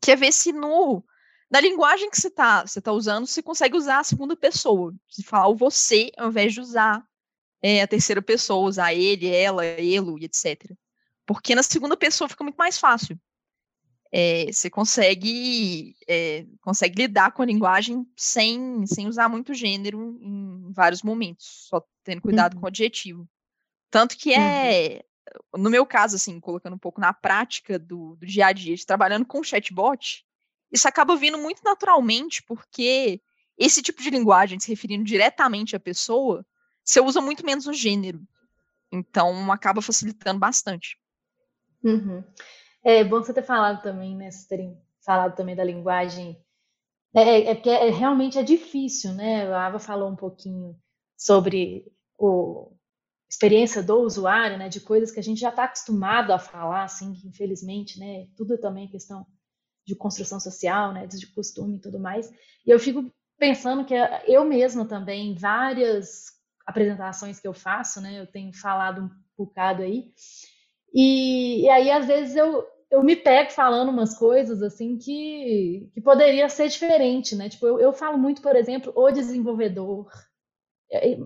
que 0.00 0.10
é 0.10 0.16
ver 0.16 0.32
se 0.32 0.52
no, 0.52 1.04
na 1.50 1.60
linguagem 1.60 2.08
que 2.08 2.18
você 2.18 2.28
está 2.28 2.64
você 2.64 2.80
tá 2.80 2.92
usando, 2.92 3.26
você 3.26 3.42
consegue 3.42 3.76
usar 3.76 3.98
a 3.98 4.04
segunda 4.04 4.34
pessoa. 4.34 4.94
Se 5.08 5.22
falar 5.22 5.48
o 5.48 5.56
você, 5.56 6.10
ao 6.16 6.28
invés 6.28 6.54
de 6.54 6.60
usar 6.60 7.04
é, 7.60 7.82
a 7.82 7.88
terceira 7.88 8.22
pessoa, 8.22 8.68
usar 8.68 8.94
ele, 8.94 9.28
ela, 9.28 9.66
ele 9.66 10.24
etc. 10.24 10.72
Porque 11.26 11.54
na 11.54 11.62
segunda 11.62 11.96
pessoa 11.96 12.28
fica 12.28 12.44
muito 12.44 12.56
mais 12.56 12.78
fácil. 12.78 13.20
É, 14.12 14.50
você 14.50 14.68
consegue, 14.68 15.94
é, 16.08 16.44
consegue 16.60 17.02
lidar 17.02 17.32
com 17.32 17.42
a 17.42 17.46
linguagem 17.46 18.04
sem, 18.16 18.84
sem 18.84 19.06
usar 19.06 19.28
muito 19.28 19.54
gênero 19.54 20.18
em 20.20 20.72
vários 20.72 21.02
momentos, 21.02 21.68
só 21.68 21.80
tendo 22.02 22.20
cuidado 22.20 22.54
uhum. 22.54 22.60
com 22.60 22.66
o 22.66 22.68
adjetivo. 22.68 23.28
Tanto 23.88 24.16
que 24.16 24.34
é, 24.34 25.04
uhum. 25.54 25.62
no 25.62 25.70
meu 25.70 25.86
caso, 25.86 26.16
assim, 26.16 26.40
colocando 26.40 26.74
um 26.74 26.78
pouco 26.78 27.00
na 27.00 27.12
prática 27.12 27.78
do, 27.78 28.16
do 28.16 28.26
dia 28.26 28.46
a 28.46 28.52
dia, 28.52 28.74
de 28.74 28.84
trabalhando 28.84 29.26
com 29.26 29.44
chatbot, 29.44 30.24
isso 30.72 30.88
acaba 30.88 31.16
vindo 31.16 31.38
muito 31.38 31.62
naturalmente, 31.64 32.42
porque 32.42 33.20
esse 33.56 33.82
tipo 33.82 34.02
de 34.02 34.10
linguagem, 34.10 34.58
se 34.58 34.68
referindo 34.68 35.04
diretamente 35.04 35.76
à 35.76 35.80
pessoa, 35.80 36.44
você 36.82 37.00
usa 37.00 37.20
muito 37.20 37.44
menos 37.44 37.66
o 37.66 37.72
gênero. 37.72 38.26
Então, 38.90 39.52
acaba 39.52 39.82
facilitando 39.82 40.40
bastante. 40.40 40.98
Uhum. 41.82 42.24
É 42.82 43.04
bom 43.04 43.18
você 43.18 43.34
ter 43.34 43.42
falado 43.42 43.82
também, 43.82 44.16
né? 44.16 44.30
Vocês 44.30 44.46
terem 44.46 44.80
falado 45.04 45.36
também 45.36 45.54
da 45.54 45.64
linguagem. 45.64 46.40
É, 47.14 47.20
é, 47.20 47.50
é 47.50 47.54
porque 47.54 47.70
é, 47.70 47.90
realmente 47.90 48.38
é 48.38 48.42
difícil, 48.42 49.12
né? 49.14 49.46
A 49.52 49.66
Ava 49.66 49.78
falou 49.78 50.10
um 50.10 50.16
pouquinho 50.16 50.76
sobre 51.16 51.92
o 52.18 52.72
experiência 53.28 53.82
do 53.82 54.00
usuário, 54.00 54.58
né? 54.58 54.68
De 54.68 54.80
coisas 54.80 55.12
que 55.12 55.20
a 55.20 55.22
gente 55.22 55.40
já 55.40 55.50
está 55.50 55.64
acostumado 55.64 56.32
a 56.32 56.38
falar, 56.38 56.82
assim, 56.84 57.12
que 57.12 57.28
infelizmente, 57.28 57.98
né? 57.98 58.26
Tudo 58.36 58.58
também 58.58 58.86
é 58.86 58.90
questão 58.90 59.24
de 59.86 59.94
construção 59.94 60.40
social, 60.40 60.92
né? 60.92 61.06
De 61.06 61.26
costume 61.28 61.76
e 61.76 61.80
tudo 61.80 62.00
mais. 62.00 62.28
E 62.66 62.70
eu 62.70 62.78
fico 62.78 63.10
pensando 63.38 63.84
que 63.84 63.94
eu 64.26 64.44
mesma 64.44 64.84
também, 64.86 65.34
várias 65.34 66.26
apresentações 66.66 67.38
que 67.38 67.46
eu 67.46 67.54
faço, 67.54 68.00
né? 68.00 68.20
Eu 68.20 68.26
tenho 68.26 68.52
falado 68.52 69.02
um 69.02 69.10
bocado 69.36 69.82
aí. 69.82 70.12
E, 70.92 71.62
e 71.62 71.68
aí, 71.68 71.90
às 71.90 72.06
vezes, 72.06 72.36
eu, 72.36 72.66
eu 72.90 73.02
me 73.02 73.16
pego 73.16 73.50
falando 73.50 73.90
umas 73.90 74.16
coisas 74.18 74.62
assim 74.62 74.98
que, 74.98 75.88
que 75.94 76.00
poderia 76.00 76.48
ser 76.48 76.68
diferente, 76.68 77.36
né? 77.36 77.48
Tipo, 77.48 77.66
eu, 77.66 77.80
eu 77.80 77.92
falo 77.92 78.18
muito, 78.18 78.42
por 78.42 78.56
exemplo, 78.56 78.92
o 78.96 79.10
desenvolvedor. 79.10 80.10
É, 80.92 81.18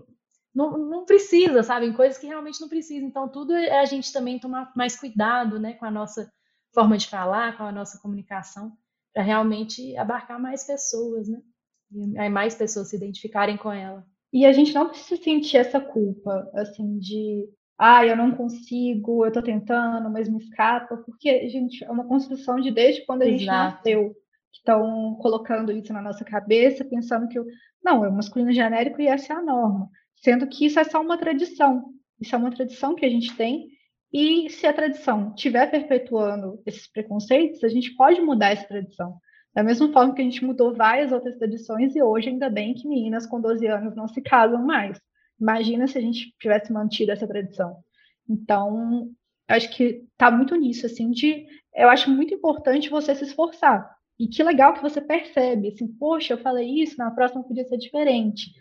não, 0.53 0.77
não 0.77 1.05
precisa, 1.05 1.63
sabe? 1.63 1.87
Em 1.87 1.93
coisas 1.93 2.17
que 2.17 2.27
realmente 2.27 2.61
não 2.61 2.69
precisa. 2.69 3.05
Então, 3.05 3.27
tudo 3.27 3.53
é 3.53 3.79
a 3.79 3.85
gente 3.85 4.13
também 4.13 4.39
tomar 4.39 4.71
mais 4.75 4.97
cuidado, 4.97 5.59
né? 5.59 5.73
Com 5.73 5.85
a 5.85 5.91
nossa 5.91 6.31
forma 6.73 6.97
de 6.97 7.07
falar, 7.07 7.57
com 7.57 7.63
a 7.63 7.71
nossa 7.71 7.99
comunicação, 7.99 8.71
para 9.13 9.23
realmente 9.23 9.95
abarcar 9.97 10.39
mais 10.39 10.65
pessoas, 10.65 11.27
né? 11.27 11.41
E 11.91 12.29
mais 12.29 12.55
pessoas 12.55 12.89
se 12.89 12.95
identificarem 12.95 13.57
com 13.57 13.71
ela. 13.71 14.05
E 14.31 14.45
a 14.45 14.51
gente 14.51 14.73
não 14.73 14.89
precisa 14.89 15.21
sentir 15.21 15.57
essa 15.57 15.79
culpa, 15.79 16.49
assim, 16.53 16.99
de 16.99 17.47
ah, 17.77 18.05
eu 18.05 18.15
não 18.15 18.31
consigo, 18.31 19.25
eu 19.25 19.27
estou 19.27 19.43
tentando, 19.43 20.09
mas 20.09 20.29
me 20.29 20.37
escapa, 20.37 20.97
porque, 20.97 21.47
gente, 21.49 21.83
é 21.83 21.91
uma 21.91 22.07
construção 22.07 22.59
de 22.59 22.71
desde 22.71 23.05
quando 23.05 23.23
a 23.23 23.25
gente 23.25 23.43
Exato. 23.43 23.75
nasceu, 23.75 24.15
que 24.51 24.59
estão 24.59 25.15
colocando 25.21 25.71
isso 25.71 25.91
na 25.91 26.01
nossa 26.01 26.23
cabeça, 26.23 26.85
pensando 26.85 27.27
que 27.27 27.39
não, 27.83 28.05
é 28.05 28.09
o 28.09 28.13
masculino 28.13 28.51
genérico 28.51 29.01
e 29.01 29.07
essa 29.07 29.33
é 29.33 29.35
a 29.35 29.41
norma, 29.41 29.89
sendo 30.15 30.47
que 30.47 30.65
isso 30.65 30.79
é 30.79 30.83
só 30.85 31.01
uma 31.01 31.17
tradição, 31.17 31.93
isso 32.19 32.33
é 32.33 32.37
uma 32.37 32.51
tradição 32.51 32.95
que 32.95 33.05
a 33.05 33.09
gente 33.09 33.35
tem, 33.35 33.67
e 34.11 34.49
se 34.49 34.65
a 34.65 34.71
tradição 34.71 35.33
estiver 35.35 35.69
perpetuando 35.69 36.61
esses 36.65 36.87
preconceitos, 36.87 37.61
a 37.63 37.67
gente 37.67 37.93
pode 37.95 38.21
mudar 38.21 38.51
essa 38.51 38.65
tradição. 38.65 39.17
Da 39.53 39.61
mesma 39.61 39.91
forma 39.91 40.13
que 40.13 40.21
a 40.21 40.23
gente 40.23 40.43
mudou 40.43 40.73
várias 40.73 41.11
outras 41.11 41.37
tradições 41.37 41.95
e 41.95 42.01
hoje 42.01 42.29
ainda 42.29 42.49
bem 42.49 42.73
que 42.73 42.87
meninas 42.87 43.25
com 43.25 43.41
12 43.41 43.67
anos 43.67 43.95
não 43.95 44.07
se 44.07 44.21
casam 44.21 44.65
mais. 44.65 44.99
Imagina 45.39 45.87
se 45.87 45.97
a 45.97 46.01
gente 46.01 46.33
tivesse 46.39 46.71
mantido 46.71 47.11
essa 47.11 47.27
tradição. 47.27 47.77
Então, 48.29 49.09
acho 49.47 49.69
que 49.75 50.03
está 50.11 50.31
muito 50.31 50.55
nisso, 50.55 50.85
assim, 50.85 51.11
de 51.11 51.45
eu 51.75 51.89
acho 51.89 52.09
muito 52.09 52.33
importante 52.33 52.89
você 52.89 53.13
se 53.13 53.25
esforçar. 53.25 53.93
E 54.17 54.27
que 54.27 54.41
legal 54.41 54.73
que 54.73 54.81
você 54.81 55.01
percebe, 55.01 55.67
assim, 55.67 55.87
poxa, 55.87 56.33
eu 56.33 56.37
falei 56.37 56.81
isso, 56.81 56.97
na 56.97 57.11
próxima 57.11 57.43
podia 57.43 57.65
ser 57.65 57.77
diferente. 57.77 58.51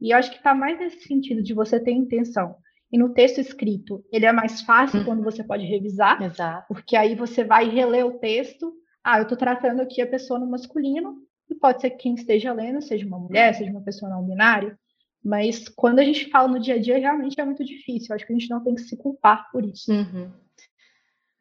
E 0.00 0.12
eu 0.12 0.16
acho 0.16 0.30
que 0.30 0.36
está 0.36 0.54
mais 0.54 0.78
nesse 0.78 1.02
sentido 1.02 1.42
de 1.42 1.52
você 1.52 1.80
ter 1.80 1.92
intenção. 1.92 2.54
E 2.92 2.98
no 2.98 3.12
texto 3.12 3.38
escrito, 3.38 4.04
ele 4.12 4.26
é 4.26 4.32
mais 4.32 4.62
fácil 4.62 5.00
hum. 5.00 5.04
quando 5.04 5.22
você 5.22 5.44
pode 5.44 5.64
revisar, 5.64 6.22
Exato. 6.22 6.66
porque 6.68 6.96
aí 6.96 7.14
você 7.14 7.44
vai 7.44 7.68
reler 7.68 8.06
o 8.06 8.18
texto. 8.18 8.72
Ah, 9.02 9.18
eu 9.18 9.24
estou 9.24 9.36
tratando 9.36 9.80
aqui 9.80 10.00
a 10.00 10.06
pessoa 10.06 10.38
no 10.38 10.46
masculino, 10.48 11.16
e 11.48 11.54
pode 11.54 11.80
ser 11.80 11.90
que 11.90 11.98
quem 11.98 12.14
esteja 12.14 12.52
lendo 12.52 12.80
seja 12.80 13.04
uma 13.06 13.18
mulher, 13.18 13.54
seja 13.54 13.70
uma 13.70 13.82
pessoa 13.82 14.10
não 14.10 14.24
binária. 14.24 14.78
Mas 15.22 15.68
quando 15.68 15.98
a 15.98 16.04
gente 16.04 16.30
fala 16.30 16.48
no 16.48 16.58
dia 16.58 16.74
a 16.74 16.78
dia, 16.80 16.98
realmente 16.98 17.38
é 17.40 17.44
muito 17.44 17.64
difícil. 17.64 18.14
Acho 18.14 18.26
que 18.26 18.32
a 18.32 18.38
gente 18.38 18.50
não 18.50 18.62
tem 18.62 18.74
que 18.74 18.82
se 18.82 18.96
culpar 18.96 19.50
por 19.52 19.64
isso. 19.64 19.92
Uhum. 19.92 20.30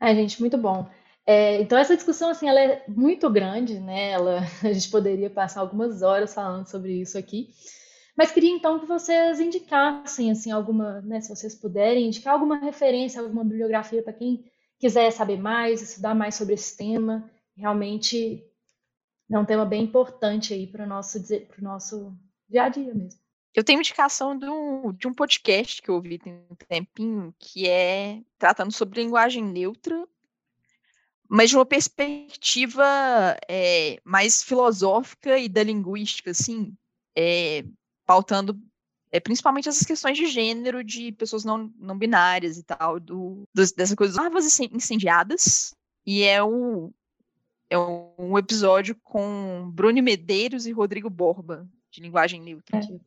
É, 0.01 0.13
gente, 0.13 0.39
muito 0.39 0.57
bom. 0.57 0.89
É, 1.25 1.61
então 1.61 1.77
essa 1.77 1.95
discussão 1.95 2.29
assim, 2.29 2.49
ela 2.49 2.59
é 2.59 2.83
muito 2.87 3.29
grande, 3.29 3.79
né? 3.79 4.11
Ela, 4.11 4.39
a 4.63 4.73
gente 4.73 4.89
poderia 4.89 5.29
passar 5.29 5.61
algumas 5.61 6.01
horas 6.01 6.33
falando 6.33 6.67
sobre 6.67 6.93
isso 6.93 7.17
aqui. 7.17 7.49
Mas 8.17 8.31
queria 8.31 8.49
então 8.49 8.79
que 8.79 8.85
vocês 8.85 9.39
indicassem 9.39 10.29
assim 10.29 10.51
alguma, 10.51 10.99
né, 11.01 11.21
se 11.21 11.29
vocês 11.29 11.55
puderem, 11.55 12.07
indicar 12.07 12.33
alguma 12.33 12.57
referência, 12.57 13.21
alguma 13.21 13.45
bibliografia 13.45 14.03
para 14.03 14.11
quem 14.11 14.43
quiser 14.77 15.09
saber 15.11 15.37
mais, 15.37 15.81
estudar 15.81 16.13
mais 16.13 16.35
sobre 16.35 16.55
esse 16.55 16.75
tema. 16.75 17.31
Realmente 17.55 18.43
é 19.31 19.39
um 19.39 19.45
tema 19.45 19.65
bem 19.65 19.83
importante 19.83 20.53
aí 20.53 20.67
para 20.67 20.83
o 20.83 20.87
nosso, 20.87 21.17
nosso 21.61 22.13
dia 22.49 22.63
a 22.63 22.69
dia 22.69 22.93
mesmo. 22.93 23.21
Eu 23.55 23.63
tenho 23.63 23.79
indicação 23.79 24.37
de 24.37 24.47
um, 24.47 24.93
de 24.93 25.07
um 25.07 25.13
podcast 25.13 25.81
que 25.81 25.89
eu 25.89 25.95
ouvi 25.95 26.19
tem 26.19 26.33
um 26.49 26.55
tempinho, 26.55 27.33
que 27.37 27.67
é 27.67 28.21
tratando 28.37 28.71
sobre 28.71 29.01
linguagem 29.01 29.43
neutra, 29.43 30.07
mas 31.27 31.49
de 31.49 31.55
uma 31.55 31.65
perspectiva 31.65 32.85
é, 33.47 33.99
mais 34.03 34.41
filosófica 34.41 35.37
e 35.37 35.49
da 35.49 35.63
linguística, 35.63 36.31
assim, 36.31 36.75
é, 37.15 37.63
pautando 38.05 38.59
é, 39.11 39.19
principalmente 39.19 39.67
essas 39.67 39.85
questões 39.85 40.17
de 40.17 40.27
gênero 40.27 40.83
de 40.83 41.11
pessoas 41.11 41.43
não, 41.43 41.73
não 41.79 41.97
binárias 41.97 42.57
e 42.57 42.63
tal, 42.63 42.99
do, 42.99 43.47
dos, 43.53 43.71
dessa 43.71 43.95
coisa 43.95 44.13
das 44.13 44.23
armas 44.23 44.59
incendiadas, 44.59 45.73
e 46.05 46.23
é 46.23 46.43
um, 46.43 46.91
é 47.69 47.77
um 47.77 48.37
episódio 48.37 48.95
com 49.03 49.69
Bruno 49.71 50.01
Medeiros 50.01 50.65
e 50.65 50.71
Rodrigo 50.71 51.09
Borba, 51.09 51.67
de 51.91 52.01
linguagem 52.01 52.41
neutra. 52.41 52.79
É. 52.79 52.99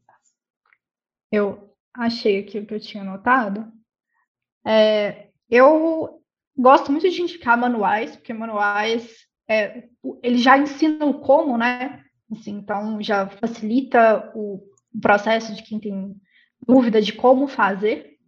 Eu 1.32 1.74
achei 1.94 2.40
aqui 2.40 2.58
o 2.58 2.66
que 2.66 2.74
eu 2.74 2.80
tinha 2.80 3.02
anotado. 3.02 3.72
É, 4.66 5.28
eu 5.48 6.22
gosto 6.54 6.92
muito 6.92 7.08
de 7.08 7.22
indicar 7.22 7.56
manuais, 7.56 8.14
porque 8.14 8.34
manuais 8.34 9.26
é, 9.48 9.88
ele 10.22 10.36
já 10.36 10.58
ensina 10.58 11.06
o 11.06 11.20
como, 11.20 11.56
né? 11.56 12.04
Assim, 12.30 12.52
então 12.52 13.02
já 13.02 13.26
facilita 13.28 14.30
o 14.34 14.62
processo 15.00 15.54
de 15.54 15.62
quem 15.62 15.80
tem 15.80 16.14
dúvida 16.66 17.00
de 17.00 17.14
como 17.14 17.48
fazer. 17.48 18.18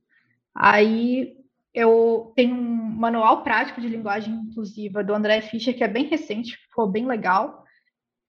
Aí 0.55 1.37
eu 1.75 2.33
tenho 2.35 2.55
um 2.55 2.63
manual 2.97 3.43
prático 3.43 3.81
de 3.83 3.89
linguagem 3.89 4.33
inclusiva 4.33 5.05
do 5.05 5.13
André 5.13 5.43
Fischer, 5.43 5.77
que 5.77 5.85
é 5.85 5.89
bem 5.89 6.07
recente, 6.07 6.57
ficou 6.57 6.89
bem 6.89 7.07
legal. 7.07 7.65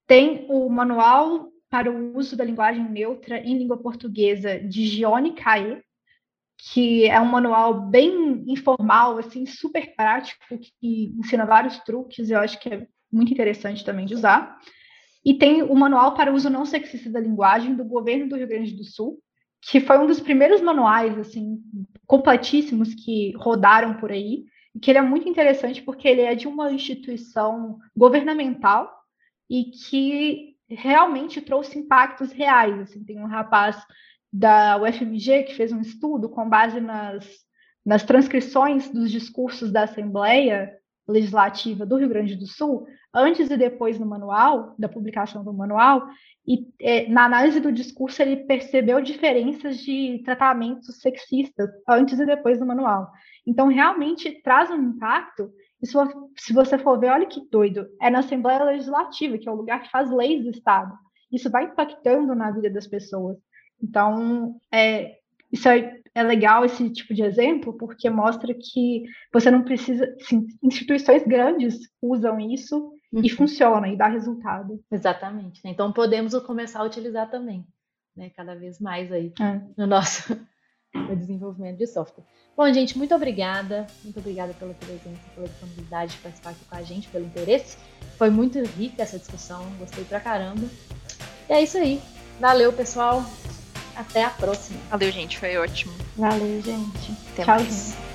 Tem 0.06 0.46
o 0.50 0.68
manual 0.68 1.48
para 1.70 1.90
o 1.90 2.16
uso 2.16 2.36
da 2.36 2.44
linguagem 2.44 2.88
neutra 2.88 3.38
em 3.38 3.58
língua 3.58 3.76
portuguesa 3.76 4.58
de 4.58 4.86
Gione 4.86 5.34
Caê, 5.34 5.82
que 6.58 7.06
é 7.06 7.20
um 7.20 7.26
manual 7.26 7.88
bem 7.88 8.44
informal, 8.46 9.18
assim, 9.18 9.44
super 9.46 9.94
prático, 9.94 10.42
que 10.80 11.14
ensina 11.18 11.44
vários 11.44 11.78
truques, 11.80 12.30
eu 12.30 12.38
acho 12.38 12.58
que 12.58 12.68
é 12.68 12.86
muito 13.12 13.32
interessante 13.32 13.84
também 13.84 14.06
de 14.06 14.14
usar. 14.14 14.58
E 15.24 15.34
tem 15.34 15.62
o 15.62 15.74
manual 15.74 16.14
para 16.14 16.32
o 16.32 16.34
uso 16.34 16.48
não 16.48 16.64
sexista 16.64 17.10
da 17.10 17.20
linguagem 17.20 17.74
do 17.74 17.84
governo 17.84 18.28
do 18.28 18.36
Rio 18.36 18.48
Grande 18.48 18.74
do 18.74 18.84
Sul, 18.84 19.18
que 19.60 19.80
foi 19.80 19.98
um 19.98 20.06
dos 20.06 20.20
primeiros 20.20 20.60
manuais, 20.60 21.18
assim, 21.18 21.60
completíssimos 22.06 22.94
que 22.94 23.32
rodaram 23.36 23.94
por 23.94 24.12
aí, 24.12 24.44
e 24.74 24.78
que 24.78 24.90
ele 24.90 24.98
é 24.98 25.02
muito 25.02 25.28
interessante 25.28 25.82
porque 25.82 26.06
ele 26.06 26.20
é 26.20 26.34
de 26.34 26.46
uma 26.46 26.70
instituição 26.70 27.78
governamental 27.96 28.90
e 29.48 29.64
que 29.64 30.55
realmente 30.68 31.40
trouxe 31.40 31.78
impactos 31.78 32.32
reais. 32.32 32.78
Assim, 32.80 33.04
tem 33.04 33.18
um 33.18 33.26
rapaz 33.26 33.76
da 34.32 34.80
UFMG 34.80 35.44
que 35.44 35.54
fez 35.54 35.72
um 35.72 35.80
estudo 35.80 36.28
com 36.28 36.48
base 36.48 36.80
nas, 36.80 37.26
nas 37.84 38.02
transcrições 38.02 38.90
dos 38.90 39.10
discursos 39.10 39.70
da 39.70 39.84
Assembleia 39.84 40.76
Legislativa 41.08 41.86
do 41.86 41.96
Rio 41.96 42.08
Grande 42.08 42.34
do 42.34 42.46
Sul, 42.46 42.86
antes 43.14 43.48
e 43.48 43.56
depois 43.56 43.98
no 43.98 44.04
manual, 44.04 44.74
da 44.76 44.88
publicação 44.88 45.44
do 45.44 45.54
manual, 45.54 46.08
e 46.44 46.66
é, 46.80 47.08
na 47.08 47.24
análise 47.24 47.60
do 47.60 47.72
discurso 47.72 48.20
ele 48.20 48.44
percebeu 48.44 49.00
diferenças 49.00 49.78
de 49.78 50.20
tratamentos 50.24 51.00
sexistas 51.00 51.70
antes 51.88 52.18
e 52.18 52.26
depois 52.26 52.58
do 52.58 52.66
manual. 52.66 53.10
Então, 53.46 53.68
realmente 53.68 54.42
traz 54.42 54.70
um 54.70 54.82
impacto 54.82 55.52
se 56.36 56.52
você 56.52 56.78
for 56.78 56.98
ver, 56.98 57.10
olha 57.10 57.26
que 57.26 57.48
doido, 57.50 57.88
é 58.00 58.10
na 58.10 58.20
Assembleia 58.20 58.64
Legislativa, 58.64 59.38
que 59.38 59.48
é 59.48 59.52
o 59.52 59.56
lugar 59.56 59.82
que 59.82 59.90
faz 59.90 60.10
leis 60.10 60.44
do 60.44 60.50
Estado. 60.50 60.92
Isso 61.30 61.50
vai 61.50 61.64
impactando 61.64 62.34
na 62.34 62.50
vida 62.50 62.70
das 62.70 62.86
pessoas. 62.86 63.36
Então, 63.82 64.56
é, 64.72 65.18
isso 65.52 65.68
é, 65.68 66.00
é 66.14 66.22
legal, 66.22 66.64
esse 66.64 66.90
tipo 66.90 67.14
de 67.14 67.22
exemplo, 67.22 67.76
porque 67.76 68.08
mostra 68.08 68.54
que 68.54 69.04
você 69.32 69.50
não 69.50 69.62
precisa. 69.62 70.14
Assim, 70.20 70.46
instituições 70.62 71.24
grandes 71.24 71.78
usam 72.00 72.38
isso 72.40 72.92
uhum. 73.12 73.22
e 73.22 73.28
funciona, 73.28 73.88
e 73.88 73.96
dá 73.96 74.06
resultado. 74.06 74.82
Exatamente. 74.90 75.60
Então, 75.64 75.92
podemos 75.92 76.34
começar 76.40 76.80
a 76.80 76.86
utilizar 76.86 77.30
também, 77.30 77.66
né, 78.16 78.30
cada 78.30 78.54
vez 78.54 78.80
mais 78.80 79.12
aí 79.12 79.32
é. 79.40 79.60
no 79.76 79.86
nosso 79.86 80.38
desenvolvimento 81.16 81.78
de 81.78 81.86
software. 81.86 82.24
Bom, 82.56 82.72
gente, 82.72 82.96
muito 82.96 83.14
obrigada. 83.14 83.86
Muito 84.02 84.18
obrigada 84.18 84.54
pela 84.54 84.74
presença, 84.74 85.20
pela 85.34 85.46
disponibilidade 85.46 86.12
de 86.12 86.18
participar 86.18 86.50
aqui 86.50 86.64
com 86.68 86.76
a 86.76 86.82
gente, 86.82 87.08
pelo 87.08 87.26
interesse. 87.26 87.76
Foi 88.16 88.30
muito 88.30 88.62
rica 88.62 89.02
essa 89.02 89.18
discussão, 89.18 89.64
gostei 89.78 90.04
pra 90.04 90.20
caramba. 90.20 90.66
E 91.48 91.52
é 91.52 91.62
isso 91.62 91.76
aí. 91.76 92.00
Valeu, 92.40 92.72
pessoal. 92.72 93.24
Até 93.94 94.24
a 94.24 94.30
próxima. 94.30 94.78
Valeu, 94.90 95.10
gente. 95.10 95.38
Foi 95.38 95.56
ótimo. 95.56 95.92
Valeu, 96.16 96.60
gente. 96.62 97.12
Até 97.32 97.44
Tchau, 97.44 97.56
mais. 97.56 97.94
Gente. 97.94 98.05